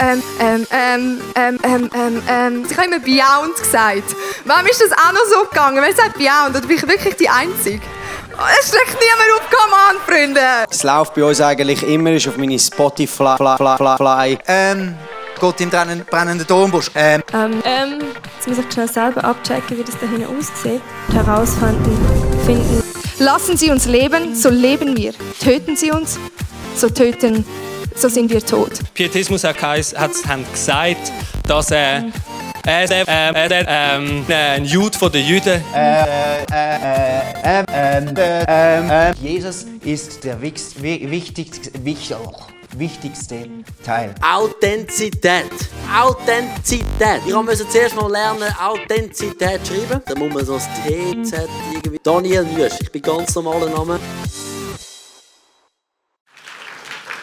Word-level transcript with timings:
Ähm, 0.00 0.20
ähm, 0.40 0.66
ähm, 0.72 1.20
ähm, 1.36 1.58
ähm, 1.62 1.90
ähm, 1.94 2.22
ähm, 2.28 2.66
ich 2.68 2.76
habe 2.76 2.88
immer 2.88 2.98
Beyond 2.98 3.56
gesagt. 3.56 4.16
Warum 4.44 4.66
ist 4.66 4.80
das 4.82 4.90
auch 4.90 5.12
noch 5.12 5.24
so 5.30 5.48
gegangen? 5.48 5.80
Wer 5.80 5.94
sagt 5.94 6.18
Beyond? 6.18 6.50
Oder 6.56 6.66
bin 6.66 6.76
ich 6.78 6.82
wirklich 6.82 7.14
die 7.14 7.28
Einzige? 7.28 7.80
Oh, 8.36 8.42
es 8.60 8.70
schlägt 8.70 8.98
niemand 9.00 9.30
auf, 9.36 9.48
come 9.48 9.72
on, 9.72 10.00
Freunde! 10.04 10.40
Es 10.68 10.82
läuft 10.82 11.14
bei 11.14 11.22
uns 11.22 11.40
eigentlich 11.40 11.84
immer 11.84 12.10
ist 12.10 12.26
auf 12.26 12.36
meine 12.36 12.58
Spotify. 12.58 13.36
Fly, 13.36 13.56
fly, 13.56 13.76
fly, 13.76 13.96
fly. 13.96 14.38
Ähm, 14.48 14.96
Gott 15.38 15.60
im 15.60 15.70
brennenden, 15.70 16.04
brennenden 16.10 16.44
Dornbusch. 16.48 16.90
Ähm, 16.96 17.22
Ähm, 17.32 17.62
ähm, 17.64 17.98
jetzt 18.34 18.48
muss 18.48 18.58
ich 18.58 18.72
schnell 18.72 18.88
selber 18.88 19.22
abchecken, 19.22 19.78
wie 19.78 19.84
das 19.84 19.94
da 20.00 20.08
hinten 20.08 20.26
aussieht. 20.36 20.82
Herausfinden, 21.12 21.96
finden. 22.44 22.82
Lassen 23.20 23.56
Sie 23.56 23.70
uns 23.70 23.86
leben, 23.86 24.34
so 24.34 24.48
leben 24.48 24.96
wir. 24.96 25.12
Töten 25.40 25.76
Sie 25.76 25.92
uns, 25.92 26.18
so 26.76 26.88
töten, 26.90 27.46
so 27.94 28.08
sind 28.08 28.30
wir 28.30 28.44
tot. 28.44 28.72
Pietismus 28.94 29.44
hat, 29.44 29.56
gesagt, 30.52 31.12
dass 31.46 31.70
er 31.70 32.04
äh, 32.66 32.84
äh, 32.86 33.02
äh, 33.04 33.64
ähm, 33.68 34.24
äh, 34.26 34.34
ein 34.34 34.64
Jude 34.64 34.96
von 34.96 35.12
den 35.12 35.26
Juden 35.26 35.62
Jesus 39.20 39.66
ist 39.84 40.24
der 40.24 40.40
wichtigste, 40.40 40.82
wichtig, 40.82 41.50
wichtigste 42.78 43.48
Teil. 43.84 44.14
Authentizität. 44.22 45.50
Authentizität. 45.94 47.20
Ich 47.26 47.34
musste 47.34 47.68
zuerst 47.68 47.96
mal 47.96 48.10
lernen, 48.10 48.48
Authentizität 48.58 49.60
schreiben. 49.66 50.00
Da 50.06 50.14
muss 50.18 50.32
man 50.32 50.44
so 50.44 50.54
das 50.54 50.66
TZ 50.86 51.48
irgendwie. 51.72 52.00
Daniel 52.02 52.44
Nüsch. 52.44 52.74
Ich 52.80 52.90
bin 52.90 53.02
ganz 53.02 53.34
normaler 53.34 53.68
Name. 53.68 54.00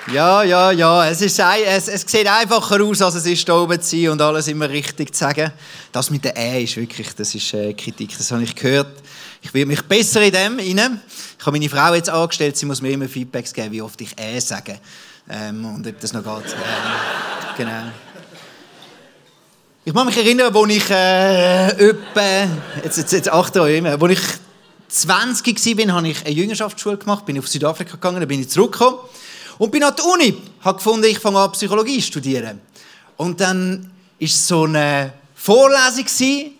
Ja, 0.08 0.44
ja, 0.44 0.72
ja. 0.72 1.08
Es, 1.08 1.22
ist, 1.22 1.40
es, 1.40 1.88
es 1.88 2.02
sieht 2.02 2.28
einfacher 2.28 2.84
aus, 2.84 3.02
als 3.02 3.16
es 3.16 3.26
ist, 3.26 3.48
da 3.48 3.56
oben 3.56 3.80
zu 3.80 3.96
sein 3.96 4.10
und 4.10 4.22
alles 4.22 4.48
immer 4.48 4.68
richtig 4.70 5.14
zu 5.14 5.20
sagen. 5.20 5.52
Das 5.92 6.10
mit 6.10 6.26
der 6.26 6.36
Ä 6.36 6.64
ist 6.64 6.76
wirklich, 6.76 7.14
das 7.16 7.36
ist 7.36 7.54
äh, 7.54 7.74
Kritik, 7.74 8.18
das 8.18 8.32
habe 8.32 8.44
ich 8.44 8.56
gehört. 8.56 9.02
Ich 9.42 9.54
will 9.54 9.66
mich 9.66 9.82
besser 9.84 10.22
in 10.22 10.32
dem 10.32 10.58
rein. 10.58 11.02
Ich 11.40 11.46
habe 11.46 11.58
meine 11.58 11.70
Frau 11.70 11.94
jetzt 11.94 12.10
angestellt, 12.10 12.58
sie 12.58 12.66
muss 12.66 12.82
mir 12.82 12.92
immer 12.92 13.08
Feedbacks 13.08 13.54
geben, 13.54 13.72
wie 13.72 13.82
oft 13.82 14.00
ich 14.02 14.18
Ä 14.20 14.40
sage. 14.40 14.80
Ähm, 15.30 15.64
und 15.66 15.86
ob 15.86 16.00
das 16.00 16.14
noch 16.14 16.24
geht. 16.24 16.52
Ähm, 16.52 17.58
genau. 17.58 17.92
Ich 19.86 19.94
kann 19.94 20.06
mich 20.06 20.18
erinnern, 20.18 20.56
als 20.56 20.70
ich 20.70 20.90
äh, 20.90 21.90
etwa, 21.90 22.48
jetzt, 22.84 22.98
jetzt, 22.98 23.14
jetzt 23.14 23.32
achte 23.32 23.62
euch 23.62 23.78
immer, 23.78 24.02
als 24.02 24.12
ich 24.12 24.20
20 24.90 25.88
war, 25.88 25.96
habe 25.96 26.08
ich 26.08 26.26
eine 26.26 26.36
Jüngerschaftsschule 26.36 26.98
gemacht, 26.98 27.26
bin 27.26 27.38
auf 27.40 27.48
Südafrika 27.48 27.94
gegangen, 27.94 28.20
dann 28.20 28.28
bin 28.28 28.42
ich 28.42 28.50
zurückgekommen 28.50 28.98
und 29.58 29.72
bin 29.72 29.84
an 29.84 29.96
die 29.96 30.02
Uni. 30.02 30.42
habe 30.62 30.78
gefunden, 30.78 31.06
ich 31.06 31.20
fange 31.20 31.40
an 31.40 31.52
Psychologie 31.52 32.00
zu 32.00 32.08
studieren. 32.08 32.62
Und 33.18 33.40
dann 33.40 33.92
war 34.20 34.28
so 34.28 34.64
eine 34.64 35.14
Vorlesung, 35.36 36.06
gewesen. 36.06 36.58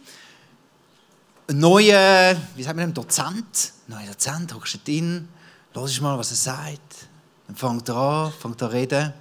ein 1.50 1.60
neuer, 1.60 2.36
wie 2.56 2.64
sagt 2.64 2.76
man 2.76 2.88
dem, 2.88 2.94
Dozent, 2.94 3.74
neuer 3.88 4.08
Dozent, 4.08 4.54
hockst 4.54 4.76
du 4.76 4.78
drin, 4.86 5.28
hörst 5.74 6.02
mal, 6.02 6.18
was 6.18 6.32
er 6.32 6.38
sagt, 6.38 7.08
dann 7.48 7.56
fängt 7.56 7.90
er 7.90 7.96
an, 7.96 8.34
fängt 8.42 8.62
an 8.62 8.70
reden. 8.70 9.14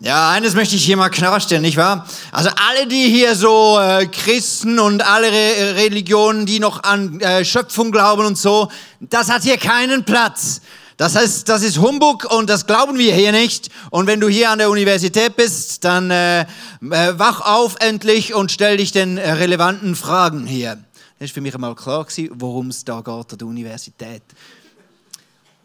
Ja, 0.00 0.30
eines 0.30 0.54
möchte 0.54 0.74
ich 0.74 0.84
hier 0.84 0.96
mal 0.96 1.10
klarstellen, 1.10 1.62
nicht 1.62 1.76
wahr? 1.76 2.06
Also 2.32 2.50
alle, 2.56 2.88
die 2.88 3.08
hier 3.08 3.36
so 3.36 3.78
äh, 3.78 4.06
Christen 4.06 4.80
und 4.80 5.00
alle 5.00 5.30
Re 5.30 5.76
Religionen, 5.76 6.44
die 6.44 6.58
noch 6.58 6.82
an 6.82 7.20
äh, 7.20 7.44
Schöpfung 7.44 7.92
glauben 7.92 8.26
und 8.26 8.36
so, 8.36 8.68
das 8.98 9.30
hat 9.30 9.42
hier 9.42 9.58
keinen 9.58 10.04
Platz. 10.04 10.60
Das 10.96 11.16
heißt, 11.16 11.48
das 11.48 11.62
ist 11.62 11.78
Humbug 11.78 12.30
und 12.32 12.50
das 12.50 12.66
glauben 12.66 12.98
wir 12.98 13.14
hier 13.14 13.32
nicht. 13.32 13.70
Und 13.90 14.06
wenn 14.06 14.20
du 14.20 14.28
hier 14.28 14.50
an 14.50 14.58
der 14.58 14.70
Universität 14.70 15.36
bist, 15.36 15.84
dann 15.84 16.10
äh, 16.10 16.42
äh, 16.42 16.46
wach 16.80 17.40
auf 17.40 17.76
endlich 17.80 18.34
und 18.34 18.52
stell 18.52 18.76
dich 18.76 18.92
den 18.92 19.16
äh, 19.16 19.32
relevanten 19.32 19.96
Fragen 19.96 20.46
hier. 20.46 20.78
Das 21.18 21.26
ist 21.26 21.34
für 21.34 21.40
mich 21.40 21.54
einmal 21.54 21.74
klar 21.74 22.04
gewesen, 22.04 22.30
worum 22.34 22.68
es 22.68 22.84
da 22.84 23.00
geht 23.00 23.08
an 23.08 23.38
der 23.38 23.46
Universität. 23.46 24.22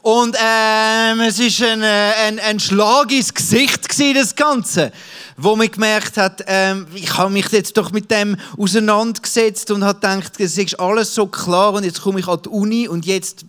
Und 0.02 0.38
ähm, 0.42 1.20
es 1.20 1.38
ist 1.38 1.62
ein, 1.62 1.82
äh, 1.82 2.14
ein, 2.28 2.40
ein 2.40 2.60
Schlag 2.62 3.12
ins 3.12 3.34
Gesicht 3.34 3.90
gewesen, 3.90 4.16
das 4.16 4.36
Ganze, 4.36 4.94
wo 5.36 5.58
man 5.58 5.70
gemerkt 5.70 6.16
hat, 6.16 6.46
ähm, 6.48 6.88
ich 6.96 7.18
habe 7.18 7.30
mich 7.30 7.50
jetzt 7.52 7.76
doch 7.76 7.92
mit 7.92 8.10
dem 8.10 8.38
auseinandergesetzt 8.58 9.70
und 9.72 9.84
habe 9.84 10.00
gedacht, 10.00 10.40
es 10.40 10.58
ist 10.58 10.80
alles 10.80 11.14
so 11.14 11.28
klar 11.28 11.74
und 11.74 11.84
jetzt 11.84 12.02
komme 12.02 12.22
ich 12.22 12.28
an 12.30 12.40
die 12.42 12.50
Uni 12.50 12.88
und 12.88 13.06
jetzt 13.06 13.46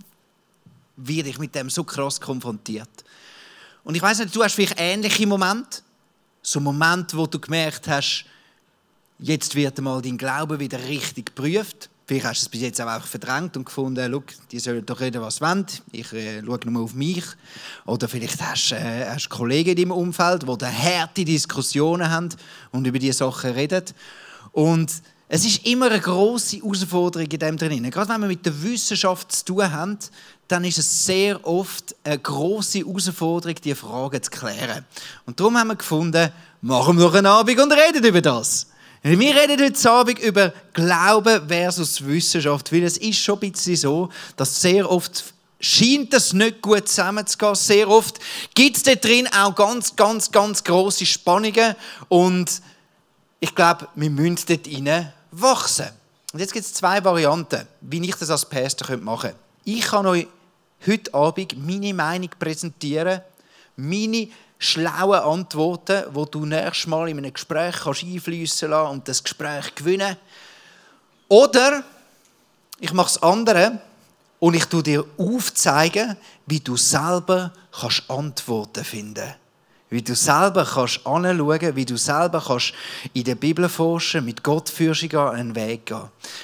werde 0.98 1.30
ich 1.30 1.38
mit 1.38 1.54
dem 1.54 1.70
so 1.70 1.84
krass 1.84 2.20
konfrontiert. 2.20 2.88
Und 3.84 3.94
ich 3.94 4.02
weiß 4.02 4.18
nicht, 4.18 4.34
du 4.34 4.42
hast 4.42 4.54
vielleicht 4.54 4.78
ähnliche 4.78 5.26
Momente, 5.26 5.80
so 6.42 6.60
Momente, 6.60 7.16
wo 7.16 7.26
du 7.26 7.38
gemerkt 7.38 7.88
hast, 7.88 8.24
jetzt 9.18 9.54
wird 9.54 9.78
einmal 9.78 10.02
dein 10.02 10.18
Glaube 10.18 10.58
wieder 10.58 10.78
richtig 10.84 11.26
geprüft. 11.26 11.88
Vielleicht 12.06 12.26
hast 12.26 12.40
du 12.40 12.46
es 12.46 12.48
bis 12.48 12.60
jetzt 12.62 12.80
auch 12.80 13.02
verdrängt 13.02 13.56
und 13.56 13.66
gefunden, 13.66 14.10
«Schau, 14.10 14.22
die 14.50 14.58
sollen 14.58 14.84
doch 14.84 14.98
reden, 14.98 15.20
was 15.20 15.36
sie 15.36 15.40
wollen. 15.42 15.66
Ich 15.92 16.10
äh, 16.14 16.42
schaue 16.42 16.60
nur 16.64 16.84
auf 16.84 16.94
mich. 16.94 17.24
Oder 17.84 18.08
vielleicht 18.08 18.40
hast 18.40 18.70
du 18.70 18.76
äh, 18.76 19.16
Kollegen 19.28 19.70
in 19.70 19.76
deinem 19.76 19.90
Umfeld, 19.90 20.42
die 20.42 20.64
harte 20.64 21.24
Diskussionen 21.24 22.10
haben 22.10 22.30
und 22.72 22.86
über 22.86 22.98
diese 22.98 23.18
Sachen 23.18 23.50
reden. 23.50 23.84
Und 24.52 24.90
es 25.28 25.44
ist 25.44 25.66
immer 25.66 25.90
eine 25.90 26.00
grosse 26.00 26.56
Herausforderung 26.56 27.30
in 27.30 27.38
dem 27.38 27.56
drin. 27.58 27.90
Gerade 27.90 28.08
wenn 28.08 28.22
wir 28.22 28.28
mit 28.28 28.46
der 28.46 28.62
Wissenschaft 28.62 29.30
zu 29.30 29.44
tun 29.44 29.70
haben, 29.70 29.98
dann 30.48 30.64
ist 30.64 30.78
es 30.78 31.06
sehr 31.06 31.46
oft 31.46 31.94
eine 32.02 32.18
grosse 32.18 32.78
Herausforderung, 32.78 33.54
diese 33.62 33.76
Fragen 33.76 34.22
zu 34.22 34.30
klären. 34.30 34.84
Und 35.26 35.38
darum 35.38 35.58
haben 35.58 35.68
wir 35.68 35.76
gefunden, 35.76 36.32
machen 36.62 36.96
wir 36.96 37.04
noch 37.04 37.14
einen 37.14 37.26
Abend 37.26 37.60
und 37.60 37.72
reden 37.72 38.04
über 38.04 38.22
das. 38.22 38.66
Wir 39.02 39.18
reden 39.18 39.62
heute 39.62 39.90
Abend 39.90 40.18
über 40.18 40.52
Glauben 40.72 41.46
versus 41.46 42.04
Wissenschaft, 42.04 42.72
weil 42.72 42.82
es 42.82 42.96
ist 42.96 43.18
schon 43.18 43.36
ein 43.36 43.52
bisschen 43.52 43.76
so, 43.76 44.08
dass 44.36 44.60
sehr 44.60 44.90
oft 44.90 45.32
scheint 45.60 46.12
das 46.12 46.32
nicht 46.32 46.62
gut 46.62 46.88
zusammenzugehen. 46.88 47.54
Sehr 47.54 47.88
oft 47.88 48.18
gibt 48.54 48.76
es 48.78 48.82
da 48.82 48.94
drin 48.94 49.28
auch 49.28 49.54
ganz, 49.54 49.94
ganz, 49.94 50.30
ganz 50.30 50.64
grosse 50.64 51.06
Spannungen 51.06 51.74
und 52.08 52.62
ich 53.40 53.54
glaube, 53.54 53.88
wir 53.94 54.10
müssen 54.10 54.46
dort 54.48 54.66
rein 54.66 55.12
wachsen. 55.30 55.86
Und 56.32 56.40
jetzt 56.40 56.52
gibt 56.52 56.66
es 56.66 56.74
zwei 56.74 57.02
Varianten, 57.04 57.66
wie 57.80 58.04
ich 58.04 58.16
das 58.16 58.30
als 58.30 58.46
Pastor 58.46 58.96
machen 58.96 59.30
könnte. 59.30 59.38
Ich 59.64 59.82
kann 59.82 60.06
euch 60.06 60.26
heute 60.86 61.12
Abend 61.14 61.56
meine 61.58 61.94
Meinung 61.94 62.30
präsentieren, 62.38 63.22
meine 63.76 64.28
schlauen 64.58 65.20
Antworten, 65.20 66.04
die 66.14 66.30
du 66.30 66.44
nächstes 66.44 66.86
Mal 66.86 67.08
in 67.08 67.18
einem 67.18 67.32
Gespräch 67.32 67.86
einfließen 67.86 68.70
lassen 68.70 68.92
und 68.92 69.08
das 69.08 69.22
Gespräch 69.22 69.74
gewinnen. 69.74 70.16
Oder 71.28 71.84
ich 72.80 72.92
mache 72.92 73.08
es 73.08 73.22
andere 73.22 73.80
und 74.38 74.54
ich 74.54 74.64
tue 74.66 74.82
dir 74.82 75.04
aufzeigen, 75.16 76.16
wie 76.46 76.60
du 76.60 76.76
selber 76.76 77.52
kannst 77.72 78.02
Antworten 78.08 78.84
finden 78.84 79.14
kannst. 79.14 79.47
Wie 79.90 80.02
du 80.02 80.14
selber 80.14 80.66
kannst 80.66 81.06
anschauen, 81.06 81.74
wie 81.76 81.84
du 81.86 81.96
selber 81.96 82.42
kannst 82.46 82.74
in 83.14 83.24
der 83.24 83.36
Bibel 83.36 83.68
forschen, 83.68 84.24
mit 84.24 84.42
Gott 84.42 84.68
fürstiger 84.68 85.30
einen 85.30 85.54
Weg 85.54 85.86
gehen. 85.86 86.02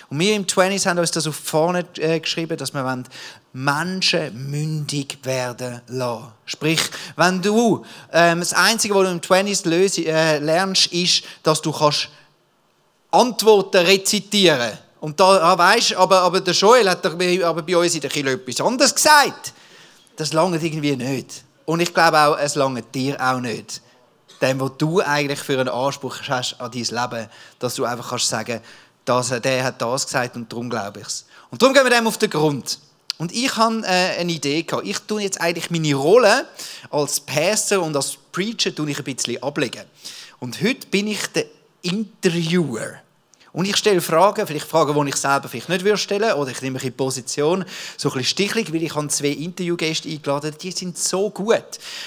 Und 0.09 0.19
wir 0.19 0.35
im 0.35 0.47
20s 0.47 0.87
haben 0.87 0.99
uns 0.99 1.11
das 1.11 1.27
auf 1.27 1.37
Fahne 1.37 1.85
äh, 1.99 2.21
geschrieben, 2.21 2.57
dass 2.57 2.73
wir 2.73 3.05
Menschen 3.53 4.51
mündig 4.51 5.19
werden 5.25 5.83
lassen. 5.89 6.29
Sprich, 6.47 6.81
wenn 7.17 7.43
du 7.43 7.85
ähm, 8.13 8.41
das 8.41 8.55
Einzige, 8.55 8.95
was 8.95 9.05
du 9.05 9.11
im 9.11 9.21
20s 9.21 9.69
löse, 9.69 10.07
äh, 10.07 10.39
lernst, 10.39 10.87
ist, 10.87 11.25
dass 11.43 11.61
du 11.61 11.71
kannst 11.71 12.09
Antworten 13.11 13.85
rezitieren. 13.85 14.73
Und 15.01 15.21
da 15.21 15.25
ah, 15.53 15.59
weißt, 15.59 15.95
aber, 15.97 16.23
aber 16.23 16.41
der 16.41 16.55
Joel 16.55 16.89
hat 16.89 17.05
doch 17.05 17.15
bei- 17.15 17.45
aber 17.45 17.63
bei 17.63 17.77
uns 17.77 17.95
in 17.95 18.01
der 18.01 18.11
Kirche 18.11 18.31
etwas 18.31 18.61
anderes 18.61 18.95
gesagt. 18.95 19.53
Das 20.17 20.33
langt 20.33 20.63
irgendwie 20.63 20.97
nicht. 20.97 21.45
Und 21.65 21.81
ich 21.81 21.95
glaube 21.95 22.19
auch, 22.19 22.39
es 22.39 22.55
langt 22.55 22.95
dir 22.95 23.21
auch 23.21 23.41
nicht. 23.41 23.81
Dem, 24.41 24.61
was 24.61 24.73
du 24.79 25.01
eigentlich 25.01 25.41
für 25.41 25.59
einen 25.59 25.69
Anspruch 25.69 26.17
hast 26.29 26.61
an 26.61 26.71
dein 26.71 26.83
Leben, 26.83 27.29
dass 27.59 27.75
du 27.77 27.85
einfach 27.85 28.11
kannst 28.11 28.29
sagen, 28.29 28.61
dass 29.05 29.29
der 29.29 29.65
hat 29.65 29.81
das 29.81 30.07
gesagt 30.07 30.37
und 30.37 30.51
darum 30.53 30.69
glaube 30.69 31.01
ich 31.01 31.07
es. 31.07 31.27
Und 31.51 31.63
darum 31.63 31.75
gehen 31.75 31.85
wir 31.85 31.91
dem 31.91 32.07
auf 32.07 32.19
den 32.19 32.31
Grund. 32.31 32.79
Und 33.17 33.33
ich 33.33 33.57
habe 33.57 33.83
äh, 33.85 34.19
eine 34.19 34.33
Idee 34.33 34.63
gehabt. 34.63 34.87
Ich 34.87 34.99
tue 35.01 35.23
jetzt 35.23 35.41
eigentlich 35.41 35.71
meine 35.71 35.95
Rolle 35.95 36.47
als 36.91 37.21
Pastor 37.21 37.83
und 37.83 37.95
als 37.95 38.17
Preacher 38.33 38.75
tue 38.75 38.91
ich 38.91 38.99
ein 38.99 39.05
bisschen 39.05 39.43
ablegen. 39.43 39.85
Und 40.41 40.61
heute 40.61 40.87
bin 40.89 41.07
ich 41.07 41.27
der 41.29 41.47
Interviewer. 41.83 43.04
Und 43.55 43.69
ich 43.69 43.77
stelle 43.77 44.01
Fragen, 44.01 44.45
vielleicht 44.49 44.67
Fragen, 44.67 45.01
die 45.01 45.11
ich 45.11 45.15
selber 45.15 45.49
vielleicht 45.49 45.69
nicht 45.69 45.85
würde 45.85 45.97
stellen 45.97 46.33
oder 46.33 46.51
ich 46.51 46.61
nehme 46.61 46.75
mich 46.75 46.87
in 46.87 46.93
Position, 46.93 47.65
so 47.97 48.09
ein 48.09 48.15
bisschen 48.15 48.25
stichlig, 48.25 48.75
weil 48.75 48.83
ich 48.83 48.93
habe 48.97 49.07
zwei 49.07 49.29
Interviewgäste 49.29 50.09
eingeladen, 50.09 50.53
die 50.61 50.73
sind 50.73 50.99
so 50.99 51.31
gut. 51.31 51.63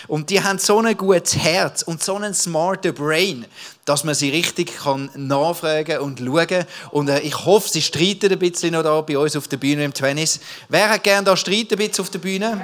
Und 0.10 0.30
die 0.30 0.44
haben 0.44 0.60
so 0.60 0.80
ein 0.82 0.98
gutes 0.98 1.38
Herz 1.38 1.84
und 1.84 2.04
so 2.04 2.16
einen 2.16 2.34
smarten 2.34 2.94
Brain, 2.94 3.46
dass 3.86 4.04
man 4.04 4.14
sie 4.14 4.30
richtig 4.30 4.76
kann 4.78 5.10
nachfragen 5.16 6.00
und 6.00 6.20
schauen 6.20 6.66
Und 6.92 7.08
äh, 7.08 7.22
ich 7.22 7.46
hoffe, 7.46 7.70
sie 7.70 7.82
streiten 7.82 8.30
ein 8.30 8.40
bisschen 8.40 8.74
noch 8.74 8.84
da 8.84 9.00
bei 9.00 9.18
uns 9.18 9.38
auf 9.38 9.48
der 9.48 9.56
Bühne 9.56 9.86
im 9.86 9.94
Tennis. 9.94 10.42
Wer 10.68 10.90
hat 10.90 11.06
gerne 11.06 11.24
da 11.24 11.38
streiten 11.38 11.76
ein 11.76 11.78
bisschen 11.78 12.04
auf 12.04 12.10
der 12.10 12.20
Bühne? 12.20 12.60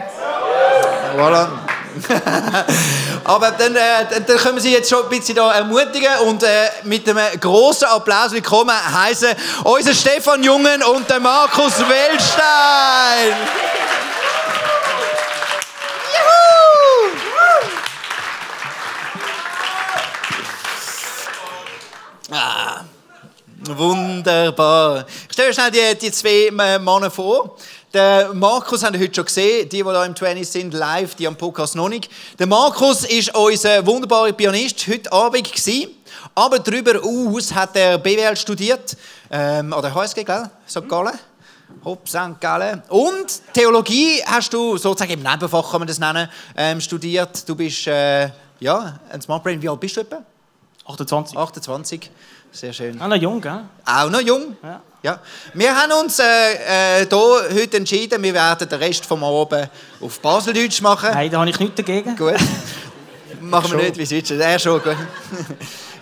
Voilà. 1.16 1.48
Aber 3.24 3.52
dann, 3.52 3.76
äh, 3.76 3.80
dann- 4.26 4.38
können 4.38 4.56
wir 4.56 4.62
Sie 4.62 4.72
jetzt 4.72 4.90
schon 4.90 5.04
ein 5.04 5.10
bisschen 5.10 5.36
da 5.36 5.52
ermutigen 5.54 6.12
und 6.28 6.44
äh, 6.44 6.70
mit 6.84 7.08
einem 7.08 7.40
grossen 7.40 7.86
Applaus 7.86 8.32
willkommen 8.32 8.74
heißen 8.74 9.30
unser 9.64 9.94
Stefan 9.94 10.44
Jungen 10.44 10.82
und 10.84 11.10
der 11.10 11.20
Markus 11.20 11.80
Wellstein. 11.80 13.38
Juhu! 16.14 17.12
Ah, 22.32 22.82
wunderbar. 23.66 25.06
Ich 25.28 25.34
stelle 25.34 25.54
schnell 25.54 25.72
die, 25.72 25.98
die 26.00 26.12
zwei 26.12 26.50
Männer 26.52 27.12
vor. 27.12 27.58
Der 27.94 28.34
Markus 28.34 28.84
haben 28.84 28.94
wir 28.94 29.02
heute 29.02 29.14
schon 29.14 29.26
gesehen, 29.26 29.70
die, 29.70 29.78
die 29.78 29.84
hier 29.84 30.04
im 30.04 30.16
20 30.16 30.50
sind, 30.50 30.74
live, 30.74 31.14
die 31.14 31.28
am 31.28 31.36
Podcast 31.36 31.76
noch 31.76 31.90
nicht. 31.90 32.10
Der 32.40 32.48
Markus 32.48 33.04
ist 33.04 33.36
unser 33.36 33.86
wunderbarer 33.86 34.32
Pianist 34.32 34.88
heute 34.88 35.12
Abend 35.12 35.54
gewesen. 35.54 35.92
Aber 36.34 36.58
darüber 36.58 37.00
aus 37.04 37.54
hat 37.54 37.76
er 37.76 38.00
BWL 38.00 38.36
studiert, 38.36 38.98
ähm, 39.30 39.72
an 39.72 39.82
der 39.84 39.94
HSG, 39.94 40.24
gell? 40.24 40.50
St. 40.68 40.90
Gallen. 40.90 41.20
Hopp, 41.86 42.10
St. 42.10 42.42
Gallen. 42.42 42.82
Und 42.90 43.54
Theologie 43.54 44.24
hast 44.26 44.52
du 44.52 44.76
sozusagen 44.78 45.12
im 45.12 45.22
Nebenfach, 45.22 45.70
kann 45.70 45.82
man 45.82 45.88
das 45.88 46.00
nennen, 46.00 46.28
ähm, 46.58 46.82
studiert. 46.82 47.48
Du 47.48 47.56
bist, 47.56 47.86
äh, 47.86 48.32
ja, 48.60 49.00
ein 49.12 49.22
Smart 49.22 49.44
Brain. 49.44 49.62
Wie 49.62 49.70
alt 49.70 49.80
bist 49.80 49.98
du 49.98 50.02
etwa? 50.02 50.24
28. 50.88 51.38
28. 51.38 52.10
Sehr 52.54 52.72
schön. 52.72 53.02
Ah, 53.02 53.08
noch 53.08 53.16
jung, 53.16 53.42
gell? 53.42 53.62
Auch 53.84 54.10
noch 54.12 54.22
jung. 54.22 54.56
Ja. 54.62 54.82
Ja. 55.02 55.20
Wir 55.56 55.76
haben 55.76 55.92
uns 55.92 56.20
äh, 56.20 57.02
äh, 57.02 57.08
hier 57.10 57.62
heute 57.62 57.78
entschieden, 57.78 58.22
wir 58.22 58.34
werden 58.34 58.70
den 58.70 58.80
Rest 58.80 59.06
vom 59.06 59.24
Abend 59.24 59.70
auf 60.00 60.20
Baseldeutsch 60.20 60.80
machen. 60.82 61.10
Nein, 61.12 61.32
da 61.32 61.40
habe 61.40 61.50
ich 61.50 61.60
nichts 61.60 61.76
dagegen. 61.76 62.16
Gut. 62.16 62.36
Machen 63.42 63.72
wir 63.72 63.80
nicht 63.80 63.98
wie 63.98 64.06
sonst. 64.06 64.32
Er 64.32 64.60
schon. 64.60 64.82
Gut. 64.82 64.96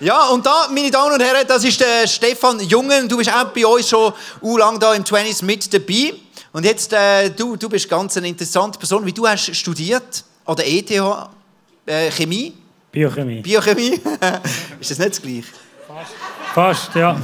Ja, 0.01 0.29
und 0.29 0.43
da, 0.43 0.67
meine 0.73 0.89
Damen 0.89 1.13
und 1.13 1.21
Herren, 1.21 1.45
das 1.47 1.63
ist 1.63 1.79
der 1.79 2.07
Stefan 2.07 2.59
Jungen. 2.59 3.07
Du 3.07 3.17
bist 3.17 3.31
auch 3.31 3.45
bei 3.53 3.63
uns 3.63 3.87
schon 3.87 4.11
u 4.41 4.57
lang 4.57 4.79
da 4.79 4.95
im 4.95 5.03
20s 5.03 5.45
mit 5.45 5.71
dabei. 5.71 6.15
Und 6.51 6.65
jetzt, 6.65 6.91
äh, 6.91 7.29
du, 7.29 7.55
du 7.55 7.69
bist 7.69 7.87
ganz 7.87 8.17
eine 8.17 8.27
interessante 8.27 8.79
Person, 8.79 9.05
wie 9.05 9.13
du 9.13 9.27
hast 9.27 9.55
studiert 9.55 10.23
an 10.43 10.55
der 10.55 10.67
ETH 10.67 10.89
äh, 10.89 12.09
Chemie, 12.09 12.53
Biochemie. 12.91 13.41
Biochemie. 13.41 13.91
ist 14.79 14.89
das 14.89 14.97
nicht 14.97 15.11
das 15.11 15.21
Gleiche? 15.21 15.43
Fast, 16.53 16.93
ja. 16.95 17.17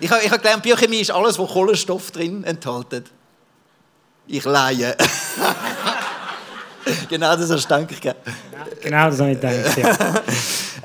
Ich 0.00 0.10
habe 0.10 0.22
ich 0.22 0.30
hab 0.30 0.42
gelernt, 0.42 0.62
Biochemie 0.62 1.00
ist 1.00 1.10
alles, 1.10 1.38
wo 1.38 1.46
Kohlenstoff 1.46 2.10
drin 2.10 2.44
enthält. 2.44 3.10
Ich 4.26 4.44
leihe. 4.44 4.96
genau 7.08 7.36
das 7.36 7.50
hast 7.50 7.70
du 7.70 7.86
gedacht. 7.86 8.00
gell? 8.02 8.14
Genau 8.82 9.08
das 9.08 9.20
habe 9.20 9.32
ich 9.32 9.40
gedacht, 9.40 9.78
ja. 9.78 10.22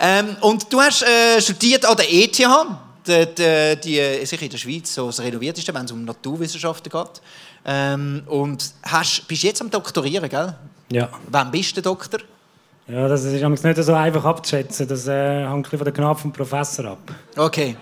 Ähm, 0.02 0.38
und 0.40 0.72
du 0.72 0.80
hast 0.80 1.04
äh, 1.04 1.42
studiert 1.42 1.86
an 1.86 1.98
der 1.98 2.06
ETH, 2.10 2.38
die, 2.38 3.26
die, 3.36 3.80
die 3.84 4.26
sicher 4.26 4.44
in 4.44 4.50
der 4.50 4.58
Schweiz 4.58 4.94
so 4.94 5.08
das 5.08 5.20
renovierteste, 5.20 5.74
wenn 5.74 5.84
es 5.84 5.92
um 5.92 6.06
Naturwissenschaften 6.06 6.90
geht. 6.90 7.22
Ähm, 7.66 8.24
und 8.28 8.72
hast, 8.84 9.28
bist 9.28 9.44
jetzt 9.44 9.62
am 9.62 9.70
Doktorieren, 9.70 10.30
gell? 10.30 10.56
ja. 10.90 11.10
Wann 11.28 11.52
bist 11.52 11.76
du 11.76 11.82
Doktor? 11.82 12.22
Ja, 12.88 13.10
das 13.10 13.26
ist 13.26 13.64
nicht 13.64 13.84
so 13.84 13.94
einfach 13.94 14.24
abzuschätzen. 14.24 14.88
Das 14.88 15.06
äh, 15.08 15.42
hängt 15.42 15.52
ein 15.52 15.62
bisschen 15.64 15.78
von 15.80 15.86
der 15.86 15.94
Gnade 15.94 16.20
vom 16.20 16.32
Professor 16.32 16.86
ab. 16.86 17.00
Okay. 17.36 17.76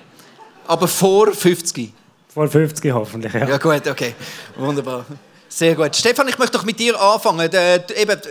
Aber 0.68 0.88
vor 0.88 1.34
50? 1.34 1.94
Vor 2.28 2.48
50 2.48 2.92
hoffentlich, 2.92 3.34
ja. 3.34 3.48
Ja 3.48 3.58
gut, 3.58 3.88
okay. 3.88 4.14
Wunderbar. 4.56 5.06
Sehr 5.50 5.76
gut. 5.76 5.96
Stefan, 5.96 6.28
ich 6.28 6.38
möchte 6.38 6.58
doch 6.58 6.66
mit 6.66 6.80
dir 6.80 7.00
anfangen. 7.00 7.50
Eben, 7.50 8.22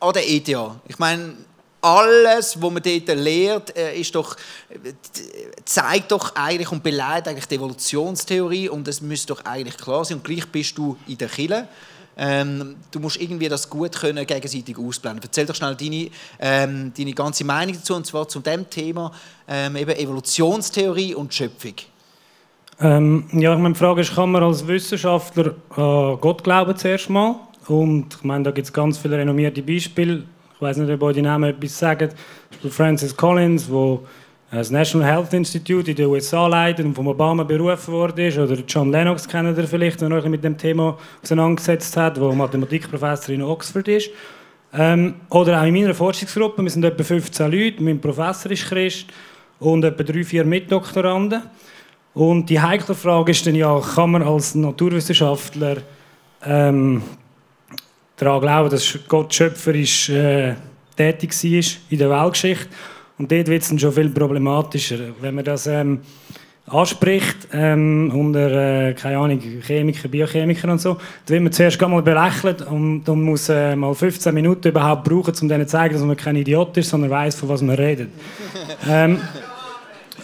an 0.00 0.12
der 0.12 0.30
ETH. 0.30 0.48
Ich 0.88 0.98
meine, 0.98 1.34
alles, 1.80 2.60
was 2.60 2.70
man 2.70 2.82
dort 2.82 3.08
lehrt, 3.18 3.76
äh, 3.76 3.98
ist 3.98 4.14
doch, 4.14 4.36
zeigt 5.64 6.12
doch 6.12 6.34
eigentlich 6.34 6.72
und 6.72 6.82
beleidigt 6.82 7.28
eigentlich 7.28 7.46
die 7.46 7.56
Evolutionstheorie 7.56 8.68
und 8.70 8.88
es 8.88 9.00
müsste 9.02 9.34
doch 9.34 9.44
eigentlich 9.44 9.76
klar 9.76 10.04
sein. 10.04 10.18
Und 10.18 10.24
gleich 10.24 10.46
bist 10.46 10.78
du 10.78 10.96
in 11.06 11.18
der 11.18 11.28
Kille. 11.28 11.68
Ähm, 12.16 12.76
du 12.90 13.00
musst 13.00 13.16
irgendwie 13.20 13.48
das 13.48 13.68
gut 13.68 13.96
können 13.96 14.24
gegenseitig 14.24 14.78
ausblenden. 14.78 15.22
Erzähl 15.24 15.46
doch 15.46 15.54
schnell 15.54 15.74
deine, 15.74 16.10
ähm, 16.38 16.92
deine 16.96 17.12
ganze 17.12 17.44
Meinung 17.44 17.74
dazu 17.74 17.94
und 17.94 18.06
zwar 18.06 18.28
zu 18.28 18.40
dem 18.40 18.70
Thema 18.70 19.12
ähm, 19.48 19.76
eben 19.76 19.90
Evolutionstheorie 19.90 21.14
und 21.14 21.32
Schöpfung. 21.32 21.74
Ähm, 22.80 23.26
ja, 23.32 23.54
ich 23.54 23.60
meine, 23.60 23.74
die 23.74 23.78
Frage 23.78 24.00
ist, 24.00 24.14
kann 24.14 24.32
man 24.32 24.42
als 24.42 24.66
Wissenschaftler 24.66 25.54
an 25.76 26.18
Gott 26.20 26.42
glauben 26.42 26.76
zuerst 26.76 27.08
mal? 27.08 27.36
Und 27.68 28.14
ich 28.14 28.24
meine, 28.24 28.44
da 28.44 28.50
gibt 28.50 28.66
es 28.66 28.72
ganz 28.72 28.98
viele 28.98 29.18
renommierte 29.18 29.62
Beispiele. 29.62 30.24
Ich 30.54 30.60
weiß 30.60 30.78
nicht, 30.78 30.90
ob 30.90 31.02
euch 31.02 31.14
die 31.14 31.22
Namen 31.22 31.50
etwas 31.50 31.78
sagen. 31.78 32.10
Zum 32.60 32.70
Francis 32.70 33.16
Collins, 33.16 33.70
wo 33.70 34.06
das 34.50 34.70
National 34.70 35.08
Health 35.08 35.32
Institute 35.32 35.90
in 35.90 35.96
den 35.96 36.06
USA 36.06 36.46
leitet 36.46 36.86
und 36.86 36.94
von 36.94 37.06
Obama 37.06 37.42
berufen 37.42 38.16
ist. 38.16 38.38
Oder 38.38 38.58
John 38.66 38.90
Lennox 38.90 39.26
kennt 39.26 39.56
ihr 39.56 39.66
vielleicht, 39.66 40.00
der 40.00 40.10
euch 40.10 40.24
mit 40.26 40.44
dem 40.44 40.56
Thema 40.56 40.98
auseinandergesetzt 41.22 41.96
hat, 41.96 42.16
der 42.16 42.32
Mathematikprofessor 42.32 43.34
in 43.34 43.42
Oxford 43.42 43.88
ist. 43.88 44.10
Ähm, 44.72 45.14
oder 45.30 45.60
auch 45.60 45.66
in 45.66 45.74
meiner 45.74 45.94
Forschungsgruppe, 45.94 46.62
wir 46.62 46.70
sind 46.70 46.84
etwa 46.84 47.02
15 47.02 47.50
Leute, 47.50 47.82
mein 47.82 48.00
Professor 48.00 48.50
ist 48.50 48.66
Christ 48.66 49.06
und 49.60 49.84
etwa 49.84 50.02
drei, 50.02 50.24
vier 50.24 50.44
Mitdoktoranden. 50.44 51.42
Und 52.14 52.48
die 52.48 52.60
heikle 52.60 52.94
Frage 52.94 53.32
ist 53.32 53.46
dann 53.46 53.54
ja, 53.54 53.80
kann 53.80 54.12
man 54.12 54.22
als 54.22 54.54
Naturwissenschaftler 54.54 55.78
ähm, 56.44 57.02
daran 58.16 58.40
glauben, 58.40 58.70
dass 58.70 58.98
Gott 59.08 59.34
schöpferisch 59.34 60.10
äh, 60.10 60.54
tätig 60.96 61.32
war 61.32 61.80
in 61.90 61.98
der 61.98 62.10
Weltgeschichte? 62.10 62.68
Und 63.18 63.30
dort 63.30 63.48
wird 63.48 63.62
es 63.62 63.68
dann 63.68 63.78
schon 63.78 63.92
viel 63.92 64.10
problematischer. 64.10 64.98
Wenn 65.20 65.34
man 65.34 65.44
das 65.44 65.66
ähm, 65.66 66.00
anspricht 66.66 67.48
ähm, 67.52 68.10
unter, 68.14 68.88
äh, 68.88 68.94
keine 68.94 69.18
Ahnung, 69.18 69.40
Chemiker, 69.66 70.08
Biochemiker 70.08 70.70
und 70.70 70.80
so, 70.80 70.94
dann 70.94 71.34
wird 71.34 71.42
man 71.42 71.52
zuerst 71.52 71.78
gar 71.78 71.88
mal 71.88 72.02
belächelt 72.02 72.62
und 72.62 73.04
dann 73.04 73.20
muss 73.20 73.48
äh, 73.50 73.76
mal 73.76 73.94
15 73.94 74.32
Minuten 74.34 74.68
überhaupt 74.68 75.04
brauchen, 75.04 75.34
um 75.42 75.48
denen 75.48 75.66
zu 75.66 75.72
zeigen, 75.72 75.94
dass 75.94 76.02
man 76.02 76.16
kein 76.16 76.36
Idiot 76.36 76.76
ist, 76.78 76.88
sondern 76.88 77.10
weiß, 77.10 77.36
von 77.36 77.50
was 77.50 77.60
man 77.60 77.76
redet. 77.76 78.08
ähm, 78.88 79.18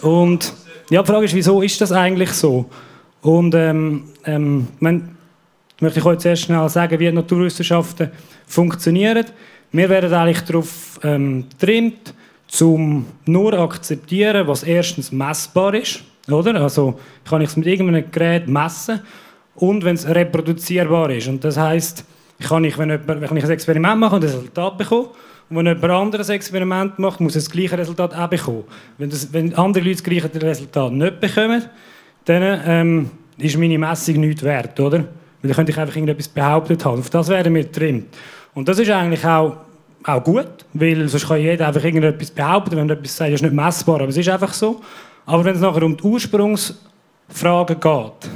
und 0.01 0.53
ja, 0.89 1.03
die 1.03 1.11
Frage 1.11 1.25
ist, 1.25 1.35
wieso 1.35 1.61
ist 1.61 1.79
das 1.79 1.91
eigentlich 1.91 2.31
so? 2.31 2.65
Und 3.21 3.53
ähm, 3.53 4.05
ähm, 4.25 4.67
man, 4.79 5.15
möchte 5.79 5.99
ich 5.99 6.05
euch 6.05 6.19
zuerst 6.19 6.43
schnell 6.43 6.67
sagen, 6.69 6.99
wie 6.99 7.11
Naturwissenschaften 7.11 8.11
funktionieren. 8.47 9.25
Wir 9.71 9.89
werden 9.89 10.11
eigentlich 10.13 10.41
darauf 10.41 10.99
ähm, 11.03 11.45
getrimmt, 11.49 12.13
zum 12.47 13.05
nur 13.25 13.53
akzeptieren, 13.53 14.47
was 14.47 14.63
erstens 14.63 15.11
messbar 15.11 15.75
ist, 15.75 16.03
oder? 16.33 16.55
Also 16.61 16.99
kann 17.29 17.41
ich 17.41 17.49
es 17.49 17.57
mit 17.57 17.67
irgendeinem 17.67 18.11
Gerät 18.11 18.47
messen 18.47 19.01
und 19.55 19.83
wenn 19.83 19.95
es 19.95 20.07
reproduzierbar 20.07 21.09
ist. 21.11 21.27
Und 21.27 21.43
das 21.43 21.57
heißt, 21.57 22.05
kann 22.41 22.63
ich, 22.63 22.77
wenn, 22.77 22.89
jemand, 22.89 23.07
wenn 23.07 23.37
ich 23.37 23.43
ein 23.43 23.49
Experiment 23.49 23.99
mache 23.99 24.15
und 24.15 24.23
ein 24.23 24.29
Resultat 24.29 24.77
bekomme, 24.77 25.09
und 25.49 25.57
wenn 25.57 25.65
jemand 25.65 25.91
anderes 25.91 26.29
ein 26.29 26.37
Experiment 26.37 26.97
macht, 26.97 27.19
muss 27.19 27.35
er 27.35 27.41
das 27.41 27.51
gleiche 27.51 27.77
Resultat 27.77 28.15
auch 28.15 28.27
bekommen. 28.29 28.63
Wenn, 28.97 29.09
das, 29.09 29.33
wenn 29.33 29.53
andere 29.55 29.83
Leute 29.83 30.01
das 30.01 30.03
gleiche 30.03 30.41
Resultat 30.41 30.93
nicht 30.93 31.19
bekommen, 31.19 31.65
dann 32.23 32.61
ähm, 32.65 33.09
ist 33.37 33.57
meine 33.57 33.77
Messung 33.77 34.21
nichts 34.21 34.43
wert, 34.43 34.79
oder? 34.79 34.99
Weil 34.99 35.07
dann 35.41 35.53
könnte 35.53 35.71
ich 35.73 35.77
einfach 35.77 35.95
irgendetwas 35.95 36.29
behauptet 36.29 36.85
haben. 36.85 36.99
Auf 36.99 37.09
das 37.09 37.27
werden 37.27 37.53
wir 37.53 37.63
getrimmt. 37.63 38.15
Und 38.53 38.69
das 38.69 38.79
ist 38.79 38.89
eigentlich 38.91 39.25
auch, 39.25 39.57
auch 40.03 40.23
gut, 40.23 40.65
weil 40.73 41.07
sonst 41.09 41.27
kann 41.27 41.41
jeder 41.41 41.67
einfach 41.67 41.83
irgendetwas 41.83 42.31
behaupten, 42.31 42.77
wenn 42.77 42.89
er 42.89 42.95
etwas 42.95 43.17
sagt, 43.17 43.31
ist 43.31 43.41
nicht 43.41 43.53
messbar, 43.53 43.95
aber 43.95 44.09
es 44.09 44.17
ist 44.17 44.29
einfach 44.29 44.53
so. 44.53 44.81
Aber 45.31 45.45
wenn 45.45 45.55
es 45.55 45.61
nachher 45.61 45.83
um 45.83 45.95
die 45.95 46.03
Ursprungsfragen 46.03 47.79
geht, 47.79 48.31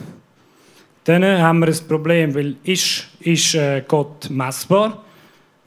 dann 1.04 1.26
haben 1.26 1.60
wir 1.60 1.68
ein 1.68 1.88
Problem, 1.90 2.34
weil 2.34 2.56
ist, 2.64 3.10
ist 3.20 3.54
äh, 3.54 3.84
Gott 3.86 4.30
messbar? 4.30 5.04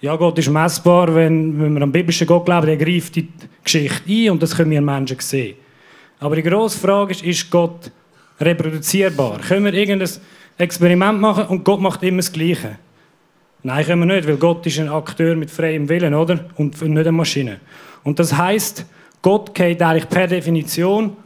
Ja, 0.01 0.17
Gott 0.17 0.39
ist 0.39 0.49
messbar, 0.49 1.15
wenn, 1.15 1.61
wenn 1.61 1.75
wir 1.75 1.81
den 1.81 1.93
biblischen 1.93 2.27
Gott 2.27 2.47
glauben, 2.47 2.67
der 2.67 2.79
greift 2.79 3.17
die 3.17 3.29
Geschichte 3.63 4.11
ein 4.11 4.31
und 4.31 4.43
das 4.43 4.57
können 4.57 4.71
wir 4.71 4.81
Menschen 4.81 5.19
sehen. 5.21 5.57
Aber 6.19 6.35
die 6.35 6.43
grosse 6.43 6.79
Frage 6.79 7.11
ist, 7.11 7.23
ist 7.23 7.51
Gott 7.51 7.91
reproduzierbar? 8.41 9.39
Können 9.41 9.67
wir 9.67 9.75
irgendein 9.75 10.09
Experiment 10.57 11.21
machen 11.21 11.45
und 11.49 11.63
Gott 11.63 11.83
macht 11.83 12.03
immer 12.05 12.19
das 12.19 12.33
Gleiche? 12.33 12.79
Nein, 13.63 13.85
können 13.85 14.09
wir 14.09 14.15
nicht, 14.15 14.27
weil 14.27 14.39
Gott 14.39 14.65
ist 14.65 14.79
ein 14.79 14.89
Akteur 14.89 15.37
mit 15.37 15.51
freiem 15.51 15.91
Willen, 15.91 16.15
oder? 16.15 16.47
Und 16.57 16.81
nicht 16.81 16.97
eine 16.97 17.13
Maschine. 17.13 17.61
Und 18.03 18.19
das 18.19 18.35
heißt, 18.35 18.87
Gott 19.23 19.55
geht 19.55 19.83
eigentlich 19.83 20.09
per 20.09 20.27
Definition 20.27 21.17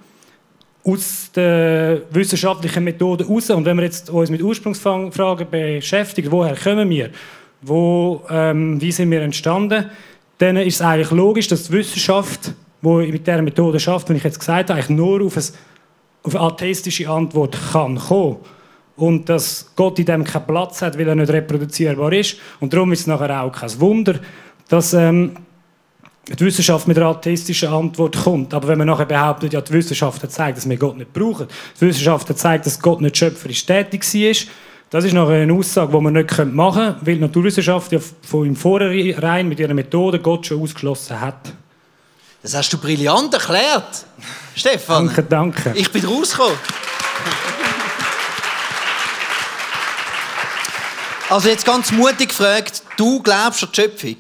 aus 0.85 1.31
der 1.35 2.03
wissenschaftlichen 2.11 2.85
Methode 2.85 3.27
raus. 3.27 3.51
Und 3.51 3.65
wenn 3.65 3.77
wir 3.77 3.85
jetzt 3.85 4.11
uns 4.11 4.31
mit 4.31 4.43
Ursprungsfragen 4.43 5.47
beschäftigen, 5.51 6.31
woher 6.31 6.57
kommen 6.57 6.89
wir, 6.91 7.11
wo, 7.61 8.23
ähm, 8.29 8.81
wie 8.81 8.93
sind 8.93 9.11
wir 9.11 9.23
entstanden, 9.23 9.87
dann 10.39 10.57
ist 10.57 10.77
es 10.77 10.83
eigentlich 10.83 11.11
logisch, 11.13 11.47
dass 11.49 11.65
die 11.65 11.73
Wissenschaft, 11.75 12.53
die 12.81 13.13
mit 13.13 13.27
dieser 13.27 13.43
Methode 13.43 13.79
schafft, 13.79 14.11
wie 14.11 14.15
ich 14.15 14.25
jetzt 14.25 14.41
gesagt 14.41 14.71
habe, 14.71 14.81
eigentlich 14.81 14.97
nur 14.97 15.25
auf, 15.25 15.37
ein, 15.37 15.45
auf 16.25 16.35
eine 16.35 16.45
atheistische 16.45 17.09
Antwort 17.09 17.57
kann 17.73 17.97
kommen. 17.97 18.39
Und 18.97 19.29
dass 19.29 19.71
Gott 19.77 19.99
in 19.99 20.07
dem 20.07 20.25
keinen 20.25 20.47
Platz 20.47 20.83
hat, 20.83 20.99
weil 20.99 21.09
er 21.09 21.15
nicht 21.15 21.33
reproduzierbar 21.33 22.13
ist. 22.13 22.37
Und 22.61 22.73
darum 22.73 22.93
ist 22.93 23.01
es 23.01 23.07
nachher 23.07 23.43
auch 23.43 23.53
kein 23.53 23.81
Wunder, 23.81 24.17
dass 24.69 24.93
ähm, 24.95 25.37
die 26.29 26.45
Wissenschaft 26.45 26.87
mit 26.87 26.97
einer 26.97 27.09
atheistischen 27.09 27.69
Antwort 27.69 28.17
kommt. 28.17 28.55
Aber 28.55 28.69
wenn 28.69 28.79
man 28.79 28.87
nachher 28.87 29.07
behauptet, 29.07 29.53
ja, 29.53 29.61
die 29.61 29.73
Wissenschaft 29.73 30.23
hat 30.23 30.31
gezeigt, 30.31 30.57
dass 30.57 30.69
wir 30.69 30.77
Gott 30.77 30.97
nicht 30.97 31.13
brauchen, 31.13 31.49
die 31.81 31.87
Wissenschaft 31.87 32.29
hat 32.29 32.37
gezeigt, 32.37 32.67
dass 32.67 32.81
Gott 32.81 33.01
nicht 33.01 33.17
schöpferisch 33.17 33.67
tätig 33.67 34.03
war, 34.03 34.49
das 34.91 35.05
ist 35.05 35.15
nachher 35.15 35.43
eine 35.43 35.55
Aussage, 35.55 35.91
die 35.91 36.01
man 36.01 36.13
nicht 36.13 36.31
machen 36.53 36.83
können, 36.83 36.97
weil 37.01 37.15
die 37.15 37.21
Naturwissenschaft 37.21 37.93
ja 37.93 37.99
von 38.21 38.47
im 38.47 38.55
Vorhinein 38.55 39.49
mit 39.49 39.59
ihrer 39.59 39.75
Methode 39.75 40.19
Gott 40.21 40.47
schon 40.47 40.61
ausgeschlossen 40.63 41.19
hat. 41.21 41.53
Das 42.43 42.55
hast 42.55 42.73
du 42.73 42.79
brillant 42.79 43.33
erklärt, 43.33 44.05
Stefan. 44.55 45.07
Danke, 45.07 45.23
danke. 45.23 45.73
Ich 45.75 45.91
bin 45.91 46.05
rausgekommen. 46.05 46.59
Also 51.31 51.49
jetzt 51.49 51.65
ganz 51.65 51.91
mutig 51.93 52.29
gefragt, 52.29 52.83
du 52.99 53.23
glaubst 53.23 53.63
an 53.63 53.71
die 53.75 53.81
Schöpfung? 53.81 54.17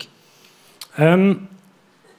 Ähm, 0.97 1.49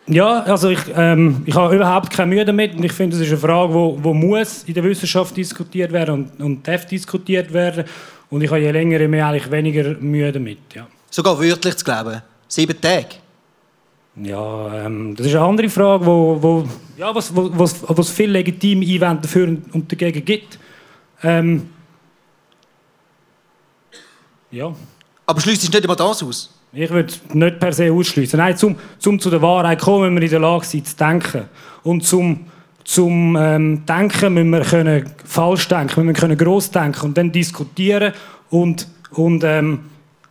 ja, 0.07 0.43
also 0.43 0.69
ich, 0.69 0.79
ähm, 0.95 1.43
ich 1.45 1.55
habe 1.55 1.75
überhaupt 1.75 2.11
keine 2.11 2.35
Mühe 2.35 2.45
damit 2.45 2.75
und 2.75 2.83
ich 2.83 2.91
finde, 2.91 3.15
das 3.15 3.25
ist 3.25 3.31
eine 3.31 3.39
Frage, 3.39 3.73
wo, 3.73 3.97
wo 4.01 4.13
muss 4.13 4.63
in 4.63 4.73
der 4.73 4.83
Wissenschaft 4.83 5.35
diskutiert 5.37 5.91
werden 5.91 6.13
und, 6.13 6.41
und 6.41 6.67
darf 6.67 6.85
diskutiert 6.85 7.53
werden 7.53 7.85
und 8.29 8.41
ich 8.41 8.49
habe 8.49 8.59
je 8.59 8.71
länger, 8.71 8.99
je 8.99 9.07
mehr 9.07 9.27
eigentlich 9.27 9.49
weniger 9.49 9.95
Mühe 9.99 10.31
damit, 10.31 10.59
ja. 10.73 10.87
Sogar 11.09 11.39
wörtlich 11.39 11.77
zu 11.77 11.85
glauben. 11.85 12.21
Sieben 12.47 12.79
Tage. 12.81 13.15
Ja, 14.15 14.85
ähm, 14.85 15.15
das 15.15 15.27
ist 15.27 15.35
eine 15.35 15.45
andere 15.45 15.69
Frage, 15.69 16.05
wo, 16.05 16.37
wo, 16.41 16.67
ja, 16.97 17.13
was, 17.15 17.35
wo, 17.35 17.49
was, 17.53 17.83
was 17.87 18.09
viele 18.09 18.33
legitime 18.33 18.85
Einwände 18.85 19.21
dafür 19.23 19.47
und 19.47 19.91
dagegen 19.91 20.23
gibt. 20.23 20.59
Ähm, 21.23 21.69
ja. 24.51 24.73
Aber 25.25 25.41
schließt 25.41 25.63
nicht 25.63 25.83
immer 25.83 25.95
das 25.95 26.21
aus? 26.21 26.49
Ich 26.75 26.89
würde 26.89 27.13
nicht 27.33 27.59
per 27.59 27.71
se 27.71 27.91
ausschließen. 27.91 28.37
Nein, 28.37 28.57
zum, 28.57 28.75
zum 28.97 29.19
zu 29.19 29.29
der 29.29 29.43
Wahrheit 29.43 29.79
kommen, 29.79 30.11
müssen 30.11 30.15
wir 30.15 30.23
in 30.23 30.29
der 30.31 30.39
Lage 30.39 30.65
sein 30.65 30.83
zu 30.83 30.95
denken. 30.95 31.43
Und 31.83 32.03
zum, 32.03 32.47
zum 32.83 33.37
ähm, 33.39 33.85
Denken 33.85 34.33
müssen 34.33 34.49
wir 34.49 34.61
können 34.61 35.09
falsch 35.23 35.67
denken, 35.67 36.03
müssen 36.03 36.15
wir 36.15 36.19
können 36.19 36.37
gross 36.37 36.71
denken 36.71 37.05
und 37.05 37.17
dann 37.17 37.31
diskutieren. 37.31 38.13
Und, 38.49 38.87
und 39.11 39.43
ähm, 39.43 39.81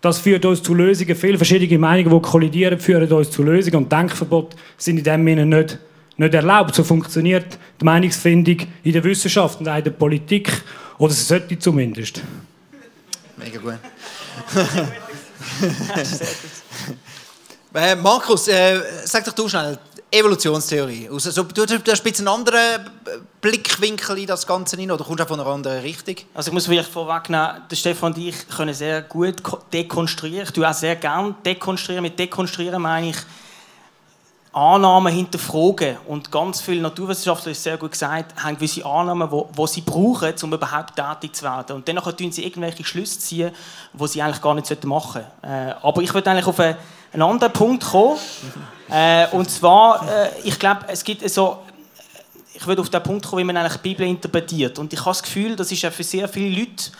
das 0.00 0.18
führt 0.18 0.44
uns 0.44 0.64
zu 0.64 0.74
Lösungen. 0.74 1.14
Viele 1.14 1.36
verschiedene 1.36 1.78
Meinungen, 1.78 2.10
die 2.10 2.28
kollidieren, 2.28 2.80
führen 2.80 3.10
uns 3.12 3.30
zu 3.30 3.44
Lösungen. 3.44 3.76
Und 3.76 3.92
Denkverbote 3.92 4.56
sind 4.76 4.98
in 4.98 5.04
dem 5.04 5.24
Sinne 5.24 5.46
nicht, 5.46 5.78
nicht 6.16 6.34
erlaubt. 6.34 6.74
So 6.74 6.82
funktioniert 6.82 7.56
die 7.80 7.84
Meinungsfindung 7.84 8.56
in 8.82 8.92
der 8.92 9.04
Wissenschaft 9.04 9.60
und 9.60 9.68
auch 9.68 9.78
in 9.78 9.84
der 9.84 9.92
Politik. 9.92 10.50
Oder 10.98 11.12
es 11.12 11.28
sollte 11.28 11.56
zumindest. 11.56 12.20
Mega 13.36 13.60
gut. 13.60 13.74
äh, 17.74 17.96
Markus, 17.96 18.48
äh, 18.48 18.80
sag 19.04 19.24
doch 19.24 19.32
du 19.32 19.48
schnell, 19.48 19.78
Evolutionstheorie. 20.10 21.08
Also, 21.10 21.30
so, 21.30 21.44
du, 21.44 21.64
du 21.64 21.90
hast 21.90 22.00
ein 22.00 22.04
bisschen 22.04 22.28
einen 22.28 22.38
anderen 22.38 22.90
Blickwinkel 23.40 24.18
in 24.18 24.26
das 24.26 24.46
Ganze 24.46 24.76
rein, 24.76 24.90
oder 24.90 25.04
kommst 25.04 25.20
du 25.20 25.24
auch 25.24 25.28
von 25.28 25.40
einer 25.40 25.48
anderen 25.48 25.80
Richtung? 25.80 26.16
Also 26.34 26.50
ich 26.50 26.54
muss 26.54 26.66
vielleicht 26.66 26.90
vorwegnehmen, 26.90 27.62
Stefan 27.72 28.12
und 28.12 28.18
ich 28.18 28.46
können 28.48 28.74
sehr 28.74 29.02
gut 29.02 29.36
dekonstruieren. 29.72 30.44
Ich 30.44 30.52
tue 30.52 30.68
auch 30.68 30.74
sehr 30.74 30.96
gerne 30.96 31.34
dekonstruieren. 31.44 32.02
Mit 32.02 32.18
dekonstruieren 32.18 32.82
meine 32.82 33.10
ich 33.10 33.16
Annahmen 34.52 35.12
hinterfragen. 35.12 35.96
Und 36.06 36.30
ganz 36.30 36.60
viele 36.60 36.82
Naturwissenschaftler, 36.82 37.52
ist 37.52 37.62
sehr 37.62 37.78
gut 37.78 37.92
gesagt, 37.92 38.42
haben 38.42 38.56
gewisse 38.56 38.84
Annahmen, 38.84 39.28
die, 39.30 39.66
sie 39.66 39.80
brauchen, 39.80 40.34
um 40.42 40.52
überhaupt 40.52 40.94
tätig 40.96 41.34
zu 41.34 41.44
werden. 41.44 41.76
Und 41.76 41.88
dann 41.88 41.96
tun 41.96 42.32
sie 42.32 42.44
irgendwelche 42.44 42.84
Schlüsse 42.84 43.18
ziehen, 43.18 43.52
die 43.92 44.06
sie 44.08 44.20
eigentlich 44.20 44.42
gar 44.42 44.54
nicht 44.54 44.84
machen 44.84 45.22
sollten. 45.42 45.46
Äh, 45.50 45.74
aber 45.82 46.02
ich 46.02 46.12
würde 46.12 46.30
eigentlich 46.30 46.46
auf 46.46 46.60
einen, 46.60 46.76
einen 47.12 47.22
anderen 47.22 47.52
Punkt 47.52 47.84
kommen. 47.84 48.18
Äh, 48.94 49.26
und 49.30 49.50
zwar, 49.50 50.06
äh, 50.06 50.28
ich 50.44 50.58
glaube, 50.58 50.80
es 50.88 51.02
gibt 51.02 51.26
so 51.30 51.60
ich 52.62 52.66
würde 52.66 52.82
auf 52.82 52.90
den 52.90 53.02
Punkt 53.02 53.26
kommen, 53.26 53.40
wie 53.40 53.44
man 53.44 53.56
eigentlich 53.56 53.80
die 53.80 53.88
Bibel 53.88 54.06
interpretiert. 54.06 54.78
Und 54.78 54.92
ich 54.92 55.00
habe 55.00 55.10
das 55.10 55.22
Gefühl, 55.22 55.56
das 55.56 55.72
ist 55.72 55.82
ja 55.82 55.90
für 55.90 56.04
sehr 56.04 56.28
viele 56.28 56.60
Leute 56.60 56.90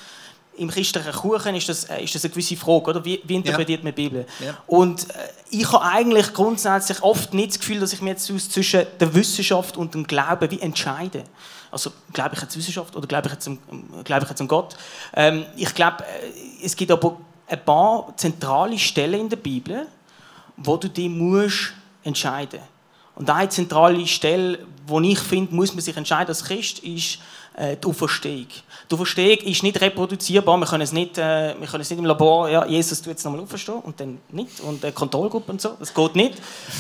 im 0.57 0.69
christlichen 0.69 1.13
Kuchen 1.13 1.55
ist 1.55 1.69
das, 1.69 1.85
ist 1.85 2.15
das 2.15 2.25
eine 2.25 2.31
gewisse 2.31 2.57
Frage, 2.57 2.91
oder? 2.91 3.05
Wie, 3.05 3.21
wie 3.25 3.37
interpretiert 3.37 3.81
ja. 3.81 3.85
man 3.85 3.95
die 3.95 4.03
Bibel? 4.03 4.27
Ja. 4.45 4.59
Und 4.67 5.09
äh, 5.11 5.15
ich 5.51 5.71
habe 5.73 5.85
eigentlich 5.85 6.33
grundsätzlich 6.33 7.03
oft 7.03 7.33
nicht 7.35 7.51
das 7.51 7.59
Gefühl, 7.59 7.81
dass 7.81 7.93
ich 7.93 8.03
mir 8.03 8.11
jetzt 8.11 8.27
zwischen 8.27 8.87
der 9.01 9.15
Wissenschaft 9.15 9.77
und 9.77 9.95
dem 9.95 10.07
Glauben 10.07 10.51
wie 10.51 10.61
entscheide. 10.61 11.25
Also 11.71 11.91
glaube 12.13 12.35
ich 12.35 12.43
jetzt 12.43 12.57
Wissenschaft 12.57 12.95
oder 12.95 13.07
glaube 13.07 13.29
ich 13.29 13.33
jetzt, 13.33 13.51
glaube 14.05 14.25
ich 14.25 14.29
jetzt 14.29 14.41
an 14.41 14.49
Gott? 14.49 14.77
Ähm, 15.15 15.47
ich 15.57 15.75
glaube, 15.75 16.05
äh, 16.05 16.65
es 16.65 16.77
gibt 16.77 16.91
aber 16.91 17.17
ein 17.47 17.65
paar 17.65 18.13
zentrale 18.17 18.79
Stellen 18.79 19.21
in 19.21 19.29
der 19.29 19.37
Bibel, 19.37 19.87
wo 20.57 20.77
du 20.77 20.89
dich 20.89 21.09
musst 21.09 21.73
entscheiden 22.05 22.61
musst. 22.61 22.73
Und 23.15 23.31
eine 23.31 23.49
zentrale 23.49 24.07
Stelle, 24.07 24.59
wo 24.87 25.01
ich 25.01 25.19
finde, 25.19 25.55
muss 25.55 25.73
man 25.73 25.83
sich 25.83 25.97
entscheiden 25.97 26.29
als 26.29 26.45
Christ, 26.45 26.79
ist 26.81 27.19
äh, 27.55 27.77
die 27.77 27.87
Auferstehung. 27.87 28.47
Die 28.93 28.95
Auferstehung 28.95 29.39
ist 29.39 29.63
nicht 29.63 29.81
reproduzierbar. 29.81 30.59
Wir 30.59 30.67
können 30.67 30.83
es 30.83 30.93
nicht, 30.93 31.17
äh, 31.17 31.55
wir 31.59 31.67
können 31.67 31.81
es 31.81 31.89
nicht 31.89 31.99
im 31.99 32.05
Labor, 32.05 32.51
ja, 32.51 32.67
Jesus 32.67 33.01
tut 33.01 33.13
jetzt 33.13 33.25
nochmal 33.25 33.41
auferstehen 33.41 33.79
und 33.79 33.99
dann 33.99 34.19
nicht. 34.29 34.61
Und 34.61 34.85
äh, 34.85 34.93
Kontrollgruppe 34.93 35.51
und 35.51 35.63
so, 35.63 35.71
das 35.79 35.95
geht 35.95 36.15
nicht. 36.15 36.35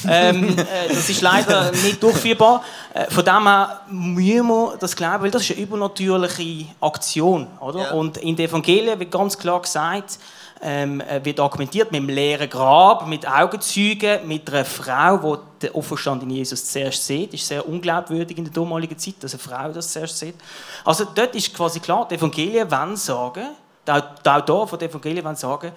Ähm, 0.06 0.58
äh, 0.58 0.88
das 0.88 1.08
ist 1.08 1.22
leider 1.22 1.72
nicht 1.72 2.02
durchführbar. 2.02 2.64
Äh, 2.92 3.10
von 3.10 3.24
dem 3.24 3.44
her 3.44 3.80
müssen 3.88 4.46
wir 4.46 4.76
das 4.78 4.94
glauben, 4.94 5.24
weil 5.24 5.30
das 5.30 5.40
ist 5.40 5.52
eine 5.52 5.60
übernatürliche 5.60 6.66
Aktion. 6.82 7.46
Oder? 7.60 7.80
Ja. 7.80 7.90
Und 7.92 8.18
in 8.18 8.36
den 8.36 8.46
Evangelien 8.46 9.00
wird 9.00 9.10
ganz 9.10 9.38
klar 9.38 9.62
gesagt, 9.62 10.18
ähm, 10.62 11.00
äh, 11.00 11.24
wird 11.24 11.40
argumentiert 11.40 11.90
mit 11.90 12.00
dem 12.00 12.08
leeren 12.08 12.48
Grab, 12.48 13.06
mit 13.08 13.28
Augenzeugen, 13.28 14.26
mit 14.28 14.48
einer 14.48 14.64
Frau, 14.64 15.36
die 15.36 15.66
den 15.66 15.74
auferstandenen 15.74 16.36
Jesus 16.36 16.70
zuerst 16.70 17.04
sieht. 17.04 17.32
Das 17.32 17.40
ist 17.40 17.48
sehr 17.48 17.68
unglaubwürdig 17.68 18.38
in 18.38 18.44
der 18.44 18.52
damaligen 18.52 18.96
Zeit, 18.96 19.16
dass 19.20 19.32
eine 19.32 19.40
Frau 19.40 19.72
das 19.72 19.92
zuerst 19.92 20.18
sieht. 20.18 20.36
Also 20.84 21.04
dort 21.12 21.34
ist 21.34 21.52
quasi 21.52 21.80
klar, 21.80 22.06
die 22.08 22.14
Evangelien 22.14 22.70
wollen 22.70 22.96
sagen, 22.96 23.48
die 23.86 24.28
Autoren 24.28 24.68
von 24.68 24.78
den 24.78 24.88
Evangelien 24.88 25.24
wollen 25.24 25.36
sagen, 25.36 25.72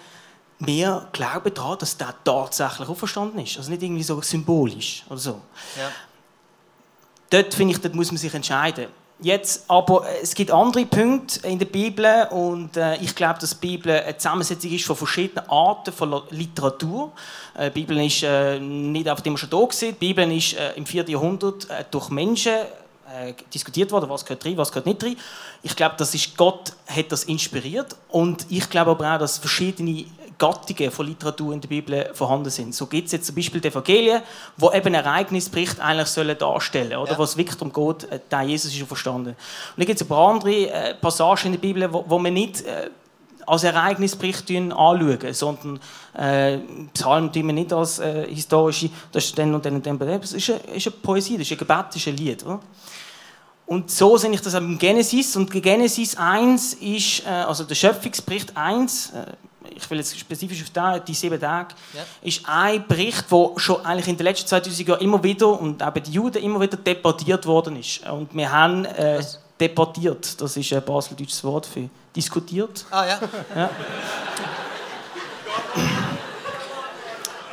wir 0.60 1.08
glauben 1.12 1.54
daran, 1.54 1.78
dass 1.80 1.98
der 1.98 2.14
tatsächlich 2.24 2.88
auferstanden 2.88 3.40
ist. 3.40 3.58
Also 3.58 3.72
nicht 3.72 3.84
irgendwie 3.84 4.04
so 4.04 4.22
symbolisch 4.22 5.04
oder 5.10 5.20
so. 5.20 5.42
Ja. 5.78 5.92
Dort 7.30 7.54
finde 7.54 7.74
ich, 7.74 7.82
dort 7.82 7.96
muss 7.96 8.12
man 8.12 8.18
sich 8.18 8.34
entscheiden. 8.34 8.88
Jetzt, 9.22 9.64
aber 9.70 10.06
äh, 10.06 10.22
es 10.22 10.36
gibt 10.36 10.52
andere 10.52 10.86
Punkte 10.86 11.48
in 11.48 11.58
der 11.58 11.68
Bibel 11.68 12.28
und 12.32 12.76
äh, 12.76 12.98
ich 12.98 13.16
glaube, 13.16 13.40
dass 13.40 13.58
die 13.58 13.68
Bibel 13.68 13.94
eine 13.94 14.18
Zusammensetzung 14.18 14.72
ist 14.72 14.86
von 14.86 14.96
verschiedenen 14.96 15.48
Arten 15.50 15.94
von 15.94 16.22
Literatur. 16.32 17.14
Äh, 17.58 17.72
die 17.72 17.82
Bibel 17.82 18.06
ist 18.06 18.24
äh, 18.24 18.60
nicht 18.60 19.08
einfach 19.08 19.26
immer 19.26 19.38
schon 19.38 19.50
da 19.50 19.58
gewesen. 19.58 19.96
Die 20.02 20.08
Bibel 20.08 20.30
ist 20.36 20.56
äh, 20.56 20.74
im 20.74 20.86
4. 20.86 21.10
Jahrhundert 21.10 21.70
äh, 21.70 21.86
durch 21.90 22.10
Menschen 22.10 22.54
diskutiert 23.54 23.92
worden, 23.92 24.10
was 24.10 24.26
gehört 24.26 24.44
rein, 24.46 24.58
was 24.58 24.72
gehört 24.72 24.88
nicht 24.88 25.02
rein. 25.02 25.16
Ich 25.62 25.76
glaube, 25.76 25.96
das 25.98 26.14
ist 26.14 26.36
Gott 26.36 26.74
hat 26.88 27.12
das 27.12 27.24
inspiriert 27.26 27.96
und 28.10 28.48
ich 28.50 28.68
glaube 28.68 28.92
aber 28.92 29.14
auch, 29.14 29.20
dass 29.20 29.38
verschiedene 29.38 30.06
Gattungen 30.38 30.92
von 30.92 31.08
Literatur 31.08 31.54
in 31.54 31.62
der 31.62 31.68
Bibel 31.68 32.10
vorhanden 32.14 32.50
sind. 32.50 32.76
So 32.76 32.86
gibt 32.86 33.08
es 33.08 33.14
jetzt 33.14 33.28
zum 33.28 33.36
Beispiel 33.36 33.62
die 33.62 33.70
Evangelien, 33.70 34.22
wo 34.58 34.72
eben 34.72 34.94
Ereignisbericht 34.94 35.80
eigentlich 35.80 36.08
sollen 36.08 36.38
darstellen 36.38 36.98
oder 36.98 37.14
ja. 37.14 37.20
was 37.20 37.38
wirklich 37.38 37.58
darum 37.58 37.72
geht, 37.72 38.12
äh, 38.12 38.20
der 38.30 38.42
Jesus 38.44 38.74
ist 38.74 38.88
verstanden. 38.88 39.30
Und 39.30 39.38
dann 39.78 39.86
gibt 39.86 40.00
es 40.00 40.06
ein 40.06 40.10
paar 40.10 40.30
andere 40.30 40.70
äh, 40.70 40.96
Passagen 40.96 41.48
in 41.48 41.52
der 41.54 41.60
Bibel, 41.60 41.92
wo, 41.92 42.06
wo 42.08 42.20
man 42.20 42.34
nicht 42.34 42.62
äh, 42.62 42.90
als 43.48 43.64
Ereignisbericht 43.64 44.50
anschauen, 44.52 45.34
sondern 45.34 45.80
äh, 46.18 46.58
Psalmen 46.94 47.32
tun 47.32 47.48
wir 47.48 47.54
nicht 47.54 47.74
als 47.74 48.00
äh, 48.00 48.28
historische, 48.28 48.90
das 49.12 49.26
ist 49.26 49.38
dann 49.38 49.54
und 49.54 49.66
dann 49.66 49.76
und 49.76 49.86
dann. 49.86 50.00
Das 50.00 50.34
ist 50.34 50.50
eine, 50.50 50.60
ist 50.76 50.88
eine 50.88 50.96
Poesie, 50.98 51.38
das 51.38 51.48
ist 51.48 51.52
ein 51.52 51.58
Gebet, 51.60 51.86
das 51.90 51.96
ist 51.98 52.08
ein 52.08 52.18
Lied. 52.18 52.46
Oder? 52.46 52.60
Und 53.68 53.90
so 53.90 54.16
sehe 54.18 54.32
ich 54.32 54.42
das 54.42 54.54
im 54.54 54.78
Genesis. 54.78 55.36
Und 55.36 55.52
Genesis 55.52 56.16
1 56.16 56.76
ist, 56.76 57.26
äh, 57.26 57.30
also 57.30 57.64
der 57.64 57.76
Schöpfungsbericht 57.76 58.56
1, 58.56 59.12
äh, 59.12 59.26
ich 59.76 59.90
will 59.90 59.98
jetzt 59.98 60.18
spezifisch 60.18 60.62
auf 60.64 60.70
den, 60.70 61.06
die 61.06 61.14
sieben 61.14 61.40
Tage, 61.40 61.76
ja. 61.94 62.02
ist 62.22 62.42
ein 62.46 62.88
Bericht, 62.88 63.32
der 63.32 63.50
schon 63.58 63.86
eigentlich 63.86 64.08
in 64.08 64.18
den 64.18 64.24
letzten 64.24 64.48
2000 64.48 64.88
Jahren 64.88 65.02
immer 65.02 65.24
wieder 65.24 65.60
und 65.60 65.84
auch 65.84 65.92
bei 65.92 66.00
den 66.00 66.14
Juden 66.14 66.42
immer 66.44 66.60
wieder 66.62 66.78
debattiert 66.78 67.46
worden 67.46 67.78
ist. 67.78 68.08
Und 68.08 68.34
wir 68.34 68.52
haben 68.52 68.86
äh, 68.86 69.24
debattiert, 69.60 70.42
das 70.42 70.58
ist 70.58 70.74
ein 70.74 70.84
baseldeutsches 70.84 71.44
Wort 71.44 71.66
für 71.66 71.90
diskutiert. 72.16 72.86
Ah 72.92 73.06
ja. 73.06 73.20
ja. 73.56 73.70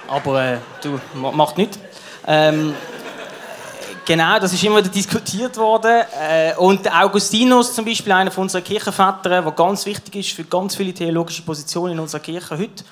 Aber 0.08 0.44
äh, 0.44 0.58
du, 0.82 1.00
macht 1.14 1.56
nichts. 1.56 1.78
Ähm, 2.26 2.74
Genau, 4.04 4.36
das 4.40 4.52
ist 4.52 4.64
immer 4.64 4.78
wieder 4.78 4.88
diskutiert 4.88 5.56
worden. 5.56 6.02
Äh, 6.20 6.56
und 6.56 6.92
Augustinus 6.92 7.72
zum 7.72 7.84
Beispiel, 7.84 8.10
einer 8.10 8.32
von 8.32 8.42
unseren 8.42 8.64
Kirchenvätern, 8.64 9.44
der 9.44 9.52
ganz 9.52 9.86
wichtig 9.86 10.16
ist 10.16 10.30
für 10.30 10.42
ganz 10.42 10.74
viele 10.74 10.92
theologische 10.92 11.42
Positionen 11.42 11.92
in 11.92 12.00
unserer 12.00 12.20
Kirche 12.20 12.58
heute, 12.58 12.82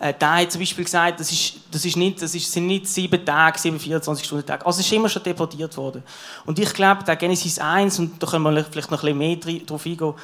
äh, 0.00 0.14
der 0.14 0.36
hat 0.36 0.52
zum 0.52 0.62
Beispiel 0.62 0.84
gesagt, 0.84 1.20
das, 1.20 1.30
ist, 1.30 1.56
das, 1.70 1.84
ist 1.84 1.98
nicht, 1.98 2.22
das 2.22 2.34
ist, 2.34 2.50
sind 2.50 2.66
nicht 2.66 2.88
sieben 2.88 3.22
Tage, 3.26 3.58
sieben 3.58 3.78
24-Stunden-Tage. 3.78 4.64
Also 4.64 4.80
es 4.80 4.86
ist 4.86 4.92
immer 4.92 5.10
schon 5.10 5.22
deportiert 5.22 5.76
worden. 5.76 6.02
Und 6.46 6.58
ich 6.58 6.72
glaube, 6.72 7.04
der 7.04 7.16
Genesis 7.16 7.58
1, 7.58 7.98
und 7.98 8.22
da 8.22 8.26
können 8.26 8.44
wir 8.44 8.64
vielleicht 8.64 8.90
noch 8.90 9.02
ein 9.04 9.18
bisschen 9.18 9.46
mehr 9.46 9.58
drauf 9.66 9.84
eingehen, 9.84 10.14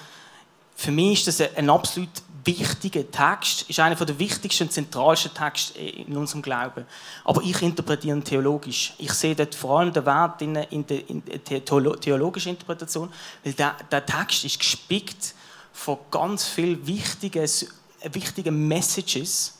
für 0.75 0.90
mich 0.90 1.26
ist 1.26 1.40
das 1.40 1.54
ein 1.54 1.68
absolut 1.68 2.09
wichtiger 2.44 3.11
Text, 3.11 3.68
ist 3.68 3.80
einer 3.80 3.94
der 3.94 4.18
wichtigsten 4.18 4.64
und 4.64 4.73
zentralsten 4.73 5.35
Texte 5.35 5.78
in 5.78 6.16
unserem 6.16 6.42
Glauben. 6.42 6.87
Aber 7.25 7.42
ich 7.42 7.61
interpretiere 7.62 8.16
ihn 8.16 8.25
theologisch. 8.25 8.94
Ich 8.99 9.12
sehe 9.12 9.35
dort 9.35 9.54
vor 9.54 9.80
allem 9.80 9.92
den 9.92 10.06
Wert 10.06 10.42
in, 10.42 10.54
in 10.56 10.87
der, 10.87 11.09
in 11.09 11.23
der 11.25 11.64
theologischen 11.64 12.50
Interpretation, 12.50 13.12
weil 13.44 13.52
der, 13.54 13.76
der 13.90 14.04
Text 14.04 14.44
ist 14.44 14.59
gespickt 14.59 15.35
von 15.73 15.99
ganz 16.11 16.47
vielen 16.47 16.87
wichtigen, 16.87 17.49
wichtigen 18.12 18.68
Messages, 18.68 19.59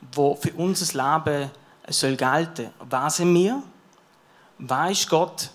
die 0.00 0.36
für 0.40 0.52
unser 0.54 1.20
Leben 1.26 1.50
soll 1.88 2.16
gelten. 2.16 2.70
Wer 2.88 3.10
sind 3.10 3.34
wir? 3.34 3.62
Wer 4.58 4.90
ist 4.90 5.08
Gott? 5.08 5.50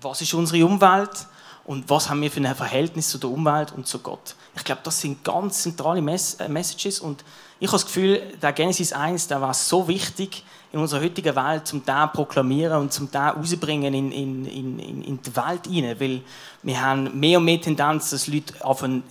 Was 0.00 0.20
ist 0.20 0.34
unsere 0.34 0.64
Umwelt? 0.64 1.26
Und 1.64 1.88
was 1.90 2.08
haben 2.08 2.22
wir 2.22 2.30
für 2.30 2.40
ein 2.40 2.54
Verhältnis 2.54 3.08
zu 3.08 3.18
der 3.18 3.30
Umwelt 3.30 3.72
und 3.72 3.86
zu 3.86 3.98
Gott? 3.98 4.36
Ich 4.56 4.64
glaube, 4.64 4.80
das 4.84 5.00
sind 5.00 5.22
ganz 5.22 5.62
zentrale 5.62 6.00
Mess 6.00 6.34
äh, 6.34 6.48
Messages 6.48 7.00
und 7.00 7.22
ich 7.60 7.68
habe 7.68 7.76
das 7.76 7.86
Gefühl, 7.86 8.20
der 8.42 8.52
Genesis 8.52 8.92
1, 8.92 9.28
der 9.28 9.40
war 9.40 9.54
so 9.54 9.86
wichtig 9.88 10.44
in 10.72 10.80
unserer 10.80 11.02
heutigen 11.02 11.34
Welt, 11.36 11.66
zum 11.66 11.84
da 11.84 12.06
proklamieren 12.06 12.80
und 12.80 12.92
zum 12.92 13.10
da 13.10 13.30
rauszubringen 13.30 13.94
in, 13.94 14.12
in, 14.12 14.44
in, 14.44 15.02
in 15.02 15.22
die 15.22 15.36
Welt 15.36 15.66
hinein, 15.66 15.98
weil 16.00 16.22
wir 16.62 16.82
haben 16.82 17.18
mehr 17.18 17.38
und 17.38 17.44
mehr 17.44 17.60
Tendenz, 17.60 18.10
dass 18.10 18.26
Leute 18.26 18.62
auf 18.64 18.82
ein 18.82 19.02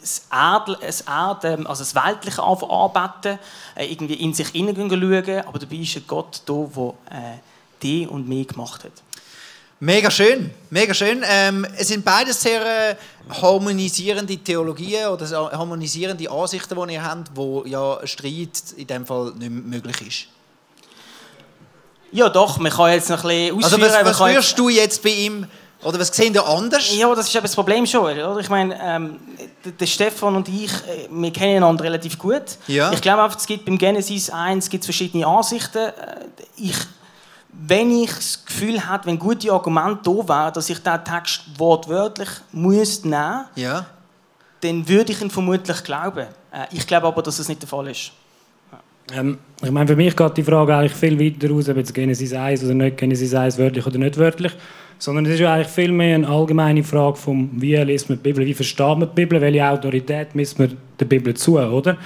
das, 0.00 0.26
Erd, 0.30 0.78
das, 0.82 1.00
Erde, 1.02 1.64
also 1.66 1.82
das 1.82 1.94
Weltliche 1.94 2.42
anbeten, 2.42 3.38
äh, 3.74 3.90
irgendwie 3.90 4.14
in 4.14 4.34
sich 4.34 4.48
hinein 4.48 4.76
schauen, 4.76 5.46
aber 5.46 5.58
dabei 5.58 5.76
ist 5.76 5.96
ein 5.96 6.04
Gott 6.06 6.42
da, 6.44 6.68
der 6.76 6.94
äh, 7.10 7.38
die 7.82 8.06
und 8.06 8.28
mich 8.28 8.48
gemacht 8.48 8.84
hat. 8.84 8.92
Mega 9.80 10.10
schön, 10.10 10.50
mega 10.70 10.94
schön. 10.94 11.22
Ähm, 11.28 11.66
es 11.76 11.88
sind 11.88 12.04
beides 12.04 12.40
sehr 12.40 12.90
äh, 12.90 12.96
harmonisierende 13.28 14.36
Theologien 14.36 15.08
oder 15.08 15.50
harmonisierende 15.52 16.30
Ansichten, 16.30 16.78
die 16.86 16.94
ihr 16.94 17.04
habt, 17.04 17.30
wo 17.34 17.64
ja 17.66 17.98
Streit 18.06 18.62
in 18.76 18.86
dem 18.86 19.04
Fall 19.04 19.32
nicht 19.36 19.50
möglich 19.50 20.00
ist. 20.06 20.26
Ja, 22.12 22.28
doch, 22.28 22.58
man 22.58 22.70
kann 22.70 22.92
jetzt 22.92 23.10
noch 23.10 23.24
ein 23.24 23.28
bisschen 23.28 23.56
ausführen. 23.56 23.82
Also 23.82 24.06
was, 24.06 24.20
was 24.20 24.20
würdest 24.20 24.58
du 24.58 24.68
jetzt 24.68 25.02
bei 25.02 25.10
ihm, 25.10 25.46
oder 25.82 25.98
was 25.98 26.08
sehen 26.08 26.32
ihr 26.32 26.46
anders? 26.46 26.96
Ja, 26.96 27.12
das 27.12 27.26
ist 27.26 27.34
eben 27.34 27.42
das 27.42 27.54
Problem 27.54 27.84
schon. 27.86 28.04
Oder? 28.04 28.38
Ich 28.38 28.48
meine, 28.48 28.78
ähm, 28.80 29.18
der 29.64 29.86
Stefan 29.86 30.36
und 30.36 30.48
ich, 30.48 30.70
äh, 30.70 31.08
wir 31.10 31.32
kennen 31.32 31.56
einander 31.56 31.84
relativ 31.84 32.18
gut. 32.18 32.44
Ja. 32.68 32.92
Ich 32.92 33.02
glaube 33.02 33.22
einfach, 33.22 33.38
es 33.38 33.46
gibt 33.46 33.64
beim 33.64 33.76
Genesis 33.76 34.30
1 34.30 34.70
gibt 34.70 34.84
verschiedene 34.84 35.26
Ansichten. 35.26 35.78
Äh, 35.78 35.92
ich 36.56 36.76
wenn 37.66 37.90
ich 37.90 38.12
das 38.12 38.44
Gefühl 38.44 38.86
habe, 38.86 39.06
wenn 39.06 39.18
gute 39.18 39.52
Argumente 39.52 40.00
da 40.04 40.28
wären, 40.28 40.52
dass 40.52 40.70
ich 40.70 40.78
diesen 40.78 41.04
Text 41.04 41.42
wortwörtlich 41.56 42.28
muss 42.52 43.04
nehmen 43.04 43.44
muss, 43.54 43.62
ja. 43.62 43.86
dann 44.60 44.88
würde 44.88 45.12
ich 45.12 45.20
ihn 45.20 45.30
vermutlich 45.30 45.82
glauben. 45.84 46.26
Äh, 46.52 46.66
ich 46.72 46.86
glaube 46.86 47.06
aber, 47.06 47.22
dass 47.22 47.36
das 47.36 47.48
nicht 47.48 47.62
der 47.62 47.68
Fall 47.68 47.88
ist. 47.88 48.12
Ähm, 49.12 49.38
ich 49.62 49.70
meine, 49.70 49.86
für 49.86 49.96
mich 49.96 50.16
geht 50.16 50.36
die 50.36 50.42
Frage 50.42 50.74
eigentlich 50.74 50.94
viel 50.94 51.18
weiter 51.18 51.52
aus, 51.52 51.68
ob 51.68 51.76
jetzt 51.76 51.94
Genesis 51.94 52.32
1 52.32 52.64
oder 52.64 52.74
nicht 52.74 52.96
Genesis 52.96 53.34
1 53.34 53.58
wörtlich 53.58 53.86
oder 53.86 53.98
nicht 53.98 54.16
wörtlich, 54.16 54.52
sondern 54.98 55.26
es 55.26 55.32
ist 55.32 55.40
ja 55.40 55.52
eigentlich 55.52 55.68
viel 55.68 55.92
mehr 55.92 56.14
eine 56.14 56.28
allgemeine 56.28 56.82
Frage 56.82 57.16
vom, 57.16 57.50
wie 57.60 57.76
liest 57.76 58.08
man 58.08 58.18
die 58.18 58.22
Bibel, 58.22 58.46
wie 58.46 58.54
versteht 58.54 58.98
man 58.98 59.08
die 59.08 59.14
Bibel, 59.14 59.40
welche 59.40 59.68
Autorität 59.68 60.34
misst 60.34 60.58
man 60.58 60.76
der 60.98 61.04
Bibel 61.04 61.34
zu, 61.34 61.58
oder? 61.58 61.96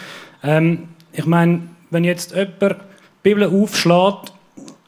Ähm, 0.42 0.88
ich 1.12 1.26
meine, 1.26 1.62
wenn 1.90 2.04
jetzt 2.04 2.32
jemand 2.32 2.60
die 2.60 2.74
Bibel 3.22 3.44
aufschlägt 3.44 4.32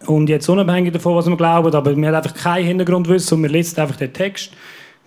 und 0.06 0.28
jetzt 0.28 0.48
unabhängig 0.48 0.92
davon, 0.92 1.14
was 1.14 1.26
man 1.26 1.36
glaubt, 1.36 1.74
aber 1.74 1.94
man 1.94 2.14
hat 2.14 2.24
einfach 2.24 2.42
kein 2.42 2.64
Hintergrundwissen 2.64 3.36
und 3.36 3.42
man 3.42 3.50
liest 3.50 3.78
einfach 3.78 3.96
den 3.96 4.12
Text, 4.12 4.52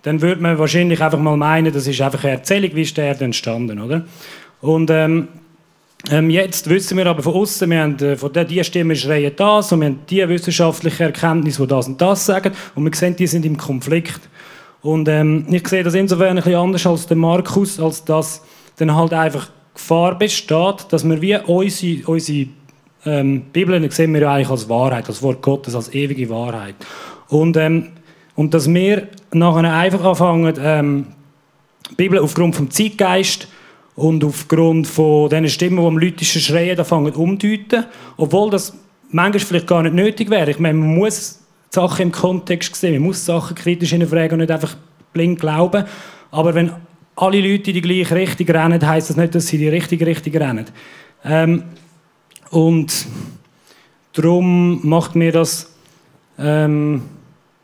dann 0.02 0.20
würde 0.20 0.42
man 0.42 0.58
wahrscheinlich 0.58 1.02
einfach 1.02 1.18
mal 1.18 1.36
meinen, 1.36 1.72
das 1.72 1.86
ist 1.86 2.00
einfach 2.00 2.22
eine 2.24 2.34
Erzählung, 2.34 2.70
wie 2.74 2.82
ist 2.82 2.96
der 2.96 3.06
Erde 3.06 3.24
entstanden, 3.24 3.80
oder? 3.80 4.04
Und 4.60 4.90
ähm, 4.90 5.28
ähm, 6.10 6.28
jetzt 6.28 6.68
wissen 6.68 6.98
wir 6.98 7.06
aber 7.06 7.22
von 7.22 7.34
außen, 7.34 7.70
wir 7.70 7.80
haben 7.80 7.98
äh, 7.98 8.16
von 8.16 8.32
der 8.32 8.44
die 8.44 8.62
Stimme 8.62 8.94
schreien 8.94 9.32
das 9.34 9.72
und 9.72 9.80
wir 9.80 9.86
haben 9.86 10.00
die 10.08 10.28
wissenschaftliche 10.28 11.04
Erkenntnis, 11.04 11.56
die 11.56 11.66
das 11.66 11.88
und 11.88 12.00
das 12.00 12.26
sagen 12.26 12.52
und 12.74 12.84
wir 12.84 12.94
sehen, 12.94 13.16
die 13.16 13.26
sind 13.26 13.46
im 13.46 13.56
Konflikt. 13.56 14.20
Und 14.82 15.08
ähm, 15.08 15.46
ich 15.50 15.66
sehe 15.66 15.82
das 15.82 15.94
insofern 15.94 16.36
ein 16.36 16.44
bisschen 16.44 16.56
anders 16.56 16.86
als 16.86 17.06
der 17.06 17.16
Markus, 17.16 17.80
als 17.80 18.04
dass 18.04 18.42
dann 18.76 18.94
halt 18.94 19.14
einfach 19.14 19.48
Gefahr 19.72 20.18
besteht, 20.18 20.86
dass 20.90 21.08
wir 21.08 21.22
wie 21.22 21.36
unsere, 21.36 22.06
unsere 22.06 22.48
ähm, 23.06 23.42
Bibel 23.52 23.90
sehen 23.90 24.14
wir 24.14 24.22
ja 24.22 24.32
eigentlich 24.32 24.50
als 24.50 24.68
Wahrheit, 24.68 25.08
als 25.08 25.22
Wort 25.22 25.42
Gottes, 25.42 25.74
als 25.74 25.92
ewige 25.94 26.28
Wahrheit. 26.30 26.74
Und, 27.28 27.56
ähm, 27.56 27.88
und 28.34 28.54
dass 28.54 28.72
wir 28.72 29.08
nachher 29.32 29.72
einfach 29.72 30.04
anfangen, 30.04 30.54
ähm, 30.58 31.06
Bibel 31.96 32.18
aufgrund 32.18 32.56
vom 32.56 32.70
Zeitgeist 32.70 33.48
und 33.94 34.24
aufgrund 34.24 34.86
von 34.86 35.28
den 35.28 35.48
Stimmen, 35.48 35.78
die 35.78 35.86
am 35.86 35.98
lütischen 35.98 36.40
schreien, 36.40 36.78
anfangen 36.78 37.12
umdeuten, 37.12 37.84
obwohl 38.16 38.50
das 38.50 38.76
manchmal 39.10 39.40
vielleicht 39.40 39.66
gar 39.66 39.82
nicht 39.82 39.94
nötig 39.94 40.30
wäre. 40.30 40.50
Ich 40.50 40.58
meine, 40.58 40.78
man 40.78 40.94
muss 40.96 41.40
Sachen 41.70 42.02
im 42.02 42.12
Kontext 42.12 42.74
sehen, 42.74 42.94
man 42.94 43.02
muss 43.02 43.24
Sachen 43.24 43.54
kritisch 43.54 43.90
hinterfragen 43.90 44.32
und 44.32 44.38
nicht 44.40 44.50
einfach 44.50 44.76
blind 45.12 45.40
glauben. 45.40 45.84
Aber 46.30 46.54
wenn 46.54 46.72
alle 47.16 47.40
Leute 47.40 47.72
die 47.72 47.80
gleiche 47.80 48.16
Richtung 48.16 48.48
rennen, 48.48 48.86
heisst 48.86 49.10
das 49.10 49.16
nicht, 49.16 49.34
dass 49.34 49.46
sie 49.46 49.58
die 49.58 49.68
richtige 49.68 50.06
Richtung 50.06 50.34
rennen. 50.34 50.66
Ähm, 51.24 51.64
und 52.54 53.06
darum 54.12 54.86
macht 54.86 55.16
mir 55.16 55.32
das. 55.32 55.72
Ähm, 56.38 57.02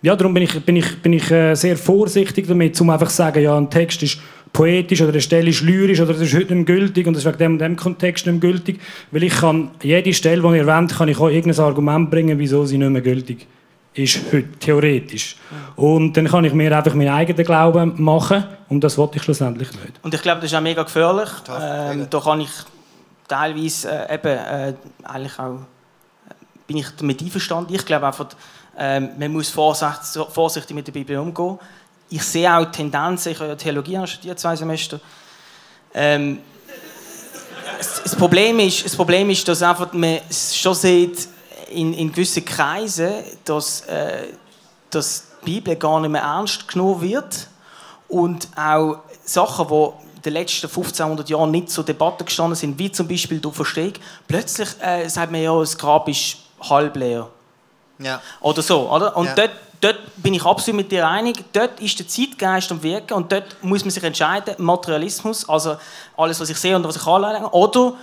ja, 0.02 0.16
darum 0.16 0.34
bin 0.34 0.42
ich, 0.42 0.64
bin 0.64 0.76
ich, 0.76 1.02
bin 1.02 1.12
ich 1.12 1.30
äh, 1.30 1.54
sehr 1.54 1.76
vorsichtig 1.76 2.46
damit, 2.48 2.80
um 2.80 2.90
einfach 2.90 3.08
zu 3.08 3.16
sagen, 3.16 3.42
ja, 3.42 3.56
ein 3.56 3.68
Text 3.68 4.02
ist 4.02 4.18
poetisch 4.52 5.00
oder 5.02 5.10
eine 5.10 5.20
Stelle 5.20 5.50
ist 5.50 5.60
lyrisch 5.60 6.00
oder 6.00 6.14
das 6.14 6.22
ist 6.22 6.34
heute 6.34 6.54
nicht 6.54 6.68
mehr 6.68 6.76
gültig 6.76 7.06
und 7.06 7.14
das 7.14 7.24
ist 7.24 7.28
wegen 7.28 7.38
dem, 7.38 7.58
dem 7.58 7.76
Kontext 7.76 8.26
nicht 8.26 8.42
mehr 8.42 8.52
gültig. 8.52 8.80
Weil 9.10 9.24
ich 9.24 9.34
kann, 9.34 9.70
jede 9.82 10.12
Stelle, 10.12 10.42
die 10.42 10.48
ihr 10.56 10.66
erwähnt, 10.66 10.96
kann 10.96 11.08
ich 11.08 11.18
auch 11.18 11.28
irgendein 11.28 11.64
Argument 11.64 12.10
bringen, 12.10 12.38
wieso 12.38 12.64
sie 12.64 12.78
nicht 12.78 12.90
mehr 12.90 13.02
gültig 13.02 13.46
ist 13.94 14.20
heute, 14.32 14.48
theoretisch. 14.58 15.36
Und 15.76 16.16
dann 16.16 16.26
kann 16.28 16.44
ich 16.44 16.52
mir 16.52 16.76
einfach 16.76 16.94
meinen 16.94 17.10
eigenen 17.10 17.44
Glauben 17.44 17.92
machen 18.02 18.44
und 18.68 18.82
das 18.82 18.96
wollte 18.96 19.16
ich 19.16 19.22
schlussendlich 19.22 19.70
nicht. 19.72 20.00
Und 20.02 20.14
ich 20.14 20.22
glaube, 20.22 20.40
das 20.40 20.50
ist 20.50 20.56
auch 20.56 20.62
mega 20.62 20.82
gefährlich. 20.82 21.28
Ähm, 21.60 22.06
da 22.08 22.20
kann 22.20 22.40
ich 22.40 22.50
teilweise 23.30 24.08
äh, 24.08 24.14
eben 24.14 24.38
äh, 24.38 24.74
eigentlich 25.04 25.38
auch 25.38 25.54
äh, 25.54 26.34
bin 26.66 26.78
ich 26.78 26.88
damit 26.96 27.22
einverstanden. 27.22 27.74
Ich 27.74 27.86
glaube 27.86 28.06
einfach, 28.06 28.26
äh, 28.76 29.00
man 29.00 29.32
muss 29.32 29.50
vorsichtig, 29.50 30.74
mit 30.74 30.86
der 30.86 30.92
Bibel 30.92 31.16
umgehen. 31.18 31.58
Ich 32.10 32.22
sehe 32.24 32.52
auch 32.52 32.64
Tendenzen, 32.66 33.32
ich 33.32 33.38
habe 33.38 33.50
ja 33.50 33.56
Theologie 33.56 34.04
studiert, 34.06 34.40
zwei 34.40 34.56
Semester. 34.56 35.00
Ähm, 35.94 36.40
das, 37.78 38.16
Problem 38.16 38.58
ist, 38.58 38.84
das 38.84 38.96
Problem 38.96 39.30
ist, 39.30 39.46
dass 39.46 39.62
einfach 39.62 39.92
man 39.92 40.18
schon 40.30 40.74
sieht, 40.74 41.28
in, 41.70 41.94
in 41.94 42.10
gewissen 42.10 42.44
Kreisen, 42.44 43.12
dass, 43.44 43.82
äh, 43.82 44.24
dass 44.90 45.26
die 45.42 45.52
Bibel 45.52 45.76
gar 45.76 46.00
nicht 46.00 46.10
mehr 46.10 46.22
ernst 46.22 46.66
genommen 46.66 47.00
wird 47.00 47.46
und 48.08 48.48
auch 48.56 48.98
Sachen, 49.24 49.68
die 49.68 50.09
den 50.24 50.32
letzten 50.32 50.66
1500 50.66 51.28
Jahren 51.28 51.50
nicht 51.50 51.70
zur 51.70 51.84
Debatte 51.84 52.24
gestanden 52.24 52.54
sind, 52.54 52.78
wie 52.78 52.90
zum 52.90 53.08
Beispiel 53.08 53.40
du 53.40 53.50
Verstehung, 53.50 53.94
plötzlich 54.26 54.68
äh, 54.80 55.08
sagt 55.08 55.32
man 55.32 55.42
ja, 55.42 55.58
das 55.58 55.76
Grab 55.76 56.08
ist 56.08 56.36
halb 56.68 56.96
leer. 56.96 57.28
Ja. 57.98 58.20
Oder 58.40 58.62
so, 58.62 58.90
oder? 58.90 59.16
Und 59.16 59.26
ja. 59.26 59.34
dort, 59.34 59.50
dort 59.80 59.98
bin 60.16 60.34
ich 60.34 60.44
absolut 60.44 60.76
mit 60.76 60.92
dir 60.92 61.06
einig, 61.06 61.44
dort 61.52 61.80
ist 61.80 61.98
der 61.98 62.08
Zeitgeist 62.08 62.70
am 62.70 62.82
Wirken 62.82 63.14
und 63.14 63.30
dort 63.30 63.62
muss 63.62 63.84
man 63.84 63.90
sich 63.90 64.02
entscheiden, 64.02 64.54
Materialismus, 64.58 65.48
also 65.48 65.76
alles, 66.16 66.40
was 66.40 66.50
ich 66.50 66.58
sehe 66.58 66.76
und 66.76 66.84
was 66.84 66.96
ich 66.96 67.06
anlege, 67.06 67.50
oder 67.50 67.94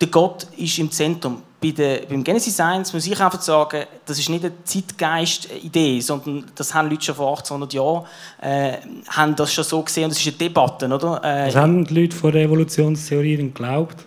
der 0.00 0.08
Gott 0.08 0.46
ist 0.56 0.78
im 0.78 0.90
Zentrum. 0.90 1.42
Bei 1.60 1.70
der, 1.70 2.02
beim 2.08 2.22
Genesis 2.22 2.60
1 2.60 2.92
muss 2.92 3.06
ich 3.06 3.20
einfach 3.20 3.40
sagen, 3.40 3.84
das 4.06 4.18
ist 4.18 4.28
nicht 4.28 4.44
eine 4.44 4.52
Zeitgeist-Idee, 4.62 6.00
sondern 6.00 6.44
das 6.54 6.72
haben 6.72 6.88
Leute 6.88 7.06
schon 7.06 7.16
vor 7.16 7.30
1800 7.30 7.72
Jahren 7.72 8.04
äh, 8.40 8.74
haben 9.08 9.34
das 9.34 9.52
schon 9.52 9.64
so 9.64 9.82
gesehen 9.82 10.04
und 10.04 10.10
das 10.10 10.20
ist 10.20 10.28
eine 10.28 10.36
Debatte. 10.36 10.86
Oder? 10.86 11.20
Äh, 11.24 11.48
was 11.48 11.56
haben 11.56 11.84
die 11.84 12.02
Leute 12.02 12.16
vor 12.16 12.30
der 12.30 12.44
Evolutionstheorie 12.44 13.36
denn 13.36 13.52
geglaubt? 13.52 14.06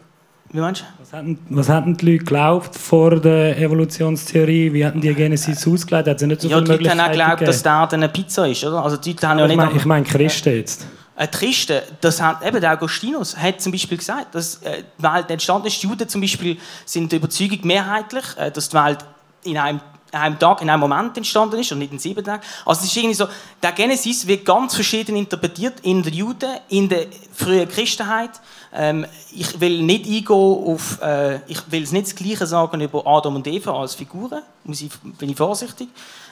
Wie 0.54 0.60
meinst 0.60 0.82
du? 0.82 0.86
Was 1.00 1.14
hatten, 1.14 1.40
was 1.50 1.70
hatten 1.70 1.98
die 1.98 2.06
Leute 2.06 2.18
geglaubt 2.20 2.76
vor 2.76 3.20
der 3.20 3.58
Evolutionstheorie? 3.58 4.72
Wie 4.72 4.86
hatten 4.86 5.02
die 5.02 5.14
Genesis 5.14 5.68
ausgelegt? 5.68 6.08
Hat 6.08 6.22
nicht 6.22 6.42
so 6.42 6.48
ja, 6.48 6.62
die 6.62 6.72
Leute 6.72 6.90
haben 6.90 7.00
auch 7.02 7.08
geglaubt, 7.08 7.42
dass 7.42 7.64
da 7.64 7.86
eine 7.86 8.10
Pizza 8.10 8.48
ist. 8.48 8.64
Oder? 8.64 8.84
Also 8.84 8.98
die 8.98 9.12
Leute 9.12 9.28
haben 9.28 9.40
ja 9.40 9.48
nicht 9.48 9.54
ich 9.54 9.58
meine 9.58 9.78
ich 9.78 9.86
mein 9.86 10.04
Christen 10.04 10.56
jetzt. 10.56 10.86
Ein 11.22 11.30
Christen, 11.30 11.84
das 12.02 12.20
hat, 12.20 12.44
eben 12.44 12.60
der 12.60 12.74
Augustinus 12.74 13.38
hat 13.38 13.62
zum 13.62 13.72
Beispiel 13.72 14.00
gesagt, 14.00 14.34
dass 14.34 14.56
äh, 14.64 14.82
die 14.98 15.04
Welt 15.04 15.30
entstanden 15.30 15.68
ist. 15.68 15.80
Die 15.84 15.86
Juden 15.86 16.10
zum 16.10 16.20
Beispiel 16.20 16.58
sind 16.84 17.12
der 17.12 17.20
Überzeugung 17.20 17.60
mehrheitlich, 17.62 18.26
äh, 18.38 18.50
dass 18.50 18.70
die 18.70 18.76
Welt 18.76 19.06
in 19.44 19.56
einem, 19.60 19.82
einem 20.12 20.38
Tag, 20.38 20.62
in 20.62 20.70
einem 20.70 20.82
Moment 20.82 21.18
entstanden 21.18 21.60
ist 21.60 21.72
und 21.72 21.80
nicht 21.80 21.92
in 21.92 22.00
sieben 22.00 22.24
Tagen. 22.24 22.44
Also 22.66 22.82
es 22.82 22.88
ist 22.88 22.98
irgendwie 22.98 23.16
so, 23.16 23.28
der 23.62 23.72
Genesis 23.72 24.28
wird 24.28 24.46
ganz 24.46 24.76
verschieden 24.76 25.16
interpretiert 25.16 25.80
in 25.82 26.04
der 26.04 26.12
Juden, 26.12 26.52
in 26.70 26.90
der 26.90 27.08
frühen 27.34 27.68
Christenheit. 27.68 28.32
Ähm, 28.74 29.06
ich 29.34 29.60
will 29.60 29.82
nicht 29.84 30.06
eingehen 30.06 30.36
auf, 30.36 31.02
äh, 31.02 31.40
ich 31.48 31.60
will 31.70 31.84
es 31.84 31.92
nicht 31.92 32.08
das 32.08 32.16
Gleiche 32.16 32.46
sagen 32.46 32.80
über 32.82 33.06
Adam 33.06 33.36
und 33.36 33.48
Eva 33.48 33.80
als 33.80 33.96
Figuren, 33.96 34.42
muss 34.64 34.82
ich, 34.82 34.92
bin 35.18 35.30
ich 35.30 35.38
vorsichtig. 35.38 35.90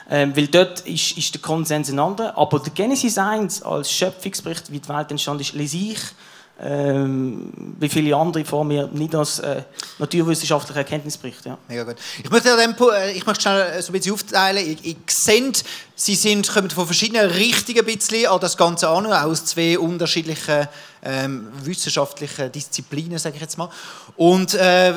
Ähm, 0.08 0.36
weil 0.36 0.48
dort 0.48 0.80
ist, 0.80 1.16
ist 1.16 1.34
der 1.34 1.40
Konsens 1.40 1.90
ein 1.90 1.98
anderer. 1.98 2.36
Aber 2.36 2.58
der 2.58 2.72
Genesis 2.72 3.16
1 3.16 3.62
als 3.62 3.92
Schöpfungsbericht, 3.92 4.72
wie 4.72 4.80
die 4.80 4.88
Welt 4.88 5.10
entstanden 5.10 5.42
ist, 5.42 5.52
lese 5.52 5.76
ich 5.76 6.00
ähm, 6.62 7.52
wie 7.78 7.88
viele 7.88 8.14
andere 8.14 8.44
vor 8.44 8.64
mir 8.64 8.86
nicht 8.88 9.14
als 9.14 9.38
äh, 9.38 9.62
naturwissenschaftliche 9.98 10.80
Erkenntnis 10.80 11.16
berichten. 11.16 11.50
Ja. 11.50 11.58
Mega 11.68 11.84
gut. 11.84 11.96
Ich 12.22 12.30
möchte, 12.30 12.52
an 12.52 12.58
dem, 12.58 12.88
äh, 12.88 13.12
ich 13.12 13.24
möchte 13.24 13.42
schnell 13.42 13.60
äh, 13.60 13.82
so 13.82 13.90
ein 13.90 13.92
bisschen 13.92 14.12
aufteilen. 14.12 14.70
Ich, 14.70 14.84
ich 14.84 14.96
sehe, 15.08 15.52
Sie 15.94 16.14
sind, 16.14 16.48
kommen 16.48 16.70
von 16.70 16.86
verschiedenen 16.86 17.30
Richtungen 17.30 17.84
bisschen 17.84 18.26
an 18.26 18.40
das 18.40 18.56
Ganze 18.56 18.88
an, 18.88 19.06
auch 19.06 19.22
aus 19.22 19.44
zwei 19.44 19.78
unterschiedlichen 19.78 20.66
ähm, 21.02 21.48
wissenschaftlichen 21.62 22.52
Disziplinen, 22.52 23.18
sage 23.18 23.36
ich 23.36 23.42
jetzt 23.42 23.58
mal. 23.58 23.70
Und 24.16 24.54
äh, 24.54 24.94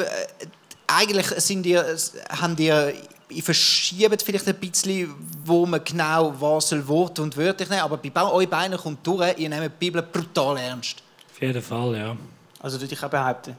eigentlich 0.87 1.27
sind 1.37 1.65
ihr, 1.65 1.85
haben 2.29 2.57
ihr, 2.57 2.93
ihr 3.29 3.43
verschiebt 3.43 4.21
vielleicht 4.21 4.47
ein 4.47 4.55
bisschen, 4.55 5.13
wo 5.45 5.65
man 5.65 5.83
genau 5.83 6.33
was 6.39 6.69
soll 6.69 6.87
Wort 6.87 7.19
und 7.19 7.35
wörtlich 7.35 7.69
nehmen, 7.69 7.81
aber 7.81 7.97
bei 7.97 8.23
euch 8.23 8.49
beiden 8.49 8.77
kommt 8.77 9.05
durch, 9.05 9.37
ihr 9.37 9.49
nehmt 9.49 9.63
die 9.63 9.85
Bibel 9.85 10.01
brutal 10.01 10.57
ernst. 10.57 11.02
Auf 11.43 11.47
jeden 11.47 11.61
Fall, 11.61 11.97
ja. 11.97 12.15
Also 12.61 12.79
würde 12.79 12.93
ich 12.93 13.03
auch 13.03 13.09
behaupten. 13.09 13.57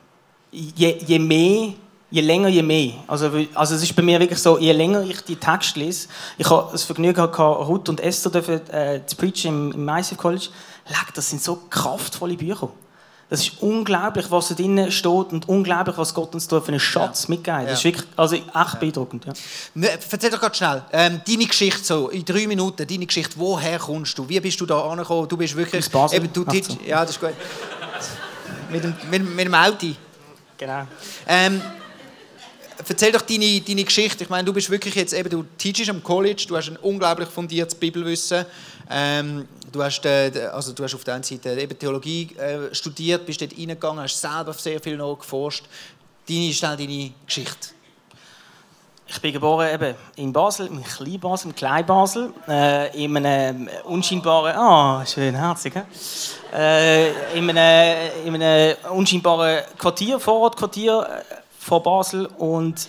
Je, 0.51 0.97
je 1.07 1.19
mehr, 1.19 1.75
je 2.11 2.21
länger, 2.23 2.49
je 2.49 2.63
mehr. 2.63 2.93
Also, 3.07 3.31
also 3.55 3.75
es 3.75 3.83
ist 3.83 3.95
bei 3.95 4.03
mir 4.03 4.19
wirklich 4.19 4.39
so, 4.39 4.59
je 4.59 4.73
länger 4.73 5.03
ich 5.03 5.21
die 5.21 5.37
Texte 5.37 5.81
lese, 5.81 6.09
ich 6.39 6.49
habe 6.49 6.71
das 6.73 6.85
Vergnügen 6.85 7.15
gehabt, 7.15 7.39
Ruth 7.39 7.89
und 7.91 8.01
Esther 8.01 8.31
dürfen, 8.31 8.67
äh, 8.71 9.05
zu 9.05 9.17
preachen 9.17 9.73
im, 9.73 9.73
im 9.73 9.89
ICF 9.89 10.17
College. 10.17 10.49
Leck, 10.89 11.13
das 11.15 11.29
sind 11.29 11.43
so 11.43 11.57
kraftvolle 11.69 12.37
Bücher. 12.37 12.71
Das 13.31 13.41
ist 13.41 13.63
unglaublich, 13.63 14.31
was 14.31 14.49
da 14.49 14.55
drin 14.55 14.93
steht 14.93 15.33
und 15.33 15.49
unglaublich, 15.49 15.97
was 15.97 16.13
Gott 16.13 16.35
uns 16.35 16.47
da 16.47 16.61
für 16.61 16.69
einen 16.69 16.79
Schatz 16.79 17.27
mitgibt. 17.27 17.67
Das 17.67 17.79
ist 17.79 17.85
wirklich 17.85 18.07
also 18.17 18.37
echt 18.37 18.81
beeindruckend. 18.81 19.25
Ja. 19.25 19.33
Ne, 19.75 19.89
Erzähl 19.91 20.31
doch 20.31 20.39
gerade 20.39 20.55
schnell, 20.55 20.83
ähm, 20.93 21.21
deine 21.27 21.47
Geschichte 21.47 21.83
so, 21.83 22.11
in 22.11 22.25
drei 22.25 22.47
Minuten, 22.47 22.87
deine 22.87 23.07
Geschichte, 23.07 23.35
woher 23.37 23.79
kommst 23.79 24.17
du? 24.19 24.29
Wie 24.29 24.39
bist 24.41 24.61
du 24.61 24.67
da 24.67 24.79
angekommen? 24.79 25.27
Du 25.27 25.37
bist 25.39 25.57
wirklich... 25.57 25.85
Aus 25.85 25.89
Basel. 25.91 26.19
Eben, 26.19 26.33
du 26.33 26.45
Ach 26.47 26.53
teach- 26.53 26.67
so. 26.67 26.79
Ja, 26.87 27.01
das 27.01 27.13
ist 27.13 27.21
gut. 27.21 27.31
Mit, 28.71 28.85
dem, 28.85 28.95
mit, 29.11 29.35
mit 29.35 29.47
dem 29.47 29.55
Auto. 29.55 29.95
Genau. 30.57 30.87
Ähm, 31.27 31.61
erzähl 32.89 33.13
doch 33.13 33.23
deine, 33.23 33.61
deine 33.61 33.85
Geschichte. 33.85 34.25
Ich 34.25 34.31
meine, 34.31 34.45
du 34.45 34.53
bist 34.53 34.71
wirklich 34.71 34.95
jetzt 34.95 35.13
eben, 35.13 35.29
du 35.29 35.45
teachst 35.59 35.89
am 35.89 36.03
College, 36.03 36.45
du 36.49 36.57
hast 36.57 36.69
ein 36.69 36.77
unglaublich 36.77 37.29
fundiertes 37.29 37.75
Bibelwissen. 37.75 38.47
Ähm, 38.91 39.49
du, 39.73 39.83
hast, 39.83 40.05
äh, 40.05 40.51
also 40.53 40.73
du 40.73 40.85
hast 40.85 40.95
auf 40.95 41.05
der 41.05 41.15
einen 41.15 41.25
Seite 41.25 41.59
eben 41.59 41.79
Theologie 41.79 42.35
äh, 42.37 42.75
studiert, 42.75 43.27
bist 43.27 43.41
dort 43.41 43.57
reingegangen, 43.57 44.03
hast 44.03 44.21
selber 44.21 44.53
sehr 44.53 44.81
viel 44.81 44.97
noch 44.97 45.17
geforscht. 45.17 45.65
Deine, 46.29 46.53
schnell 46.53 46.77
deine 46.77 47.13
Geschichte. 47.27 47.69
Ich 49.07 49.21
bin 49.21 49.35
geboren 49.35 49.69
eben 49.73 49.95
in 50.17 50.33
Basel, 50.33 50.67
in 50.67 50.83
Klein-Basel, 50.83 51.51
im 51.51 51.55
Klein-Basel, 51.55 52.33
äh, 52.49 53.05
in 53.05 53.17
einem 53.17 53.69
unscheinbaren, 53.85 54.57
ah, 54.57 55.05
schön, 55.05 55.35
herzig, 55.35 55.75
äh, 56.53 57.11
in, 57.37 57.51
einem, 57.51 58.11
in 58.25 58.43
einem 58.43 58.77
unscheinbaren 58.91 59.63
Quartier, 59.77 60.19
Vorortquartier 60.19 61.03
äh, 61.03 61.35
von 61.59 61.83
Basel 61.83 62.27
und 62.39 62.89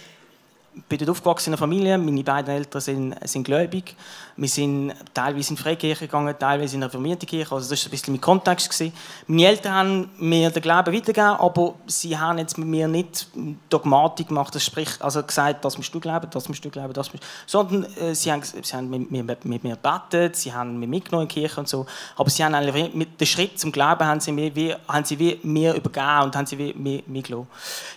bin 0.88 1.00
dort 1.00 1.10
aufgewachsen 1.10 1.50
in 1.50 1.54
einer 1.54 1.60
Familie. 1.60 1.98
Meine 1.98 2.24
beiden 2.24 2.54
Eltern 2.54 2.82
sind, 2.82 3.16
sind 3.28 3.44
gläubig. 3.44 3.96
Wir 4.38 4.50
sind 4.50 4.94
teilweise 5.14 5.52
in 5.52 5.58
Freikirche 5.58 6.08
gegangen, 6.08 6.36
teilweise 6.38 6.76
in 6.76 6.84
eine 6.84 6.92
reformierte 6.92 7.26
Kirche. 7.26 7.56
Also 7.56 7.70
das 7.70 7.80
war 7.80 7.88
ein 7.88 7.92
bisschen 7.92 8.14
mein 8.14 8.20
Kontext. 8.20 8.70
Gewesen. 8.70 8.92
Meine 9.28 9.48
Eltern 9.48 9.74
haben 9.74 10.10
mir 10.18 10.50
den 10.50 10.62
Glauben 10.62 10.94
weitergegeben, 10.94 11.38
aber 11.38 11.76
sie 11.88 12.18
haben 12.18 12.38
jetzt 12.38 12.58
mit 12.58 12.68
mir 12.68 12.90
nicht 12.90 13.28
Dogmatik 13.70 14.28
gemacht, 14.28 14.54
das 14.54 14.66
sprich, 14.66 14.90
also 15.00 15.24
gesagt, 15.24 15.64
das 15.64 15.78
musst 15.78 15.94
du 15.96 16.02
glauben, 16.02 16.28
das 16.30 16.50
musst 16.50 16.66
du 16.66 16.70
glauben, 16.70 16.92
das 16.92 17.14
musst 17.14 17.24
du... 17.24 17.28
Sondern 17.46 17.86
äh, 17.96 18.14
sie 18.14 18.30
haben, 18.30 18.42
sie 18.44 18.76
haben 18.76 18.90
mit, 18.90 19.10
mir, 19.10 19.24
mit 19.24 19.64
mir 19.64 19.78
gebetet, 19.78 20.36
sie 20.36 20.52
haben 20.52 20.80
mich 20.80 20.90
mitgenommen 20.90 21.30
in 21.30 21.30
die 21.30 21.40
Kirche 21.40 21.62
und 21.62 21.70
so. 21.70 21.86
Aber 22.18 22.30
sie 22.30 22.44
haben 22.44 22.56
eigentlich 22.56 22.94
mit 22.94 23.22
dem 23.22 23.28
Schritt 23.28 23.58
zum 23.58 23.72
Glauben 23.72 24.06
haben 24.06 24.20
sie 24.20 24.34
mir 24.34 24.54
wie, 24.54 24.76
haben 24.86 25.06
sie 25.06 25.18
wie 25.18 25.40
mir 25.44 25.76
übergeben 25.76 26.24
und 26.24 26.36
haben 26.36 26.46
sie 26.46 26.58
wie 26.58 26.74
mir, 26.74 27.04
mir 27.08 27.22
gelassen. 27.22 27.48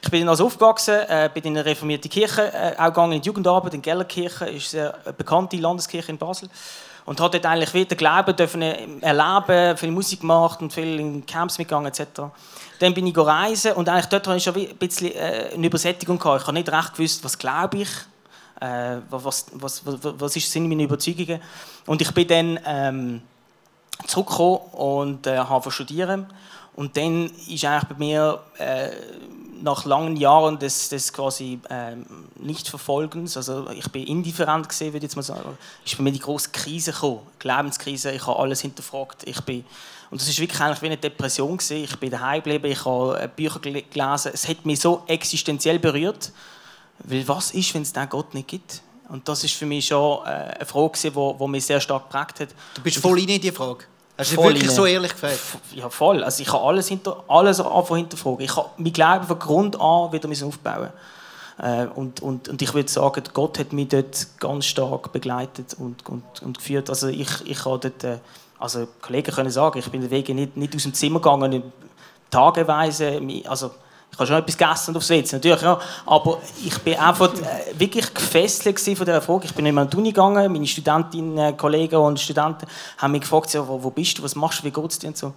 Ich 0.03 0.11
bin 0.11 0.29
also 0.29 0.47
aufgewachsen, 0.47 0.95
äh, 1.09 1.29
bin 1.35 1.43
in 1.43 1.57
eine 1.57 1.65
reformierte 1.65 2.09
Kirche, 2.09 2.53
äh, 2.53 2.77
auch 2.79 2.87
gegangen 2.87 3.15
in 3.15 3.23
die 3.23 3.27
Jugendarbeit 3.27 3.75
in 3.75 3.83
Gellerkirche, 3.83 4.47
ist 4.47 4.73
eine 4.77 4.95
bekannte 5.17 5.57
Landeskirche 5.57 6.13
in 6.13 6.19
Basel. 6.19 6.28
Und 7.05 7.21
hat 7.21 7.35
dort 7.35 7.47
eigentlich 7.47 7.73
wieder 7.73 7.97
Glauben 7.97 8.37
dürfen 8.37 8.63
erleben, 9.03 9.77
viel 9.77 9.91
Musik 9.91 10.21
gemacht 10.21 10.61
und 10.61 10.73
viel 10.73 11.01
in 11.01 11.25
Camps 11.25 11.59
mitgegangen 11.59 11.87
etc. 11.87 12.03
Dann 12.79 12.95
bin 12.95 13.07
ich 13.07 13.17
reisen 13.17 13.73
und 13.73 13.89
eigentlich 13.89 14.07
dort 14.07 14.27
hatte 14.27 14.37
ich 14.37 14.45
schon 14.45 14.55
ein 14.55 14.77
bisschen 14.77 15.13
äh, 15.13 15.51
eine 15.55 15.67
Übersättigung 15.67 16.19
gehabt. 16.19 16.43
Ich 16.43 16.47
habe 16.47 16.55
nicht 16.55 16.71
recht 16.71 16.93
gewusst, 16.95 17.25
was 17.25 17.39
glaube 17.39 17.79
ich, 17.79 17.89
äh, 18.61 18.99
was, 19.11 19.47
was, 19.53 19.87
was, 19.87 19.99
was 20.03 20.33
sind 20.35 20.69
meine 20.69 20.83
Überzeugungen. 20.83 21.41
Und 21.87 22.03
ich 22.03 22.13
bin 22.13 22.29
dann 22.29 22.61
ähm, 22.67 23.23
zurückgekommen 24.07 24.59
und 24.73 25.27
äh, 25.27 25.39
habe 25.39 25.71
studieren. 25.71 26.27
Und 26.75 26.97
dann 26.97 27.27
ist 27.49 27.65
eigentlich 27.65 27.89
bei 27.89 27.95
mir 27.99 28.41
äh, 28.59 28.91
nach 29.63 29.85
langen 29.85 30.17
Jahren 30.17 30.59
des, 30.59 30.89
des 30.89 31.13
quasi 31.13 31.61
ähm, 31.71 32.07
Nichtverfolgens, 32.37 33.37
also 33.37 33.69
ich 33.71 33.91
bin 33.91 34.07
indifferent 34.07 34.69
gesehen, 34.69 34.89
würde 34.93 34.99
ich 34.99 35.11
jetzt 35.11 35.17
mal 35.17 35.23
sagen, 35.23 35.59
ist 35.85 35.97
bei 35.97 36.03
mir 36.03 36.13
die 36.13 36.19
große 36.21 36.51
Krise 36.51 36.93
gekommen, 36.93 37.21
Lebenskrise. 37.43 38.13
Ich 38.13 38.27
habe 38.27 38.39
alles 38.39 38.61
hinterfragt. 38.61 39.23
Ich 39.27 39.41
bin 39.43 39.65
und 40.11 40.21
das 40.21 40.29
ist 40.29 40.39
wirklich 40.39 40.61
eigentlich 40.61 40.81
wie 40.81 40.87
eine 40.87 40.97
Depression 40.97 41.57
gewesen. 41.57 41.85
Ich 41.85 41.97
bin 41.97 42.11
daheim 42.11 42.43
geblieben, 42.43 42.67
ich 42.71 42.85
habe 42.85 43.21
äh, 43.21 43.29
Bücher 43.29 43.61
gel- 43.61 43.85
gelesen. 43.91 44.31
Es 44.33 44.49
hat 44.49 44.65
mich 44.65 44.81
so 44.81 45.03
existenziell 45.07 45.79
berührt, 45.79 46.33
weil 47.01 47.27
was 47.29 47.51
ist, 47.51 47.75
wenn 47.75 47.83
es 47.83 47.93
den 47.93 48.09
Gott 48.09 48.33
nicht 48.35 48.49
gibt? 48.49 48.83
Und 49.11 49.29
das 49.29 49.45
ist 49.45 49.55
für 49.55 49.67
mich 49.67 49.87
schon 49.87 50.25
äh, 50.25 50.29
eine 50.29 50.67
Frage, 50.67 50.99
die 51.11 51.47
mich 51.49 51.67
sehr 51.67 51.81
stark 51.81 52.11
geprägt 52.11 52.41
hat. 52.41 52.49
Du 52.75 52.83
bist 52.83 52.99
voll 52.99 53.19
in 53.19 53.41
die 53.41 53.53
Frage. 53.53 53.85
Hast 54.19 54.33
du 54.33 54.35
Voll 54.35 54.47
wirklich 54.47 54.69
rein. 54.69 54.77
so 54.77 54.85
ehrlich 54.85 55.13
gefragt? 55.13 55.39
Ja, 55.73 55.89
voll. 55.89 56.25
Also 56.25 56.43
ich 56.43 56.53
habe 56.53 56.65
alles, 56.65 56.89
hinter, 56.89 57.23
alles 57.29 57.61
anfangen 57.61 58.01
hinterfragen. 58.01 58.41
Ich 58.41 58.57
habe 58.57 58.69
mein 58.77 58.93
Glauben 58.93 59.25
von 59.25 59.39
Grund 59.39 59.81
an 59.81 60.13
wieder 60.13 60.29
aufbauen 60.47 60.89
äh, 61.59 61.87
und, 61.95 62.21
und, 62.21 62.49
und 62.49 62.61
ich 62.61 62.75
würde 62.75 62.89
sagen, 62.89 63.23
Gott 63.33 63.61
hat 63.61 63.73
mich 63.73 63.89
dort 63.89 64.27
ganz 64.41 64.67
stark 64.67 65.13
begleitet 65.13 65.77
und, 65.79 66.05
und, 66.09 66.25
und 66.43 66.59
geführt. 66.59 66.91
Also 66.91 67.07
ich, 67.07 67.29
ich 67.47 67.65
habe 67.65 67.79
dort, 67.79 68.03
äh, 68.03 68.19
also 68.59 68.89
Kollegen 69.01 69.33
können 69.33 69.51
sagen, 69.51 69.79
ich 69.79 69.89
bin 69.89 70.01
den 70.01 70.11
Weg 70.11 70.29
nicht, 70.31 70.57
nicht 70.57 70.75
aus 70.75 70.83
dem 70.83 70.95
Zimmer 70.95 71.21
gegangen, 71.21 71.63
tageweise, 72.31 73.21
also 73.47 73.71
ich 74.11 74.19
habe 74.19 74.27
schon 74.27 74.37
etwas 74.37 74.57
gegessen 74.59 74.91
und 74.91 74.97
aufs 74.97 75.11
WC, 75.11 75.37
natürlich, 75.37 75.63
ja. 75.63 75.79
aber 76.07 76.39
ich 76.65 76.77
bin 76.79 76.99
einfach 76.99 77.33
äh, 77.35 77.79
wirklich 77.79 78.13
gefesselt 78.13 78.81
von 78.81 78.95
dieser 78.95 79.23
Frage. 79.23 79.45
Ich 79.47 79.55
bin 79.55 79.65
nicht 79.65 79.73
mehr 79.75 79.83
an 79.83 79.91
die 79.91 79.97
Uni 79.97 80.11
gegangen, 80.11 80.53
meine 80.53 80.67
Studentinnen, 80.67 81.57
Kollegen 81.57 81.97
und 81.97 82.19
Studenten 82.19 82.67
haben 82.97 83.13
mich 83.13 83.21
gefragt, 83.21 83.51
so, 83.51 83.67
wo, 83.69 83.83
wo 83.83 83.91
bist 83.91 84.19
du, 84.19 84.23
was 84.25 84.35
machst 84.35 84.61
du, 84.61 84.65
wie 84.65 84.71
geht 84.73 84.91
es 84.91 84.99
dir 84.99 85.09
und 85.09 85.17
so. 85.17 85.35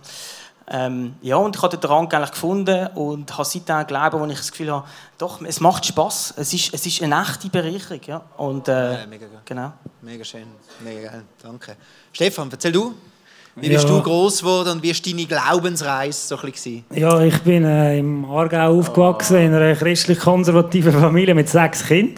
Ähm, 0.74 1.16
ja, 1.22 1.36
und 1.36 1.56
ich 1.56 1.62
habe 1.62 1.78
den 1.78 1.90
Rang 1.90 2.12
eigentlich 2.12 2.32
gefunden 2.32 2.88
und 2.96 3.32
habe 3.34 3.44
seitdem 3.44 3.86
Glauben, 3.88 4.20
wo 4.22 4.26
ich 4.28 4.38
das 4.38 4.52
Gefühl 4.52 4.72
habe, 4.72 4.88
doch, 5.18 5.42
es 5.42 5.60
macht 5.60 5.86
Spaß. 5.86 6.36
Es 6.38 6.54
ist, 6.54 6.74
es 6.74 6.86
ist 6.86 7.04
eine 7.04 7.22
echte 7.22 7.50
Bereicherung. 7.50 8.00
Ja. 8.08 8.22
Und, 8.38 8.70
äh, 8.70 9.02
Ja, 9.02 9.06
mega 9.06 9.28
gut. 9.28 9.46
genau. 9.46 9.74
Mega 10.02 10.24
schön, 10.24 10.48
mega 10.80 11.10
geil, 11.12 11.24
danke. 11.44 11.76
Stefan, 12.14 12.50
erzähl 12.50 12.72
du. 12.72 12.96
Wie 13.56 13.68
bist 13.70 13.84
Ja. 13.84 13.90
du 13.90 14.02
groß 14.02 14.40
geworden 14.40 14.70
und 14.70 14.84
wie 14.84 14.90
war 14.92 14.98
deine 15.06 15.26
Glaubensreise 15.26 16.28
so 16.28 16.38
ein 16.38 16.52
bisschen? 16.52 16.84
Ja, 16.96 17.20
ich 17.22 17.38
bin 17.40 17.66
äh, 17.66 18.00
im 18.00 18.24
Aargau 18.26 18.80
aufgewachsen, 18.80 19.38
in 19.38 19.54
einer 19.54 19.76
christlich-konservativen 19.76 20.94
Familie 20.94 21.36
mit 21.36 21.50
sechs 21.50 21.86
Kindern. 21.86 22.16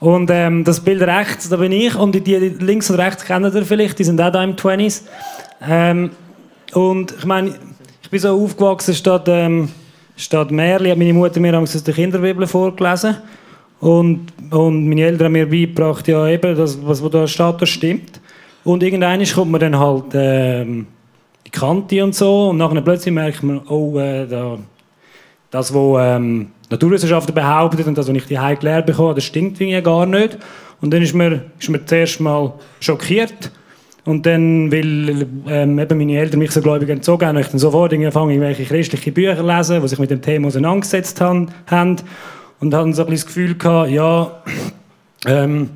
Und 0.00 0.28
ähm, 0.30 0.64
das 0.64 0.80
Bild 0.80 1.00
rechts, 1.02 1.48
da 1.48 1.56
bin 1.56 1.72
ich. 1.72 1.94
Und 1.94 2.14
die, 2.14 2.20
die 2.20 2.34
links 2.36 2.90
und 2.90 2.96
rechts 2.96 3.24
kennt 3.24 3.54
ihr 3.54 3.64
vielleicht, 3.64 3.98
die 3.98 4.04
sind 4.04 4.20
auch 4.20 4.30
da 4.30 4.44
im 4.44 4.56
20s. 4.56 5.02
Ähm, 5.66 6.10
und 6.74 7.14
ich 7.18 7.24
meine, 7.24 7.54
ich 8.02 8.10
bin 8.10 8.20
so 8.20 8.38
aufgewachsen 8.38 8.92
statt, 8.94 9.24
ähm, 9.28 9.70
statt 10.16 10.50
Märli, 10.50 10.90
hat 10.90 10.98
meine 10.98 11.14
Mutter 11.14 11.40
mir 11.40 11.58
aus 11.58 11.82
der 11.82 11.94
Kinderbibel 11.94 12.46
vorgelesen. 12.46 13.16
Und, 13.80 14.26
und 14.50 14.86
meine 14.88 15.02
Eltern 15.06 15.26
haben 15.26 15.32
mir 15.32 15.48
beigebracht, 15.48 16.06
ja 16.08 16.26
eben, 16.28 16.54
das, 16.56 16.78
was 16.86 17.02
da 17.10 17.26
steht, 17.26 17.62
das 17.62 17.68
stimmt. 17.70 18.20
Und 18.64 18.82
irgendwann 18.82 19.22
kommt 19.24 19.52
man 19.52 19.60
dann 19.60 19.78
halt 19.78 20.06
ähm, 20.14 20.86
die 21.46 21.50
Kante 21.50 22.02
und 22.02 22.14
so 22.14 22.48
und 22.48 22.56
nachher 22.56 22.80
plötzlich 22.80 23.14
merkt 23.14 23.42
man, 23.42 23.60
oh, 23.68 23.98
äh, 23.98 24.26
da, 24.26 24.58
das, 25.50 25.72
was 25.72 26.16
ähm, 26.16 26.48
Naturwissenschaftler 26.70 27.34
behaupten 27.34 27.84
und 27.84 27.98
das, 27.98 28.08
was 28.08 28.16
ich 28.16 28.26
die 28.26 28.34
gelernt 28.34 28.86
bekomme, 28.86 29.14
das 29.14 29.24
stimmt 29.24 29.60
irgendwie 29.60 29.82
gar 29.82 30.06
nicht. 30.06 30.38
Und 30.80 30.92
dann 30.92 31.02
ist 31.02 31.14
man, 31.14 31.42
ist 31.58 31.68
man 31.68 31.86
zuerst 31.86 32.20
mal 32.20 32.54
schockiert. 32.80 33.52
Und 34.04 34.26
dann, 34.26 34.70
weil 34.70 35.26
ähm, 35.48 35.78
eben 35.78 35.98
meine 35.98 36.18
Eltern 36.18 36.38
mich 36.38 36.50
so 36.50 36.60
gläubig 36.60 36.90
erzogen 36.90 37.26
haben, 37.26 37.36
habe 37.36 37.44
ich 37.44 37.50
dann 37.50 37.58
sofort 37.58 37.92
angefangen, 37.92 38.30
irgendwelche 38.30 38.64
christliche 38.64 39.12
Bücher 39.12 39.42
lesen, 39.42 39.80
die 39.80 39.88
sich 39.88 39.98
mit 39.98 40.10
dem 40.10 40.20
Thema 40.20 40.48
auseinandergesetzt 40.48 41.20
haben. 41.20 41.48
haben. 41.66 41.96
Und 42.60 42.74
hatten 42.74 42.92
so 42.92 43.02
ein 43.02 43.10
bisschen 43.10 43.26
das 43.26 43.26
Gefühl 43.26 43.54
gehabt, 43.54 43.90
ja, 43.90 44.42
ähm, 45.26 45.70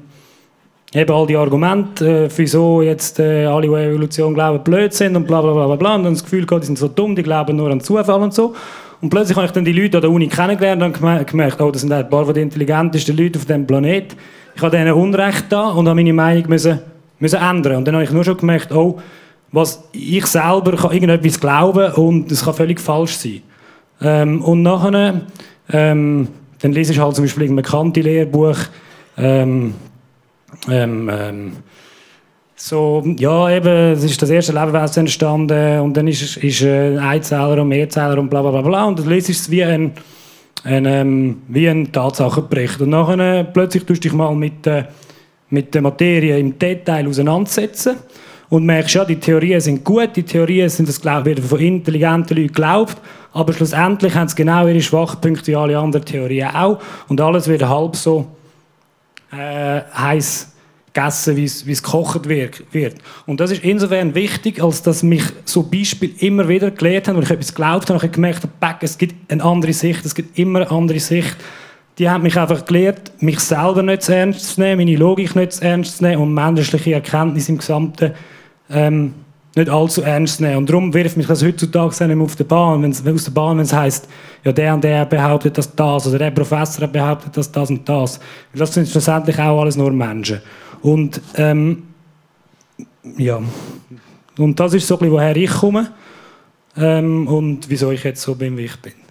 eben 0.94 1.12
all 1.12 1.26
die 1.26 1.36
Argumente, 1.36 2.24
äh, 2.24 2.28
wieso 2.36 2.82
jetzt 2.82 3.18
äh, 3.20 3.44
alle, 3.44 3.68
die 3.68 3.74
Evolution 3.74 4.34
glauben, 4.34 4.62
blöd 4.64 4.92
sind 4.94 5.16
und 5.16 5.26
bla 5.26 5.40
bla 5.40 5.52
bla 5.52 5.76
bla. 5.76 5.94
Und 5.96 6.04
dann 6.04 6.14
das 6.14 6.22
Gefühl 6.22 6.46
die 6.46 6.66
sind 6.66 6.78
so 6.78 6.88
dumm, 6.88 7.14
die 7.14 7.22
glauben 7.22 7.56
nur 7.56 7.70
an 7.70 7.80
Zufall 7.80 8.22
und 8.22 8.32
so. 8.34 8.54
Und 9.00 9.10
plötzlich 9.10 9.36
habe 9.36 9.46
ich 9.46 9.52
dann 9.52 9.64
die 9.64 9.72
Leute 9.72 9.98
an 9.98 10.02
der 10.02 10.10
Uni 10.10 10.26
kennengelernt 10.26 10.82
und 10.82 10.96
geme- 10.96 11.24
gemerkt, 11.24 11.60
oh, 11.60 11.70
das 11.70 11.82
sind 11.82 11.92
ein 11.92 12.08
paar 12.08 12.24
von 12.24 12.34
den 12.34 12.44
intelligentesten 12.44 13.16
Leuten 13.16 13.36
auf 13.38 13.44
diesem 13.44 13.66
Planet. 13.66 14.16
Ich 14.56 14.62
habe 14.62 14.76
denen 14.76 14.92
Unrecht 14.92 15.44
da 15.50 15.68
und 15.68 15.86
habe 15.86 15.94
meine 15.94 16.12
Meinung 16.12 16.48
müssen, 16.48 16.80
müssen 17.20 17.40
ändern. 17.40 17.76
Und 17.76 17.84
dann 17.86 17.94
habe 17.94 18.04
ich 18.04 18.10
nur 18.10 18.24
schon 18.24 18.36
gemerkt, 18.36 18.72
oh, 18.72 18.98
was 19.52 19.84
ich 19.92 20.26
selber 20.26 20.72
kann 20.72 20.92
irgendetwas 20.92 21.38
glauben 21.38 21.92
und 21.92 22.32
es 22.32 22.44
kann 22.44 22.54
völlig 22.54 22.80
falsch 22.80 23.16
sein. 23.16 23.42
Ähm, 24.02 24.42
und 24.42 24.62
nachher, 24.62 25.20
ähm, 25.72 26.28
dann 26.60 26.72
lese 26.72 26.92
ich 26.92 26.98
halt 26.98 27.14
zum 27.14 27.24
Beispiel 27.24 27.44
ein 27.44 27.56
bekanntes 27.56 28.02
Lehrbuch, 28.02 28.56
ähm, 29.16 29.74
ähm, 30.70 31.10
ähm, 31.12 31.52
so, 32.56 33.04
ja, 33.16 33.50
eben, 33.56 33.92
es 33.92 34.02
ist 34.02 34.20
das 34.20 34.30
erste 34.30 34.52
Lebewesen 34.52 35.00
entstanden 35.00 35.80
und 35.80 35.96
dann 35.96 36.08
ist, 36.08 36.22
es- 36.22 36.62
äh, 36.62 36.88
ein 36.88 36.98
Eizähler 36.98 37.62
und 37.62 37.68
Mehrzähler 37.68 38.18
und 38.18 38.28
bla 38.28 38.42
bla 38.42 38.60
bla 38.62 38.84
und 38.86 38.98
dann 38.98 39.10
ich 39.12 39.28
es 39.28 39.48
wie 39.50 39.62
ein, 39.62 39.92
ein, 40.64 40.84
ähm, 40.84 41.42
wie 41.46 41.68
ein 41.68 41.92
Tatsachenbericht. 41.92 42.80
Und 42.80 42.90
nachher 42.90 43.18
äh, 43.18 43.44
plötzlich 43.44 43.84
tust 43.84 44.04
du 44.04 44.08
dich 44.08 44.12
mal 44.12 44.34
mit, 44.34 44.66
äh, 44.66 44.84
mit 45.50 45.72
der 45.72 45.82
Materie 45.82 46.36
im 46.38 46.58
Detail 46.58 47.06
auseinandersetzen 47.06 47.96
und 48.50 48.66
merkst, 48.66 48.94
ja, 48.96 49.04
die 49.04 49.16
Theorien 49.20 49.60
sind 49.60 49.84
gut, 49.84 50.16
die 50.16 50.24
Theorien 50.24 50.68
sind, 50.68 50.88
das 50.88 51.00
glaub, 51.00 51.26
werden 51.26 51.44
von 51.44 51.60
intelligenten 51.60 52.36
Leuten 52.36 52.48
geglaubt, 52.48 52.96
aber 53.34 53.52
schlussendlich 53.52 54.14
haben 54.16 54.26
sie 54.28 54.34
genau 54.34 54.66
ihre 54.66 54.80
Schwachpunkte 54.80 55.46
wie 55.52 55.56
alle 55.56 55.78
anderen 55.78 56.04
Theorien 56.04 56.48
auch 56.54 56.80
und 57.08 57.20
alles 57.20 57.46
wird 57.46 57.62
halb 57.68 57.94
so 57.94 58.26
äh, 59.32 59.82
heiß 59.94 60.52
gegessen, 60.92 61.36
wie 61.36 61.44
es 61.44 61.82
gekocht 61.82 62.28
wird. 62.28 62.94
Und 63.26 63.40
das 63.40 63.50
ist 63.50 63.62
insofern 63.62 64.14
wichtig, 64.14 64.62
als 64.62 64.82
dass 64.82 65.02
mich 65.02 65.22
so 65.44 65.62
Beispiele 65.62 66.12
immer 66.18 66.48
wieder 66.48 66.70
gelehrt 66.70 67.08
haben, 67.08 67.16
wo 67.16 67.20
ich 67.20 67.30
etwas 67.30 67.54
geglaubt 67.54 67.90
habe 67.90 68.04
und 68.04 68.12
gemerkt 68.12 68.42
habe, 68.60 68.76
es 68.80 68.98
gibt 68.98 69.30
eine 69.30 69.44
andere 69.44 69.72
Sicht, 69.72 70.04
es 70.04 70.14
gibt 70.14 70.38
immer 70.38 70.60
eine 70.60 70.70
andere 70.70 71.00
Sicht. 71.00 71.36
Die 71.98 72.08
haben 72.08 72.22
mich 72.22 72.38
einfach 72.38 72.64
gelehrt, 72.64 73.12
mich 73.20 73.40
selber 73.40 73.82
nicht 73.82 74.02
zu 74.02 74.14
ernst 74.14 74.54
zu 74.54 74.60
nehmen, 74.60 74.84
meine 74.84 74.96
Logik 74.96 75.34
nicht 75.34 75.52
zu 75.52 75.64
ernst 75.64 75.98
zu 75.98 76.04
nehmen 76.04 76.22
und 76.22 76.34
menschliche 76.34 76.94
Erkenntnis 76.94 77.48
im 77.48 77.58
Gesamten 77.58 78.12
ähm, 78.70 79.14
nicht 79.58 79.70
allzu 79.70 80.02
ernst 80.02 80.40
nehmen. 80.40 80.56
Und 80.58 80.70
darum 80.70 80.92
wirft 80.94 81.16
mich 81.16 81.26
das 81.26 81.42
heutzutage 81.42 82.06
nicht 82.06 82.16
mehr 82.16 82.24
auf 82.24 82.36
der 82.36 82.44
Bahn, 82.44 82.82
wenn's, 82.82 83.06
aus 83.06 83.24
der 83.24 83.32
Bahn, 83.32 83.58
wenn 83.58 83.64
es 83.64 83.72
heisst, 83.72 84.08
ja, 84.44 84.52
der 84.52 84.74
und 84.74 84.84
der 84.84 85.04
behauptet 85.04 85.58
das 85.58 85.74
das 85.74 86.06
oder 86.06 86.18
der 86.18 86.30
Professor 86.30 86.86
behauptet 86.86 87.36
das 87.36 87.50
das 87.50 87.70
und 87.70 87.88
das. 87.88 88.18
Weil 88.52 88.60
das 88.60 88.72
sind 88.72 88.88
schlussendlich 88.88 89.38
auch 89.38 89.60
alles 89.60 89.76
nur 89.76 89.90
Menschen. 89.90 90.40
Und 90.80 91.20
ähm, 91.34 91.82
ja, 93.16 93.40
und 94.38 94.60
das 94.60 94.74
ist 94.74 94.86
so 94.86 94.94
ein 94.94 94.98
bisschen, 95.00 95.12
woher 95.12 95.36
ich 95.36 95.50
komme 95.50 95.92
ähm, 96.76 97.26
und 97.26 97.68
wieso 97.68 97.90
ich 97.90 98.04
jetzt 98.04 98.22
so 98.22 98.34
bin, 98.34 98.56
wie 98.56 98.64
ich 98.64 98.76
bin. 98.76 98.94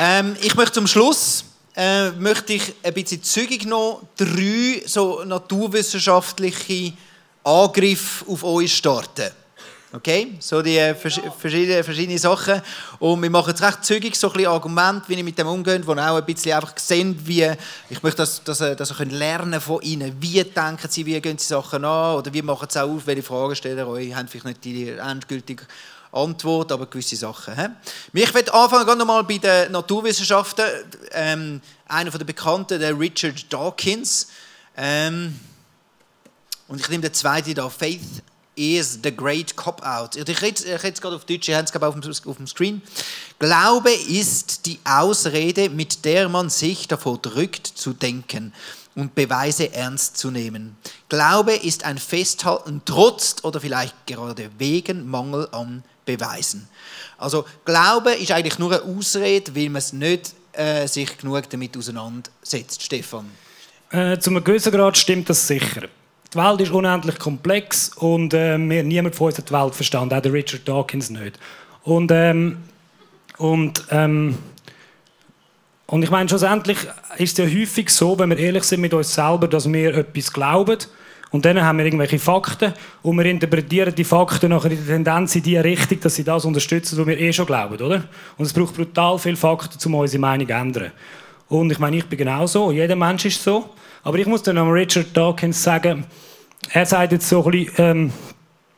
Ähm, 0.00 0.36
ich 0.40 0.54
möchte 0.54 0.74
zum 0.74 0.86
Schluss 0.86 1.44
äh, 1.78 2.10
möchte 2.10 2.54
ich 2.54 2.74
ein 2.82 2.92
bisschen 2.92 3.22
zügig 3.22 3.64
noch 3.64 4.02
drei 4.16 4.82
so 4.84 5.22
naturwissenschaftliche 5.24 6.92
Angriffe 7.44 8.24
auf 8.28 8.42
euch 8.42 8.74
starten. 8.74 9.30
Okay? 9.92 10.34
So 10.40 10.60
die 10.60 10.76
äh, 10.76 10.94
vers 10.94 11.18
verschiedene, 11.38 11.82
verschiedene 11.82 12.18
Sachen. 12.18 12.60
Und 12.98 13.22
wir 13.22 13.30
machen 13.30 13.50
jetzt 13.50 13.62
recht 13.62 13.84
zügig 13.84 14.16
so 14.16 14.26
ein 14.26 14.32
bisschen 14.34 14.50
Argumente, 14.50 15.08
wie 15.08 15.14
ihr 15.14 15.24
mit 15.24 15.38
dem 15.38 15.46
umgeht, 15.46 15.86
wo 15.86 15.92
auch 15.92 15.96
ein 16.16 16.24
bisschen 16.26 16.52
einfach 16.52 16.74
sehen, 16.76 17.18
wie, 17.24 17.48
ich 17.88 18.02
möchte, 18.02 18.18
dass, 18.18 18.42
dass, 18.44 18.60
ihr- 18.60 18.74
dass 18.74 18.98
ihr 18.98 19.06
lernen 19.06 19.60
von 19.60 19.80
ihnen. 19.80 20.14
Wie 20.20 20.42
denken 20.44 20.88
sie, 20.90 21.06
wie 21.06 21.18
gehen 21.20 21.38
sie 21.38 21.46
Sachen 21.46 21.84
an 21.84 22.16
oder 22.16 22.34
wie 22.34 22.42
machen 22.42 22.68
sie 22.68 22.82
auch 22.82 22.90
auf, 22.90 23.06
welche 23.06 23.22
Fragen 23.22 23.56
stellen 23.56 23.86
euch, 23.86 24.14
haben 24.14 24.28
vielleicht 24.28 24.46
nicht 24.46 24.64
die 24.64 24.88
endgültige 24.90 25.64
Antwort, 26.12 26.72
aber 26.72 26.86
gewisse 26.86 27.16
Sachen. 27.16 27.54
He? 27.54 27.66
Ich 28.12 28.34
werde 28.34 28.52
anfangen 28.52 28.86
gerade 28.86 28.98
nochmal 28.98 29.24
bei 29.24 29.38
den 29.38 29.72
Naturwissenschaften. 29.72 30.64
Ähm, 31.12 31.60
einer 31.86 32.10
der 32.10 32.24
Bekannten, 32.24 32.80
der 32.80 32.98
Richard 32.98 33.52
Dawkins. 33.52 34.28
Ähm, 34.76 35.38
und 36.68 36.80
ich 36.80 36.88
nehme 36.88 37.02
den 37.02 37.14
zweiten 37.14 37.54
da. 37.54 37.68
Faith 37.68 38.22
is 38.54 38.98
the 39.02 39.14
great 39.14 39.56
cop-out. 39.56 40.16
Ich 40.16 40.42
rede 40.42 40.68
jetzt 40.82 41.00
gerade 41.00 41.16
auf 41.16 41.24
Deutsch, 41.24 41.48
ihr 41.48 41.56
habt 41.56 41.68
es 41.68 41.74
ich, 41.74 41.82
auf 41.82 42.26
auf 42.26 42.36
dem 42.36 42.46
Screen. 42.46 42.82
Glaube 43.38 43.92
ist 43.92 44.66
die 44.66 44.80
Ausrede, 44.84 45.70
mit 45.70 46.04
der 46.04 46.28
man 46.28 46.50
sich 46.50 46.88
davor 46.88 47.18
drückt, 47.18 47.66
zu 47.66 47.92
denken 47.92 48.52
und 48.98 49.14
Beweise 49.14 49.72
ernst 49.72 50.16
zu 50.16 50.32
nehmen. 50.32 50.76
Glaube 51.08 51.52
ist 51.52 51.84
ein 51.84 51.98
Festhalten 51.98 52.82
trotz 52.84 53.36
oder 53.44 53.60
vielleicht 53.60 53.94
gerade 54.08 54.50
wegen 54.58 55.08
Mangel 55.08 55.46
an 55.52 55.84
Beweisen. 56.04 56.68
Also 57.16 57.44
Glaube 57.64 58.10
ist 58.14 58.32
eigentlich 58.32 58.58
nur 58.58 58.72
eine 58.72 58.82
Ausrede, 58.82 59.54
weil 59.54 59.68
man 59.68 59.76
es 59.76 59.92
nicht 59.92 60.34
äh, 60.52 60.88
sich 60.88 61.16
genug 61.16 61.48
damit 61.48 61.76
auseinandersetzt. 61.76 62.82
Stefan. 62.82 63.26
Äh, 63.90 64.18
zu 64.18 64.30
einem 64.30 64.42
gewissen 64.42 64.72
Grad 64.72 64.98
stimmt 64.98 65.30
das 65.30 65.46
sicher. 65.46 65.82
Die 66.34 66.36
Welt 66.36 66.60
ist 66.60 66.72
unendlich 66.72 67.20
komplex 67.20 67.90
und 67.90 68.34
äh, 68.34 68.58
niemand 68.58 69.14
von 69.14 69.28
uns 69.28 69.38
hat 69.38 69.48
die 69.48 69.54
Welt 69.54 69.76
verstanden, 69.76 70.12
auch 70.12 70.20
der 70.20 70.32
Richard 70.32 70.68
Dawkins 70.68 71.08
nicht. 71.08 71.38
Und, 71.84 72.10
ähm, 72.10 72.64
und, 73.36 73.86
ähm, 73.90 74.36
und 75.90 76.02
ich 76.02 76.10
meine, 76.10 76.28
schlussendlich 76.28 76.78
ist 77.16 77.38
es 77.38 77.52
ja 77.52 77.60
häufig 77.60 77.88
so, 77.88 78.18
wenn 78.18 78.28
wir 78.28 78.38
ehrlich 78.38 78.64
sind 78.64 78.82
mit 78.82 78.92
uns 78.92 79.14
selber, 79.14 79.48
dass 79.48 79.72
wir 79.72 79.96
etwas 79.96 80.30
glauben 80.30 80.76
und 81.30 81.44
dann 81.46 81.62
haben 81.62 81.78
wir 81.78 81.86
irgendwelche 81.86 82.18
Fakten 82.18 82.74
und 83.02 83.16
wir 83.16 83.24
interpretieren 83.24 83.94
die 83.94 84.04
Fakten 84.04 84.50
nachher 84.50 84.70
in 84.70 84.76
der 84.76 84.96
Tendenz 84.96 85.34
in 85.36 85.42
die 85.42 85.56
Richtung, 85.56 85.98
dass 86.00 86.14
sie 86.14 86.24
das 86.24 86.44
unterstützen, 86.44 86.98
was 86.98 87.06
wir 87.06 87.18
eh 87.18 87.32
schon 87.32 87.46
glauben, 87.46 87.80
oder? 87.80 88.04
Und 88.36 88.44
es 88.44 88.52
braucht 88.52 88.74
brutal 88.76 89.18
viele 89.18 89.36
Fakten, 89.36 89.78
um 89.86 89.94
unsere 89.94 90.20
Meinung 90.20 90.46
zu 90.46 90.52
ändern. 90.52 90.92
Und 91.48 91.72
ich 91.72 91.78
meine, 91.78 91.96
ich 91.96 92.04
bin 92.04 92.18
genauso, 92.18 92.70
jeder 92.70 92.94
Mensch 92.94 93.24
ist 93.24 93.42
so. 93.42 93.70
Aber 94.02 94.18
ich 94.18 94.26
muss 94.26 94.42
dann 94.42 94.58
am 94.58 94.70
Richard 94.70 95.16
Dawkins 95.16 95.62
sagen, 95.62 96.04
er 96.70 96.84
sagt 96.84 97.12
jetzt 97.12 97.28
so 97.28 97.42
ein 97.44 97.50
bisschen, 97.50 97.74
ähm, 97.78 98.12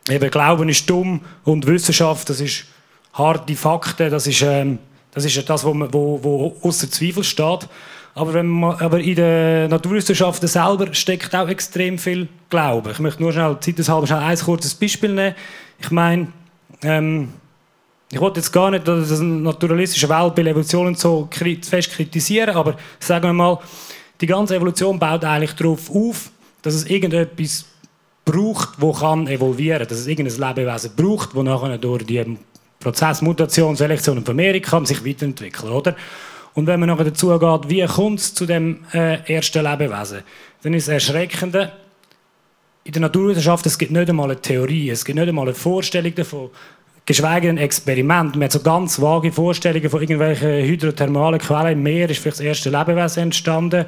eben, 0.09 0.31
Glauben 0.31 0.69
ist 0.69 0.89
dumm 0.89 1.21
und 1.45 1.67
Wissenschaft, 1.67 2.31
das 2.31 2.41
ist 2.41 2.67
harte 3.15 3.57
Fakten, 3.57 4.11
das 4.11 4.29
ist, 4.29 4.43
ähm, 4.43 4.79
das, 5.13 5.25
ist 5.25 5.49
das, 5.49 5.65
wo, 5.65 5.75
man- 5.75 5.93
wo, 5.93 6.19
wo 6.23 6.57
außer 6.63 6.91
Zweifel 6.91 7.25
steht. 7.25 7.69
Aber, 8.15 8.35
wenn 8.35 8.49
man, 8.49 8.77
aber 8.81 8.99
in 9.01 9.15
den 9.15 9.71
Naturwissenschaften 9.71 10.49
selber 10.49 10.93
steckt 10.93 11.35
auch 11.35 11.49
extrem 11.49 11.97
viel 11.97 12.29
Glauben. 12.49 12.91
Ich 12.91 12.99
möchte 12.99 13.23
nur 13.23 13.33
schnell, 13.33 13.57
zeiteshalber 13.61 14.07
schnell 14.07 14.19
ein 14.19 14.37
kurzes 14.39 14.75
Beispiel 14.75 15.13
nehmen. 15.15 15.37
Ich 15.79 15.91
meine, 15.93 16.27
ähm, 16.83 17.33
ich 18.13 18.21
wollte 18.21 18.41
jetzt 18.41 18.51
gar 18.51 18.73
nicht 18.73 18.89
das 18.89 19.21
naturalistische 19.21 20.09
Weltbild, 20.09 20.49
Evolution 20.49 20.89
und 20.89 20.99
so 20.99 21.29
fest 21.31 21.93
kritisieren, 21.93 22.57
aber 22.57 22.75
sagen 22.99 23.29
wir 23.29 23.33
mal, 23.33 23.59
die 24.21 24.27
ganze 24.27 24.57
Evolution 24.57 24.99
baut 24.99 25.25
eigentlich 25.25 25.53
darauf 25.53 25.89
auf, 25.95 26.31
dass 26.63 26.75
es 26.75 26.87
irgendetwas 26.87 27.65
braucht, 28.25 28.71
wo 28.81 28.93
kann 28.93 29.29
evolvieren, 29.29 29.87
dass 29.87 29.99
es 29.99 30.07
irgendein 30.09 30.49
Lebewesen 30.57 30.91
braucht, 30.97 31.35
wo 31.35 31.43
nachher 31.45 31.79
durch 31.79 32.05
die 32.05 32.37
Prozess 32.81 33.23
Mutation, 33.23 33.77
Selektion 33.77 34.19
und 34.19 34.25
Vermehrung 34.25 34.63
kann 34.63 34.87
sich 34.87 35.05
weiterentwickeln, 35.05 35.71
oder? 35.71 35.95
Und 36.55 36.67
wenn 36.67 36.81
man 36.81 36.89
nachher 36.89 37.05
dazu 37.05 37.39
geht, 37.39 37.69
wie 37.69 37.85
kommt 37.87 38.19
es 38.19 38.35
zu 38.35 38.47
dem 38.47 38.85
äh, 38.93 39.19
ersten 39.33 39.65
Lebewesen, 39.65 40.21
dann 40.63 40.75
ist 40.75 40.85
es 40.85 40.89
erschreckende, 40.89 41.73
in 42.83 42.93
der 42.93 43.03
Naturwissenschaft, 43.03 43.67
es 43.67 43.79
gibt 43.79 43.93
nicht 43.93 44.09
einmal 44.09 44.31
eine 44.31 44.41
Theorie, 44.41 44.91
es 44.91 45.05
gibt 45.05 45.19
nicht 45.19 45.29
einmal 45.29 45.45
eine 45.45 45.55
Vorstellung 45.55 46.15
davon, 46.15 46.51
geschweige 47.05 47.49
denn 47.49 47.59
ein 47.59 47.65
Experiment. 47.65 48.35
Man 48.35 48.45
hat 48.45 48.53
so 48.53 48.61
ganz 48.61 49.01
vage 49.01 49.31
Vorstellungen 49.31 49.91
von 49.91 50.01
irgendwelchen 50.01 50.49
hydrothermalen 50.49 51.39
Quellen 51.39 51.73
im 51.73 51.83
Meer, 51.83 52.09
ist 52.09 52.21
vielleicht 52.21 52.39
das 52.39 52.47
erste 52.47 52.71
Lebewesen 52.71 53.25
entstanden. 53.25 53.85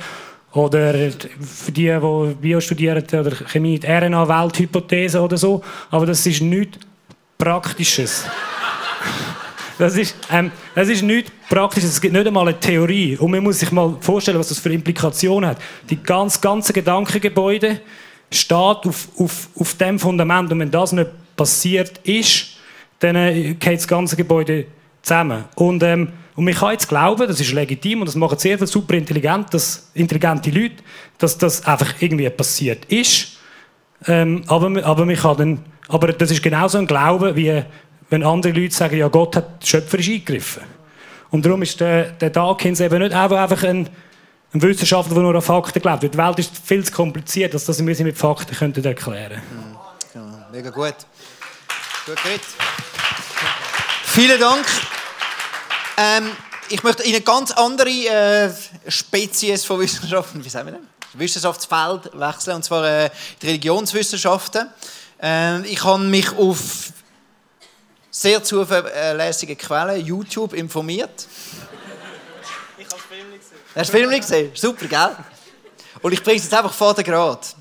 Oder 0.52 0.92
für 1.40 1.72
die, 1.72 1.86
die 1.86 2.34
Bio 2.40 2.60
studieren 2.60 3.02
oder 3.10 3.30
Chemie, 3.30 3.78
die 3.78 3.86
RNA-Welthypothese 3.86 5.20
oder 5.22 5.38
so. 5.38 5.62
Aber 5.90 6.04
das 6.04 6.26
ist 6.26 6.42
nichts 6.42 6.78
Praktisches. 7.38 8.26
Das 9.78 9.96
ist, 9.96 10.14
ähm, 10.30 10.50
das 10.74 10.88
ist 10.88 11.02
nichts 11.02 11.32
Praktisches. 11.48 11.90
Es 11.90 12.00
gibt 12.00 12.14
nicht 12.14 12.26
einmal 12.26 12.48
eine 12.48 12.58
Theorie. 12.58 13.16
Und 13.16 13.30
man 13.30 13.42
muss 13.42 13.58
sich 13.58 13.72
mal 13.72 13.96
vorstellen, 14.00 14.38
was 14.38 14.48
das 14.48 14.58
für 14.58 14.72
Implikationen 14.72 15.50
hat. 15.50 15.58
Die 15.88 16.02
ganz, 16.02 16.40
ganze 16.40 16.72
Gedankengebäude 16.72 17.80
steht 18.30 18.56
auf, 18.56 19.08
auf, 19.18 19.48
auf 19.58 19.74
dem 19.74 19.98
Fundament. 19.98 20.52
Und 20.52 20.60
wenn 20.60 20.70
das 20.70 20.92
nicht 20.92 21.10
passiert 21.36 21.98
ist, 22.04 22.58
dann 23.00 23.16
äh, 23.16 23.54
geht 23.54 23.78
das 23.78 23.88
ganze 23.88 24.16
Gebäude 24.16 24.66
zusammen. 25.02 25.44
Und, 25.56 25.82
ähm, 25.82 26.12
und 26.34 26.44
man 26.44 26.54
kann 26.54 26.72
jetzt 26.72 26.88
glauben, 26.88 27.26
das 27.26 27.40
ist 27.40 27.52
legitim 27.52 28.00
und 28.00 28.06
das 28.06 28.14
machen 28.14 28.38
sehr 28.38 28.56
viele 28.56 28.66
super 28.66 28.94
intelligente 28.94 30.50
Leute, 30.50 30.76
dass 31.18 31.36
das 31.36 31.66
einfach 31.66 31.94
irgendwie 32.00 32.28
passiert 32.30 32.84
ist. 32.86 33.36
Ähm, 34.06 34.42
aber, 34.46 34.84
aber, 34.84 35.04
man 35.04 35.16
kann 35.16 35.36
dann, 35.36 35.64
aber 35.88 36.12
das 36.12 36.30
ist 36.30 36.42
genauso 36.42 36.78
ein 36.78 36.86
Glaube, 36.86 37.36
wie 37.36 37.62
wenn 38.12 38.22
andere 38.22 38.52
Leute 38.52 38.74
sagen, 38.74 38.98
ja, 38.98 39.08
Gott 39.08 39.36
hat 39.36 39.66
schöpferisch 39.66 40.08
eingegriffen. 40.08 40.62
Und 41.30 41.46
darum 41.46 41.62
ist 41.62 41.80
der, 41.80 42.10
der 42.10 42.28
Dawkins 42.28 42.80
eben 42.80 42.98
nicht 42.98 43.14
einfach, 43.14 43.62
ein, 43.62 43.88
ein 44.52 44.62
Wissenschaftler, 44.62 45.14
der 45.14 45.22
nur 45.22 45.34
an 45.34 45.40
Fakten 45.40 45.80
glaubt. 45.80 46.02
Die 46.02 46.14
Welt 46.14 46.38
ist 46.38 46.52
viel 46.62 46.84
zu 46.84 46.92
kompliziert, 46.92 47.54
als 47.54 47.64
dass 47.64 47.84
wir 47.84 47.94
sie 47.94 48.04
mit 48.04 48.18
Fakten 48.18 48.54
könnten 48.54 48.84
erklären 48.84 49.40
könnten. 50.12 50.52
Mega 50.52 50.68
gut. 50.68 50.94
Gut 52.04 52.22
geredet. 52.22 52.42
Vielen 54.04 54.38
Dank. 54.38 54.66
Ähm, 55.96 56.30
ich 56.68 56.82
möchte 56.82 57.02
in 57.04 57.14
eine 57.14 57.22
ganz 57.22 57.50
andere 57.52 57.88
äh, 57.88 58.50
Spezies 58.88 59.64
von 59.64 59.80
Wissenschaften, 59.80 60.44
wie 60.44 60.50
sagen 60.50 60.66
wir 60.66 60.72
denn? 60.72 60.86
Wissenschaftsfeld 61.14 62.10
wechseln, 62.12 62.56
und 62.56 62.64
zwar 62.64 62.84
äh, 62.84 63.10
die 63.40 63.46
Religionswissenschaften. 63.46 64.68
Äh, 65.22 65.62
ich 65.62 65.82
habe 65.82 66.02
mich 66.02 66.30
auf 66.36 66.92
sehr 68.14 68.44
zuverlässige 68.44 69.56
Quellen, 69.56 70.04
YouTube, 70.04 70.52
informiert. 70.52 71.26
Ich 72.76 72.84
habe 72.86 72.94
den 72.94 72.98
Film 72.98 73.30
nicht 73.30 73.40
gesehen. 73.40 73.58
Hast 73.74 73.88
du 73.88 73.92
den 73.92 74.00
Film 74.00 74.10
nicht 74.10 74.20
gesehen? 74.20 74.50
Super, 74.54 74.86
gell? 74.86 75.16
Und 76.02 76.12
ich 76.12 76.22
bringe 76.22 76.36
es 76.36 76.44
jetzt 76.44 76.54
einfach 76.54 76.74
vor 76.74 76.92
den 76.92 77.04
Grad. 77.04 77.56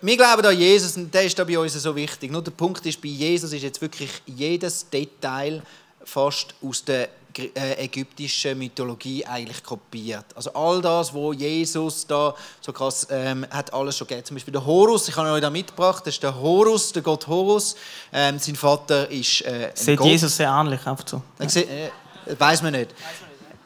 Wir 0.00 0.16
glauben 0.16 0.44
an 0.44 0.58
Jesus 0.58 0.96
und 0.96 1.14
der 1.14 1.22
ist 1.22 1.38
da 1.38 1.44
bei 1.44 1.58
uns 1.58 1.72
so 1.72 1.94
wichtig. 1.94 2.30
Nur 2.32 2.42
der 2.42 2.50
Punkt 2.50 2.84
ist, 2.84 3.00
bei 3.00 3.08
Jesus 3.08 3.52
ist 3.52 3.62
jetzt 3.62 3.80
wirklich 3.80 4.10
jedes 4.26 4.90
Detail 4.90 5.62
fast 6.04 6.54
aus 6.60 6.84
der 6.84 7.08
ägyptischen 7.54 8.58
Mythologie 8.58 9.24
eigentlich 9.26 9.62
kopiert. 9.62 10.24
Also 10.34 10.52
all 10.52 10.80
das, 10.80 11.12
wo 11.12 11.32
Jesus 11.32 12.06
da 12.06 12.34
so 12.60 12.72
krass 12.72 13.06
ähm, 13.10 13.46
hat 13.50 13.72
alles 13.72 13.96
schon 13.96 14.06
gegeben. 14.06 14.26
Zum 14.26 14.36
Beispiel 14.36 14.52
der 14.52 14.64
Horus, 14.64 15.08
ich 15.08 15.16
habe 15.16 15.30
euch 15.30 15.40
da 15.40 15.50
mitgebracht, 15.50 16.06
das 16.06 16.14
ist 16.14 16.22
der 16.22 16.34
Horus, 16.34 16.92
der 16.92 17.02
Gott 17.02 17.26
Horus. 17.26 17.76
Ähm, 18.12 18.38
sein 18.38 18.56
Vater 18.56 19.10
ist 19.10 19.42
äh, 19.42 19.70
ein 19.70 19.70
Sieht 19.74 19.98
Gott. 19.98 20.06
Jesus 20.06 20.36
sehr 20.36 20.48
ähnlich, 20.48 20.86
einfach 20.86 21.06
so. 21.06 21.22
Äh, 21.38 21.90
weiß 22.38 22.62
man 22.62 22.72
nicht. 22.72 22.90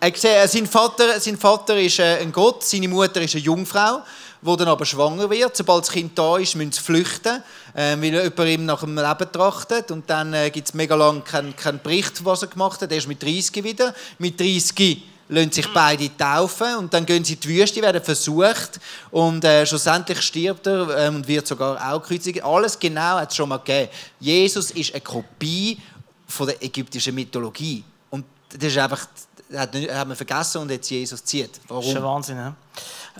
Er 0.00 0.12
sieht, 0.14 0.24
äh, 0.24 0.46
sein, 0.46 0.66
Vater, 0.66 1.18
sein 1.18 1.36
Vater 1.36 1.76
ist 1.80 1.98
äh, 1.98 2.18
ein 2.18 2.30
Gott, 2.30 2.62
seine 2.64 2.86
Mutter 2.86 3.20
ist 3.20 3.34
eine 3.34 3.42
Jungfrau, 3.42 4.02
die 4.40 4.56
dann 4.56 4.68
aber 4.68 4.84
schwanger 4.84 5.30
wird. 5.30 5.56
Sobald 5.56 5.84
das 5.84 5.92
Kind 5.92 6.18
da 6.18 6.36
ist, 6.36 6.54
müssen 6.54 6.72
sie 6.72 6.80
flüchten, 6.80 7.42
äh, 7.74 7.96
weil 7.96 8.48
jemand 8.48 8.48
ihm 8.48 8.64
nach 8.64 8.80
dem 8.80 8.96
Leben 8.96 9.32
trachtet. 9.32 9.90
Und 9.90 10.08
dann 10.08 10.32
äh, 10.34 10.50
gibt 10.50 10.68
es 10.68 10.74
mega 10.74 10.94
lange 10.94 11.20
keinen 11.22 11.56
keinen 11.56 11.80
Bericht, 11.80 12.24
was 12.24 12.42
er 12.42 12.48
gemacht 12.48 12.80
hat. 12.80 12.90
Er 12.90 12.98
ist 12.98 13.08
mit 13.08 13.22
30 13.22 13.64
wieder. 13.64 13.94
Mit 14.18 14.38
30 14.38 15.02
lassen 15.28 15.52
sich 15.52 15.72
beide 15.72 16.16
taufen 16.16 16.76
und 16.76 16.92
dann 16.94 17.04
gehen 17.04 17.24
sie 17.24 17.34
in 17.34 17.40
die 17.40 17.48
Wüste, 17.48 17.82
werden 17.82 18.02
versucht 18.02 18.80
und 19.10 19.44
äh, 19.44 19.66
schlussendlich 19.66 20.20
stirbt 20.22 20.66
er 20.66 20.88
ähm, 20.96 21.16
und 21.16 21.28
wird 21.28 21.46
sogar 21.46 21.92
auch 21.92 22.02
gekreuzigt. 22.02 22.42
Alles 22.42 22.78
genau 22.78 23.18
hat 23.18 23.30
es 23.30 23.36
schon 23.36 23.48
mal 23.48 23.58
gegeben. 23.58 23.90
Jesus 24.20 24.70
ist 24.70 24.92
eine 24.92 25.02
Kopie 25.02 25.78
von 26.26 26.46
der 26.46 26.62
ägyptischen 26.62 27.14
Mythologie 27.14 27.84
und 28.10 28.24
das 28.48 28.64
ist 28.64 28.78
einfach, 28.78 29.06
hat, 29.54 29.74
hat 29.74 30.08
man 30.08 30.16
vergessen 30.16 30.62
und 30.62 30.70
jetzt 30.70 30.90
Jesus 30.90 31.22
zieht. 31.24 31.60
Das 31.68 31.84
ist 31.84 31.90
ein 31.90 32.02
Warum? 32.02 32.16
Wahnsinn, 32.16 32.36
ja. 32.36 32.54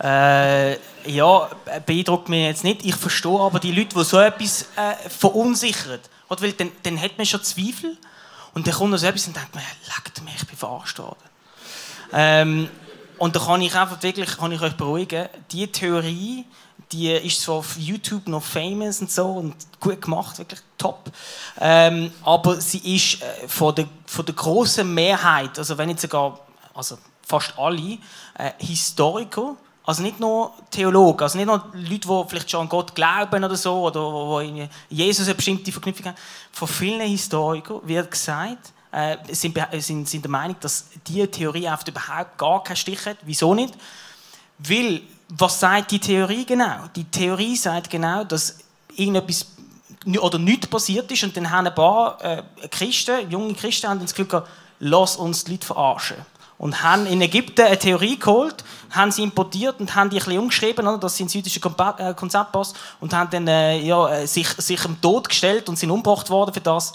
Äh, 0.01 0.73
ja, 1.05 1.49
beeindruckt 1.85 2.29
mich 2.29 2.43
jetzt 2.43 2.63
nicht. 2.63 2.85
Ich 2.85 2.95
verstehe 2.95 3.39
aber 3.39 3.59
die 3.59 3.71
Leute, 3.71 3.95
die 3.95 4.03
so 4.03 4.19
etwas 4.19 4.63
äh, 4.75 5.09
verunsichern. 5.09 5.99
Oder 6.29 6.41
weil 6.41 6.53
dann, 6.53 6.71
dann 6.83 7.01
hat 7.01 7.17
man 7.17 7.25
schon 7.25 7.43
Zweifel 7.43 7.97
und 8.53 8.65
dann 8.67 8.73
kommt 8.73 8.91
noch 8.91 8.97
so 8.97 9.07
etwas 9.07 9.27
und 9.27 9.35
denkt 9.35 9.53
man, 9.53 9.63
leckt 9.87 10.23
mich, 10.23 10.35
ich 10.35 10.47
bin 10.47 10.57
verarscht 10.57 10.99
worden. 10.99 11.17
Ähm, 12.13 12.69
und 13.17 13.35
da 13.35 13.39
kann 13.39 13.61
ich 13.61 13.75
einfach 13.75 14.01
wirklich 14.01 14.37
kann 14.37 14.51
ich 14.51 14.61
euch 14.61 14.75
beruhigen, 14.77 15.27
die 15.51 15.67
Theorie, 15.67 16.45
die 16.91 17.11
ist 17.11 17.41
zwar 17.41 17.55
auf 17.55 17.77
YouTube 17.77 18.27
noch 18.27 18.43
famous 18.43 19.01
und 19.01 19.11
so 19.11 19.27
und 19.27 19.55
gut 19.79 20.01
gemacht, 20.01 20.37
wirklich 20.37 20.61
top. 20.77 21.11
Ähm, 21.59 22.11
aber 22.23 22.61
sie 22.61 22.95
ist 22.95 23.21
äh, 23.21 23.47
von 23.47 23.75
der, 23.75 23.87
von 24.05 24.25
der 24.25 24.35
großen 24.35 24.91
Mehrheit, 24.91 25.57
also 25.59 25.77
wenn 25.77 25.89
nicht 25.89 25.99
sogar, 25.99 26.39
also 26.73 26.97
fast 27.21 27.53
alle, 27.57 27.97
äh, 28.35 28.51
Historiker, 28.59 29.55
also 29.89 30.03
nicht 30.03 30.19
nur 30.19 30.53
Theologen, 30.69 31.23
also 31.23 31.35
nicht 31.35 31.47
nur 31.47 31.65
Leute, 31.73 32.07
die 32.07 32.23
vielleicht 32.29 32.51
schon 32.51 32.61
an 32.61 32.69
Gott 32.69 32.93
glauben 32.93 33.43
oder 33.43 33.55
so, 33.55 33.87
oder 33.87 34.01
wo 34.01 34.39
in 34.39 34.69
Jesus 34.87 35.25
eine 35.25 35.33
bestimmte 35.33 35.71
Verknüpfung 35.71 36.05
haben. 36.05 36.17
Von 36.51 36.67
vielen 36.67 37.09
Historikern 37.09 37.81
wird 37.83 38.11
gesagt, 38.11 38.71
äh, 38.91 39.17
sind, 39.31 39.57
sind, 39.79 40.07
sind 40.07 40.23
der 40.23 40.29
Meinung, 40.29 40.57
dass 40.59 40.85
diese 41.07 41.31
Theorie 41.31 41.67
einfach 41.67 41.87
überhaupt 41.87 42.37
gar 42.37 42.63
keinen 42.63 42.75
Stich 42.75 43.03
hat. 43.07 43.17
Wieso 43.23 43.55
nicht? 43.55 43.73
Weil, 44.59 45.01
was 45.29 45.59
sagt 45.59 45.89
die 45.89 45.99
Theorie 45.99 46.45
genau? 46.45 46.85
Die 46.95 47.05
Theorie 47.05 47.55
sagt 47.55 47.89
genau, 47.89 48.23
dass 48.25 48.59
irgendetwas 48.95 49.47
oder 50.05 50.37
nichts 50.37 50.67
passiert 50.67 51.11
ist 51.11 51.23
und 51.23 51.35
dann 51.35 51.49
haben 51.49 51.65
ein 51.65 51.73
paar 51.73 52.23
äh, 52.23 52.43
Christen, 52.69 53.27
junge 53.31 53.55
Christen, 53.55 53.89
haben 53.89 53.99
das 54.01 54.11
Gefühl 54.11 54.27
gehabt, 54.27 54.49
lass 54.77 55.15
uns 55.15 55.45
die 55.45 55.53
Leute 55.53 55.65
verarschen. 55.65 56.17
Und 56.59 56.83
haben 56.83 57.05
in 57.05 57.21
Ägypten 57.21 57.61
eine 57.61 57.79
Theorie 57.79 58.19
geholt, 58.19 58.65
haben 58.91 59.11
sie 59.11 59.23
importiert 59.23 59.79
und 59.79 59.95
haben 59.95 60.09
die 60.09 60.17
ein 60.17 60.25
bisschen 60.25 60.39
umgeschrieben, 60.39 60.85
oder, 60.85 60.97
dass 60.97 61.15
sie 61.15 61.23
ins 61.23 61.33
jüdische 61.33 61.61
Kompa- 61.61 61.97
äh, 61.97 62.13
Konzept 62.13 62.51
passt 62.51 62.75
und 62.99 63.13
haben 63.13 63.29
dann 63.31 63.47
äh, 63.47 63.79
ja, 63.79 64.09
äh, 64.09 64.27
sich, 64.27 64.47
sich 64.49 64.81
dem 64.81 64.99
Tod 64.99 65.29
gestellt 65.29 65.69
und 65.69 65.79
sind 65.79 65.89
umgebracht 65.89 66.29
worden 66.29 66.53
für 66.53 66.59
das. 66.59 66.93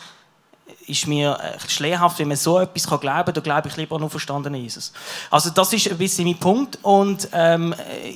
Ist 0.87 1.07
mir 1.07 1.39
schleierhaft, 1.67 2.19
wenn 2.19 2.29
man 2.29 2.37
so 2.37 2.61
etwas 2.61 2.87
glauben 2.87 3.25
kann, 3.25 3.33
da 3.33 3.41
glaube 3.41 3.69
ich 3.69 3.77
lieber 3.79 3.97
an 3.97 4.11
verstandenen 4.11 4.61
Jesus. 4.61 4.93
Also 5.31 5.49
das 5.49 5.73
ist 5.73 5.91
ein 5.91 5.97
bisschen 5.97 6.27
mein 6.27 6.39
Punkt 6.39 6.79
und 6.83 7.27
ähm, 7.33 7.73
äh, 7.73 8.13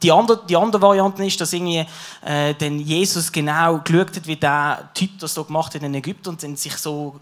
die 0.00 0.12
andere, 0.12 0.46
die 0.46 0.56
andere 0.56 0.80
Variante 0.80 1.24
ist, 1.24 1.40
dass 1.40 1.52
irgendwie 1.52 1.84
äh, 2.24 2.54
dann 2.54 2.78
Jesus 2.78 3.32
genau 3.32 3.78
geschaut 3.78 4.14
hat, 4.14 4.26
wie 4.28 4.36
der 4.36 4.90
Typ 4.94 5.18
das 5.18 5.34
so 5.34 5.42
gemacht 5.42 5.74
hat 5.74 5.82
in 5.82 5.94
Ägypten 5.94 6.28
und 6.28 6.58
sich 6.58 6.76
so 6.76 7.18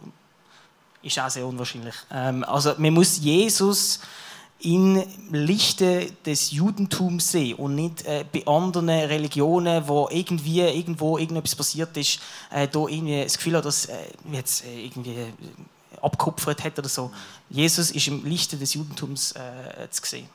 ist 1.03 1.19
auch 1.19 1.31
sehr 1.31 1.47
unwahrscheinlich. 1.47 1.95
Ähm, 2.11 2.45
also 2.45 2.75
man 2.79 2.93
muss 2.93 3.19
Jesus 3.19 4.01
im 4.61 5.03
Lichte 5.31 6.13
des 6.25 6.53
Judentums 6.53 7.33
sehen 7.33 7.57
und 7.57 7.75
nicht 7.75 8.07
äh, 8.07 8.25
bei 8.33 8.47
anderen 8.47 8.89
Religionen, 8.89 9.87
wo 9.89 10.09
irgendwie 10.11 10.61
irgendwo 10.61 11.19
irgendetwas 11.19 11.57
passiert 11.57 11.97
ist, 11.97 12.21
äh, 12.51 12.69
da 12.69 12.87
irgendwie 12.87 13.25
das 13.25 13.37
Gefühl 13.37 13.57
hat, 13.57 13.65
dass 13.65 13.87
äh, 13.87 13.97
jetzt 14.31 14.65
äh, 14.65 14.85
irgendwie 14.85 15.11
äh, 15.11 15.33
abkupfert 16.01 16.63
hat 16.63 16.79
oder 16.79 16.89
so. 16.89 17.11
Jesus 17.51 17.91
ist 17.91 18.07
im 18.07 18.25
Lichte 18.25 18.57
des 18.57 18.75
Judentums 18.75 19.33
äh, 19.33 19.91
zu 19.91 20.03
sehen. 20.05 20.29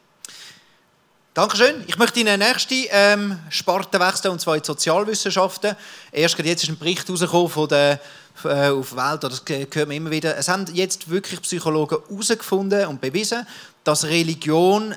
Dankeschön. 1.34 1.84
Ich 1.86 1.98
möchte 2.00 2.20
in 2.20 2.28
eine 2.28 2.48
nächste 2.48 2.74
ähm, 2.90 3.40
Sparte 3.50 4.00
wechseln, 4.00 4.32
und 4.32 4.42
zwar 4.42 4.56
in 4.56 4.62
die 4.62 4.66
Sozialwissenschaften. 4.66 5.76
Erst 6.12 6.40
jetzt 6.40 6.64
ist 6.64 6.70
ein 6.70 6.80
Bericht 6.80 7.08
rausgekommen 7.08 7.50
von 7.50 7.70
der 7.70 8.00
äh, 8.44 8.70
auf 8.70 8.94
der 8.94 9.12
Welt, 9.12 9.24
das 9.24 9.44
hört 9.48 9.88
man 9.88 9.98
immer 9.98 10.12
wieder. 10.12 10.38
Es 10.38 10.48
haben 10.48 10.66
jetzt 10.74 11.10
wirklich 11.10 11.42
Psychologen 11.42 11.98
herausgefunden 12.10 12.88
und 12.88 13.02
bewiesen, 13.02 13.46
dass 13.84 14.06
Religion 14.06 14.96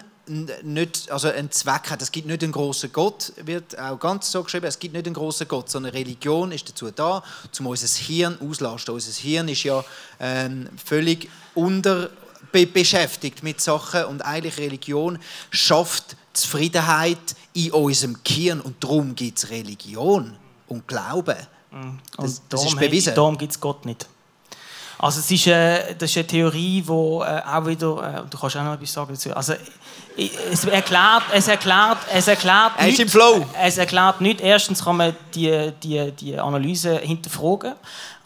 nicht, 0.62 1.10
also 1.10 1.28
einen 1.28 1.50
Zweck 1.50 1.90
hat. 1.90 2.02
Es 2.02 2.12
gibt 2.12 2.26
nicht 2.26 2.42
einen 2.42 2.52
großen 2.52 2.92
Gott, 2.92 3.32
wird 3.44 3.78
auch 3.78 3.98
ganz 3.98 4.30
so 4.30 4.42
geschrieben. 4.44 4.66
Es 4.66 4.78
gibt 4.78 4.94
nicht 4.94 5.06
einen 5.06 5.14
großen 5.14 5.48
Gott, 5.48 5.68
sondern 5.68 5.92
Religion 5.92 6.52
ist 6.52 6.68
dazu 6.68 6.90
da, 6.90 7.22
um 7.58 7.66
unser 7.66 7.88
Hirn 7.88 8.38
auszulasten. 8.40 8.94
Unser 8.94 9.12
Hirn 9.12 9.48
ist 9.48 9.64
ja 9.64 9.84
ähm, 10.20 10.68
völlig 10.82 11.28
unter 11.54 12.10
be 12.52 12.66
beschäftigt 12.66 13.42
mit 13.42 13.60
Sachen 13.60 14.04
und 14.04 14.22
eigentlich 14.22 14.58
Religion 14.58 15.18
schafft 15.50 16.16
Zufriedenheit 16.32 17.18
in 17.52 17.72
unserem 17.72 18.16
Gehirn 18.24 18.60
und 18.60 18.82
darum 18.82 19.14
gibt 19.14 19.38
es 19.38 19.50
Religion 19.50 20.36
und 20.68 20.86
Glauben. 20.86 21.36
Und 21.72 22.00
Das, 22.16 22.42
das 22.48 22.60
darum, 22.60 22.66
ist 22.66 22.78
bewiesen. 22.80 23.14
Darum 23.14 23.38
gibt 23.38 23.52
es 23.52 23.60
Gott 23.60 23.84
nicht. 23.86 24.06
Also 25.02 25.20
es 25.20 25.30
ist, 25.30 25.46
äh, 25.46 25.94
das 25.94 26.10
ist 26.10 26.16
eine 26.18 26.26
Theorie, 26.26 26.82
die 26.82 26.90
äh, 26.90 26.92
auch 26.92 27.66
wieder, 27.66 28.18
äh, 28.18 28.28
du 28.28 28.38
kannst 28.38 28.56
auch 28.56 28.64
noch 28.64 28.74
etwas 28.74 28.92
sagen 28.92 29.08
dazu, 29.10 29.34
also 29.34 29.54
es 30.16 30.64
erklärt, 30.66 31.22
es 31.32 31.48
erklärt, 31.48 31.98
es 32.12 32.28
erklärt 32.28 32.72
Er 32.76 32.86
nicht-. 32.86 32.98
Es 33.58 33.78
erklärt 33.78 34.20
nicht, 34.20 34.42
erstens 34.42 34.84
kann 34.84 34.98
man 34.98 35.16
die, 35.34 35.72
die, 35.82 36.12
die 36.12 36.38
Analyse 36.38 36.98
hinterfragen, 36.98 37.74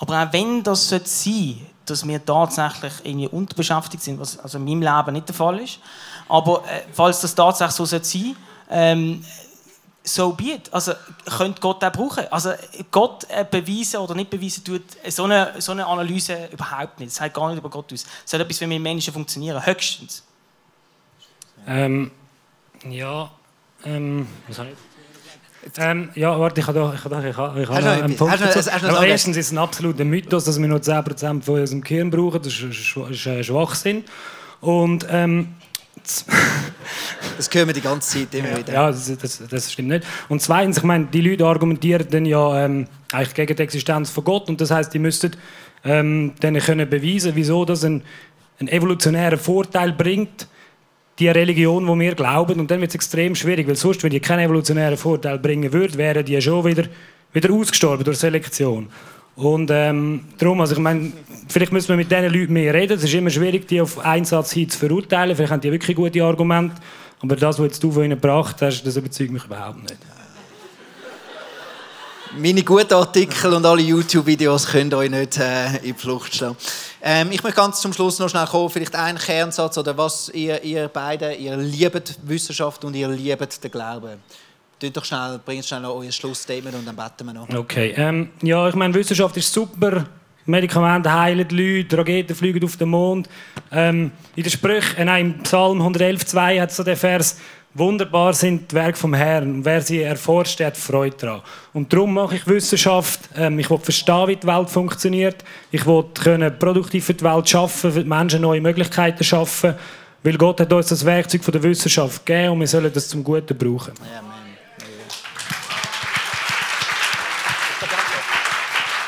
aber 0.00 0.24
auch 0.24 0.32
wenn 0.32 0.64
das 0.64 0.88
sein 0.88 1.02
sollte, 1.04 1.58
dass 1.86 2.08
wir 2.08 2.24
tatsächlich 2.24 2.92
irgendwie 3.04 3.28
unterbeschäftigt 3.28 4.02
sind, 4.02 4.18
was 4.18 4.36
also 4.40 4.58
in 4.58 4.64
meinem 4.64 4.82
Leben 4.82 5.12
nicht 5.12 5.28
der 5.28 5.34
Fall 5.36 5.60
ist, 5.60 5.78
aber 6.28 6.64
äh, 6.64 6.80
falls 6.92 7.20
das 7.20 7.36
tatsächlich 7.36 7.76
so 7.76 7.84
sein 7.84 8.02
sollte, 8.02 8.34
ähm, 8.70 9.24
so 10.04 10.32
be 10.32 10.52
it. 10.54 10.72
Also, 10.72 10.92
könnte 11.36 11.60
Gott 11.60 11.82
auch 11.82 11.92
brauchen. 11.92 12.24
Also, 12.30 12.52
Gott 12.90 13.26
äh, 13.28 13.44
beweisen 13.50 13.96
oder 14.00 14.14
nicht 14.14 14.30
beweisen 14.30 14.62
tut 14.62 14.82
so 15.08 15.24
eine, 15.24 15.54
so 15.58 15.72
eine 15.72 15.86
Analyse 15.86 16.48
überhaupt 16.52 17.00
nicht. 17.00 17.10
Das 17.10 17.16
sagt 17.16 17.34
gar 17.34 17.48
nicht 17.48 17.58
über 17.58 17.70
Gott 17.70 17.92
aus. 17.92 18.04
Es 18.24 18.32
hat 18.32 18.40
etwas, 18.40 18.60
wie 18.60 18.68
wir 18.68 18.78
Menschen 18.78 19.12
funktionieren. 19.12 19.64
Höchstens. 19.64 20.22
Ähm, 21.66 22.10
ja, 22.88 23.30
ähm, 23.84 24.26
was 24.46 24.58
habe 24.58 24.68
ich? 24.70 24.76
Ähm, 25.78 26.10
ja, 26.14 26.38
warte, 26.38 26.60
ich 26.60 26.66
habe 26.66 26.78
da, 26.78 26.92
ich 26.92 27.04
habe 27.04 27.14
da, 27.14 27.24
ich 27.24 27.36
habe, 27.36 27.62
ich 27.62 27.68
habe 27.68 27.90
einen? 27.90 28.16
Punkt 28.16 28.34
Hast 28.34 28.42
du 28.42 28.70
hast 28.70 29.02
erstens 29.02 29.36
ist 29.38 29.46
es 29.46 29.52
ein 29.52 29.58
absoluter 29.58 30.04
Mythos, 30.04 30.44
dass 30.44 30.60
wir 30.60 30.68
nur 30.68 30.80
10% 30.80 31.42
von 31.42 31.60
unserem 31.60 31.80
Gehirn 31.80 32.10
brauchen. 32.10 32.42
Das 32.42 32.52
ist, 32.60 32.96
ist 32.96 33.26
äh, 33.26 33.42
Schwachsinn. 33.42 34.04
Und 34.60 35.06
ähm, 35.08 35.54
Das 37.36 37.50
hören 37.52 37.66
wir 37.66 37.74
die 37.74 37.80
ganze 37.80 38.18
Zeit 38.18 38.34
immer 38.34 38.58
wieder. 38.58 38.72
ja, 38.72 38.86
das, 38.88 39.10
das, 39.16 39.42
das 39.48 39.72
stimmt 39.72 39.88
nicht. 39.88 40.06
Und 40.28 40.40
zweitens, 40.40 40.78
ich 40.78 40.84
meine, 40.84 41.06
die 41.06 41.20
Leute 41.20 41.46
argumentieren 41.46 42.06
dann 42.08 42.26
ja 42.26 42.64
ähm, 42.64 42.86
eigentlich 43.10 43.34
gegen 43.34 43.56
die 43.56 43.62
Existenz 43.62 44.10
von 44.10 44.24
Gott 44.24 44.48
und 44.48 44.60
das 44.60 44.70
heißt, 44.70 44.92
die 44.94 44.98
müssten 44.98 45.32
ähm, 45.84 46.32
dann 46.40 46.58
können 46.58 46.88
beweisen, 46.88 47.32
wieso 47.34 47.64
das 47.64 47.84
ein, 47.84 48.02
einen 48.60 48.68
evolutionären 48.68 49.38
Vorteil 49.38 49.92
bringt, 49.92 50.46
die 51.18 51.28
Religion, 51.28 51.86
wo 51.86 51.98
wir 51.98 52.14
glauben, 52.14 52.58
und 52.58 52.70
dann 52.70 52.80
wird 52.80 52.90
es 52.90 52.96
extrem 52.96 53.34
schwierig, 53.34 53.68
weil 53.68 53.76
sonst, 53.76 54.02
wenn 54.02 54.10
die 54.10 54.20
keinen 54.20 54.46
evolutionären 54.46 54.96
Vorteil 54.96 55.38
bringen 55.38 55.72
würde, 55.72 55.96
wären 55.96 56.24
die 56.24 56.40
schon 56.40 56.64
wieder, 56.64 56.84
wieder 57.32 57.52
ausgestorben 57.52 58.04
durch 58.04 58.18
Selektion. 58.18 58.88
Und 59.36 59.70
ähm, 59.72 60.26
darum, 60.38 60.60
also 60.60 60.74
ich 60.74 60.80
meine, 60.80 61.12
vielleicht 61.48 61.72
müssen 61.72 61.88
wir 61.88 61.96
mit 61.96 62.10
diesen 62.10 62.32
Leuten 62.32 62.52
mehr 62.52 62.72
reden. 62.72 62.96
Es 62.96 63.04
ist 63.04 63.14
immer 63.14 63.30
schwierig, 63.30 63.66
die 63.66 63.80
auf 63.80 63.98
einen 63.98 64.24
Satz 64.24 64.52
hin 64.52 64.70
zu 64.70 64.78
verurteilen. 64.78 65.34
Vielleicht 65.34 65.52
haben 65.52 65.60
die 65.60 65.72
wirklich 65.72 65.96
gute 65.96 66.22
Argumente. 66.22 66.76
Aber 67.20 67.36
das, 67.36 67.58
was 67.58 67.66
jetzt 67.66 67.82
du 67.82 67.90
von 67.90 68.04
ihnen 68.04 68.20
gebracht 68.20 68.62
hast, 68.62 68.82
das 68.84 68.96
überzeugt 68.96 69.32
mich 69.32 69.44
überhaupt 69.44 69.82
nicht. 69.82 69.96
Meine 72.36 72.62
guten 72.64 72.92
Artikel 72.94 73.52
und 73.52 73.64
alle 73.64 73.80
YouTube-Videos 73.82 74.66
können 74.66 74.92
euch 74.92 75.08
nicht 75.08 75.38
äh, 75.38 75.76
in 75.76 75.82
die 75.82 75.92
Flucht 75.94 76.34
stellen. 76.34 76.56
Ähm, 77.00 77.30
ich 77.30 77.42
möchte 77.44 77.56
ganz 77.56 77.80
zum 77.80 77.92
Schluss 77.92 78.18
noch 78.18 78.28
schnell 78.28 78.46
kommen, 78.46 78.70
vielleicht 78.70 78.96
einen 78.96 79.18
Kernsatz 79.18 79.78
oder 79.78 79.96
was 79.96 80.30
ihr, 80.30 80.60
ihr 80.64 80.88
beide, 80.88 81.32
ihr 81.34 81.56
liebt 81.56 82.16
Wissenschaft 82.24 82.84
und 82.84 82.94
ihr 82.94 83.08
liebt 83.08 83.62
den 83.62 83.70
Glauben. 83.70 84.18
Doch 84.92 85.04
schnell, 85.04 85.40
bringt 85.44 85.64
schnell 85.64 85.80
noch 85.80 85.96
euer 85.96 86.12
Schlussstatement 86.12 86.76
und 86.76 86.86
dann 86.86 86.96
beten 86.96 87.26
wir 87.26 87.32
noch. 87.32 87.48
Okay, 87.48 87.94
ähm, 87.96 88.30
ja, 88.42 88.68
ich 88.68 88.74
meine, 88.74 88.94
Wissenschaft 88.94 89.36
ist 89.36 89.52
super. 89.52 90.06
Medikamente 90.46 91.10
heilen 91.10 91.48
die 91.48 91.78
Leute, 91.78 91.96
Raketen 91.96 92.36
fliegen 92.36 92.62
auf 92.64 92.76
den 92.76 92.90
Mond. 92.90 93.28
Ähm, 93.72 94.10
in 94.36 94.42
den 94.42 94.50
Sprüchen, 94.50 94.98
äh, 94.98 95.04
nein, 95.04 95.26
im 95.26 95.42
Psalm 95.42 95.80
111,2 95.80 96.60
hat 96.60 96.72
so 96.72 96.82
der 96.82 96.96
Vers, 96.96 97.38
Wunderbar 97.76 98.32
sind 98.34 98.70
die 98.70 98.76
Werke 98.76 98.96
vom 98.96 99.14
Herrn. 99.14 99.64
Wer 99.64 99.82
sie 99.82 100.00
erforscht, 100.00 100.60
hat 100.60 100.76
Freude 100.76 101.16
daran. 101.16 101.42
Und 101.72 101.92
darum 101.92 102.14
mache 102.14 102.36
ich 102.36 102.46
Wissenschaft. 102.46 103.28
Ähm, 103.36 103.58
ich 103.58 103.68
will 103.68 103.78
verstehen, 103.78 104.28
wie 104.28 104.36
die 104.36 104.46
Welt 104.46 104.70
funktioniert. 104.70 105.44
Ich 105.72 105.84
will 105.84 106.04
können 106.14 106.56
produktiv 106.56 107.06
für 107.06 107.14
die 107.14 107.24
Welt 107.24 107.48
schaffen, 107.48 107.90
für 107.90 108.02
die 108.04 108.08
Menschen 108.08 108.42
neue 108.42 108.60
Möglichkeiten 108.60 109.24
schaffen. 109.24 109.74
Weil 110.22 110.38
Gott 110.38 110.60
hat 110.60 110.72
uns 110.72 110.86
das 110.86 111.04
Werkzeug 111.04 111.42
von 111.42 111.50
der 111.50 111.64
Wissenschaft 111.64 112.24
gegeben 112.24 112.52
und 112.52 112.60
wir 112.60 112.68
sollen 112.68 112.92
das 112.92 113.08
zum 113.08 113.24
Guten 113.24 113.58
brauchen. 113.58 113.92
Amen. 114.00 114.33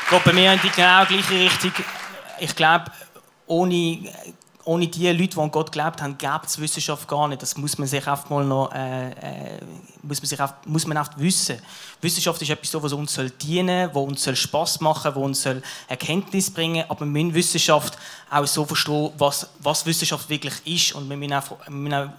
Bei 0.09 0.31
mir 0.33 0.53
in 0.53 0.59
die 0.61 0.69
genau 0.69 1.05
gleiche 1.05 1.33
Richtung. 1.33 1.71
Ich 2.39 2.55
glaube, 2.55 2.85
ohne, 3.45 3.99
ohne 4.63 4.87
die 4.87 5.11
Leute, 5.11 5.27
die 5.27 5.37
an 5.37 5.51
Gott 5.51 5.71
geglaubt 5.71 6.01
haben, 6.01 6.17
gäbe 6.17 6.41
es 6.45 6.59
Wissenschaft 6.59 7.07
gar 7.09 7.27
nicht. 7.27 7.41
Das 7.41 7.57
muss 7.57 7.77
man 7.77 7.87
sich 7.89 8.07
oft 8.07 8.29
mal 8.29 8.45
noch 8.45 8.71
äh, 8.73 9.09
äh, 9.09 9.59
muss 10.07 10.21
man 10.21 10.27
sich 10.27 10.41
oft, 10.41 10.65
muss 10.65 10.87
man 10.87 10.97
oft 10.97 11.19
wissen. 11.19 11.59
Wissenschaft 12.01 12.41
ist 12.41 12.49
etwas, 12.49 12.81
was 12.81 12.93
uns 12.93 13.19
dienen 13.41 13.91
soll, 13.93 14.09
was 14.09 14.27
uns 14.27 14.39
Spass 14.39 14.79
machen 14.79 15.13
soll, 15.13 15.23
was 15.31 15.45
uns 15.45 15.63
Erkenntnis 15.87 16.49
bringen 16.51 16.81
soll. 16.81 16.91
Aber 16.91 17.01
wir 17.01 17.07
müssen 17.07 17.33
Wissenschaft 17.33 17.97
auch 18.29 18.45
so 18.45 18.65
verstehen, 18.65 19.11
was, 19.17 19.49
was 19.59 19.85
Wissenschaft 19.85 20.29
wirklich 20.29 20.53
ist. 20.65 20.95
Und 20.95 21.09
wir 21.09 21.17
müssen 21.17 21.33
auch, 21.33 21.51
wir 21.65 21.71
müssen 21.71 21.93
auch 21.93 22.09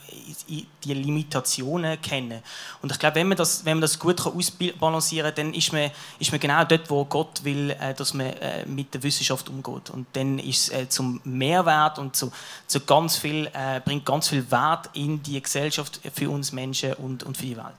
die 0.48 0.94
Limitationen 0.94 2.00
kennen. 2.00 2.42
Und 2.82 2.92
ich 2.92 2.98
glaube, 2.98 3.16
wenn 3.16 3.28
man 3.28 3.36
das, 3.36 3.64
wenn 3.64 3.76
man 3.76 3.82
das 3.82 3.98
gut 3.98 4.20
ausbalancieren 4.24 5.34
kann, 5.34 5.46
dann 5.46 5.54
ist 5.54 5.72
man, 5.72 5.90
ist 6.18 6.30
man 6.30 6.40
genau 6.40 6.64
dort, 6.64 6.88
wo 6.90 7.04
Gott 7.04 7.44
will, 7.44 7.70
äh, 7.70 7.94
dass 7.94 8.14
man 8.14 8.26
äh, 8.26 8.64
mit 8.66 8.92
der 8.94 9.02
Wissenschaft 9.02 9.48
umgeht. 9.48 9.90
Und 9.90 10.06
dann 10.14 10.38
ist 10.38 10.68
es 10.68 10.70
äh, 10.70 10.88
zum 10.88 11.20
Mehrwert 11.24 11.98
und 11.98 12.16
zu, 12.16 12.30
zu 12.66 12.80
ganz 12.80 13.16
viel, 13.16 13.50
bringt 13.84 14.04
ganz 14.04 14.28
viel 14.28 14.50
Wert 14.50 14.90
in 14.94 15.22
die 15.22 15.40
Gesellschaft 15.40 16.00
für 16.14 16.30
uns 16.30 16.52
Menschen 16.52 16.94
und, 16.94 17.22
und 17.22 17.36
für 17.36 17.46
die 17.46 17.56
Welt. 17.56 17.77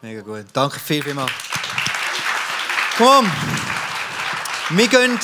Mega 0.00 0.20
gut. 0.20 0.46
Danke 0.52 0.78
viel, 0.78 1.02
vielmals. 1.02 1.32
Komm, 2.96 3.30
wir 4.70 4.88
gehen. 4.88 5.18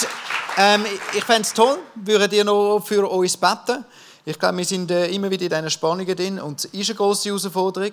Ähm, 0.56 0.84
ich 1.12 1.24
fände 1.24 1.42
es 1.42 1.52
toll, 1.52 1.78
würdet 1.94 2.32
ihr 2.32 2.44
noch 2.44 2.80
für 2.80 3.08
uns 3.08 3.36
beten? 3.36 3.84
Ich 4.24 4.38
glaube, 4.38 4.58
wir 4.58 4.64
sind 4.64 4.90
äh, 4.90 5.08
immer 5.08 5.30
wieder 5.30 5.44
in 5.44 5.50
diesen 5.50 5.70
Spannungen 5.70 6.16
drin 6.16 6.40
und 6.40 6.58
es 6.58 6.64
ist 6.66 6.90
eine 6.90 6.96
grosse 6.96 7.28
Herausforderung. 7.28 7.92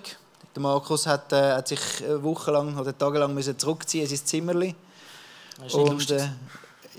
Der 0.54 0.62
Markus 0.62 1.06
hat, 1.06 1.32
äh, 1.32 1.54
hat 1.54 1.68
sich 1.68 1.80
äh, 2.02 2.22
wochenlang 2.22 2.76
oder 2.76 2.96
tagelang 2.96 3.34
müssen 3.34 3.58
zurückziehen 3.58 4.04
in 4.04 4.16
sein 4.16 4.26
Zimmerli. 4.26 4.74
Und, 5.72 6.10
äh, 6.10 6.28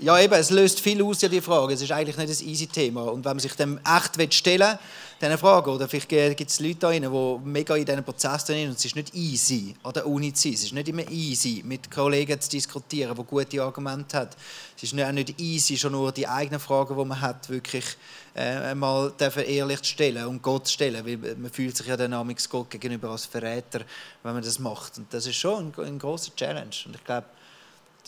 ja, 0.00 0.18
eben, 0.18 0.34
es 0.34 0.50
löst 0.50 0.80
viel 0.80 1.02
aus, 1.02 1.20
ja, 1.22 1.28
die 1.28 1.40
Frage. 1.40 1.74
Es 1.74 1.82
ist 1.82 1.92
eigentlich 1.92 2.16
nicht 2.16 2.28
ein 2.28 2.48
easy 2.48 2.66
Thema. 2.66 3.02
Und 3.04 3.24
wenn 3.24 3.32
man 3.32 3.38
sich 3.38 3.54
dem 3.54 3.78
echt 3.78 4.34
stellen 4.34 4.72
will, 4.72 4.78
diese 5.20 5.38
Frage, 5.38 5.70
oder 5.70 5.88
vielleicht 5.88 6.36
gibt 6.36 6.50
es 6.50 6.58
Leute 6.58 6.76
da 6.80 6.88
rein, 6.88 7.02
die 7.02 7.48
mega 7.48 7.76
in 7.76 7.84
diesem 7.84 8.02
Prozess 8.02 8.44
drin 8.44 8.56
sind 8.56 8.68
und 8.70 8.76
es 8.76 8.84
ist 8.84 8.96
nicht 8.96 9.14
easy, 9.14 9.74
an 9.84 9.92
der 9.92 10.06
Uni 10.06 10.32
zu 10.32 10.48
sein. 10.48 10.54
Es 10.54 10.64
ist 10.64 10.72
nicht 10.72 10.88
immer 10.88 11.08
easy, 11.10 11.62
mit 11.64 11.90
Kollegen 11.90 12.40
zu 12.40 12.50
diskutieren, 12.50 13.16
die 13.16 13.22
gute 13.22 13.62
Argumente 13.62 14.18
haben. 14.18 14.30
Es 14.76 14.82
ist 14.82 15.00
auch 15.00 15.12
nicht 15.12 15.40
easy, 15.40 15.76
schon 15.76 15.92
nur 15.92 16.10
die 16.10 16.26
eigenen 16.26 16.60
Fragen, 16.60 16.96
die 16.98 17.04
man 17.04 17.20
hat, 17.20 17.48
wirklich 17.48 17.84
äh, 18.34 18.74
mal 18.74 19.12
ehrlich 19.18 19.82
zu 19.82 19.90
stellen 19.90 20.26
und 20.26 20.42
Gott 20.42 20.66
zu 20.66 20.72
stellen, 20.72 21.06
weil 21.06 21.36
man 21.36 21.50
fühlt 21.52 21.76
sich 21.76 21.86
ja 21.86 21.96
dynamisch 21.96 22.48
Gott 22.48 22.68
gegenüber 22.68 23.10
als 23.10 23.26
Verräter, 23.26 23.82
wenn 24.24 24.34
man 24.34 24.42
das 24.42 24.58
macht. 24.58 24.98
Und 24.98 25.14
das 25.14 25.26
ist 25.26 25.36
schon 25.36 25.72
ein, 25.78 25.84
ein 25.84 25.98
großer 25.98 26.34
Challenge. 26.34 26.74
Und 26.86 26.96
ich 26.96 27.04
glaube, 27.04 27.26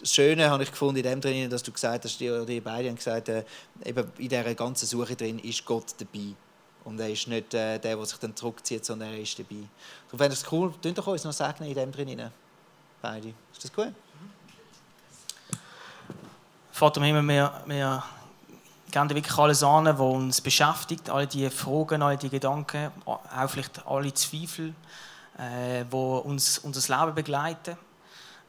das 0.01 0.13
Schöne 0.13 0.51
habe 0.51 0.63
ich 0.63 0.71
gefunden 0.71 0.97
in 0.97 1.03
dem 1.03 1.21
drin, 1.21 1.51
dass 1.51 1.63
du 1.63 1.73
gesagt 1.73 2.05
hast, 2.05 2.19
die, 2.19 2.47
die 2.47 2.61
beiden 2.61 2.91
haben 2.91 2.97
gesagt, 2.97 3.29
äh, 3.29 3.45
eben 3.85 4.11
in 4.19 4.29
dieser 4.29 4.55
ganzen 4.55 4.87
Suche 4.87 5.17
drin 5.17 5.39
ist 5.39 5.65
Gott 5.65 5.95
dabei. 5.99 6.35
Und 6.85 7.01
er 7.01 7.11
ist 7.11 7.27
nicht 7.27 7.53
äh, 7.55 7.79
der, 7.79 7.97
der 7.97 8.07
sich 8.07 8.19
dann 8.19 8.37
zurückzieht, 8.37 8.85
sondern 8.85 9.13
er 9.13 9.19
ist 9.19 9.39
dabei. 9.39 9.65
Du 10.11 10.17
fändest 10.17 10.45
es 10.45 10.53
cool, 10.53 10.73
könnt 10.83 10.99
doch 10.99 11.07
uns 11.07 11.25
noch 11.25 11.33
sagen 11.33 11.65
in 11.65 11.75
dem 11.75 11.91
drin. 11.91 12.31
Beide. 13.03 13.29
Ist 13.53 13.65
das 13.65 13.73
gut? 13.73 13.93
Vater 16.71 17.01
im 17.01 17.05
Himmel, 17.05 17.23
wir, 17.23 17.63
wir 17.67 18.05
geben 18.91 19.11
wirklich 19.11 19.39
alles 19.39 19.63
an, 19.63 19.87
was 19.87 19.99
uns 19.99 20.41
beschäftigt, 20.41 21.11
alle 21.11 21.27
diese 21.27 21.51
Fragen, 21.51 22.03
alle 22.03 22.17
diese 22.17 22.31
Gedanken, 22.31 22.91
auch 23.05 23.21
vielleicht 23.49 23.87
alle 23.87 24.13
Zweifel, 24.15 24.75
äh, 25.39 25.85
die 25.85 25.97
uns 25.97 26.59
unser 26.59 26.99
Leben 26.99 27.15
begleiten. 27.15 27.77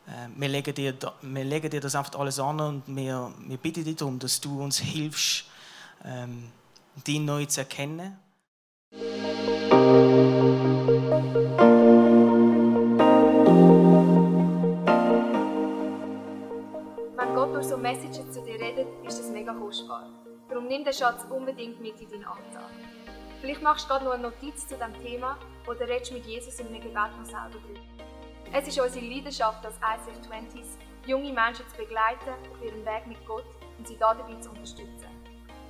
Äh, 0.08 0.30
wir, 0.38 0.48
legen 0.48 0.74
dir, 0.74 0.94
wir 1.22 1.44
legen 1.44 1.70
dir 1.70 1.82
das 1.82 1.96
einfach 1.96 2.18
alles 2.18 2.40
an 2.40 2.60
und 2.62 2.84
wir, 2.88 3.34
wir 3.40 3.58
bitten 3.58 3.84
dich 3.84 3.98
darum, 3.98 4.20
dass 4.20 4.40
du 4.40 4.64
uns 4.64 4.80
hilfst, 4.80 5.46
ähm, 6.06 6.50
dich 7.06 7.20
neu 7.20 7.46
zu 7.46 7.62
erkennen. 7.62 8.18
Wenn 17.16 17.36
Gott 17.36 17.54
durch 17.54 17.66
so 17.68 17.78
Messages 17.78 18.32
zu 18.32 18.42
dir 18.44 18.60
redet, 18.62 18.88
ist 19.06 19.20
das 19.20 19.30
mega 19.30 19.54
kostbar. 19.54 20.10
Darum 20.48 20.68
nimm 20.68 20.86
den 20.86 20.94
Schatz 20.94 21.26
unbedingt 21.30 21.82
mit 21.82 22.00
in 22.00 22.10
deinen 22.10 22.24
Alltag. 22.24 22.72
Vielleicht 23.42 23.62
machst 23.62 23.86
du 23.86 23.90
gerade 23.90 24.06
noch 24.06 24.14
eine 24.14 24.24
Notiz 24.24 24.68
zu 24.68 24.76
diesem 24.76 24.94
Thema 25.04 25.38
oder 25.68 25.82
redest 25.88 26.14
mit 26.14 26.26
Jesus 26.26 26.60
in 26.62 26.68
einem 26.68 26.82
Gebet 26.82 26.96
noch 26.96 27.26
selber 27.26 27.60
drüber. 27.62 28.07
Es 28.54 28.68
ist 28.68 28.80
unsere 28.80 29.06
Leidenschaft 29.06 29.66
als 29.66 29.76
ICF 29.76 30.32
20s, 30.32 30.78
junge 31.06 31.34
Menschen 31.34 31.68
zu 31.68 31.76
begleiten 31.78 32.30
auf 32.30 32.64
ihrem 32.64 32.86
Weg 32.86 33.08
mit 33.08 33.26
Gott 33.26 33.46
und 33.78 33.88
sie 33.88 33.98
dabei 33.98 34.40
zu 34.40 34.50
unterstützen. 34.50 35.08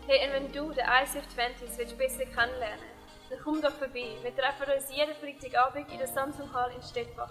Hey, 0.06 0.28
und 0.28 0.34
wenn 0.34 0.52
du 0.52 0.72
den 0.74 0.86
ICF 0.86 1.26
20s 1.36 1.78
willst 1.78 1.98
besser 1.98 2.26
kennenlernen 2.26 2.98
dann 3.30 3.40
komm 3.44 3.62
doch 3.62 3.74
vorbei. 3.74 4.18
Wir 4.22 4.36
treffen 4.36 4.72
uns 4.72 4.96
jeden 4.96 5.14
Freitagabend 5.16 5.92
in 5.92 5.98
der 5.98 6.08
Samsung 6.08 6.52
Hall 6.54 6.72
in 6.74 6.82
Stettbach. 6.82 7.30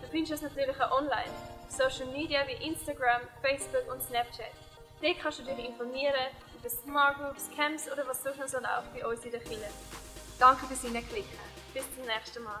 Du 0.00 0.08
findest 0.08 0.32
uns 0.32 0.42
natürlich 0.42 0.80
auch 0.80 0.98
online, 0.98 1.30
auf 1.64 1.70
Social 1.70 2.10
Media 2.12 2.40
wie 2.46 2.66
Instagram, 2.66 3.22
Facebook 3.42 3.92
und 3.92 4.02
Snapchat. 4.02 4.52
Dort 5.02 5.18
kannst 5.20 5.40
du 5.40 5.42
dich 5.42 5.58
informieren 5.58 6.14
über 6.58 6.70
Smart 6.70 7.18
Groups, 7.18 7.50
Camps 7.54 7.90
oder 7.90 8.06
was 8.06 8.22
sonst 8.22 8.38
noch 8.38 8.48
so 8.48 8.58
läuft 8.58 8.94
bei 8.94 9.06
uns 9.06 9.24
in 9.24 9.30
der 9.30 9.40
Kirche. 9.40 9.68
Danke 10.38 10.66
fürs 10.66 10.82
Hineinklicken. 10.82 11.38
Bis 11.74 11.84
zum 11.94 12.06
nächsten 12.06 12.42
Mal. 12.42 12.60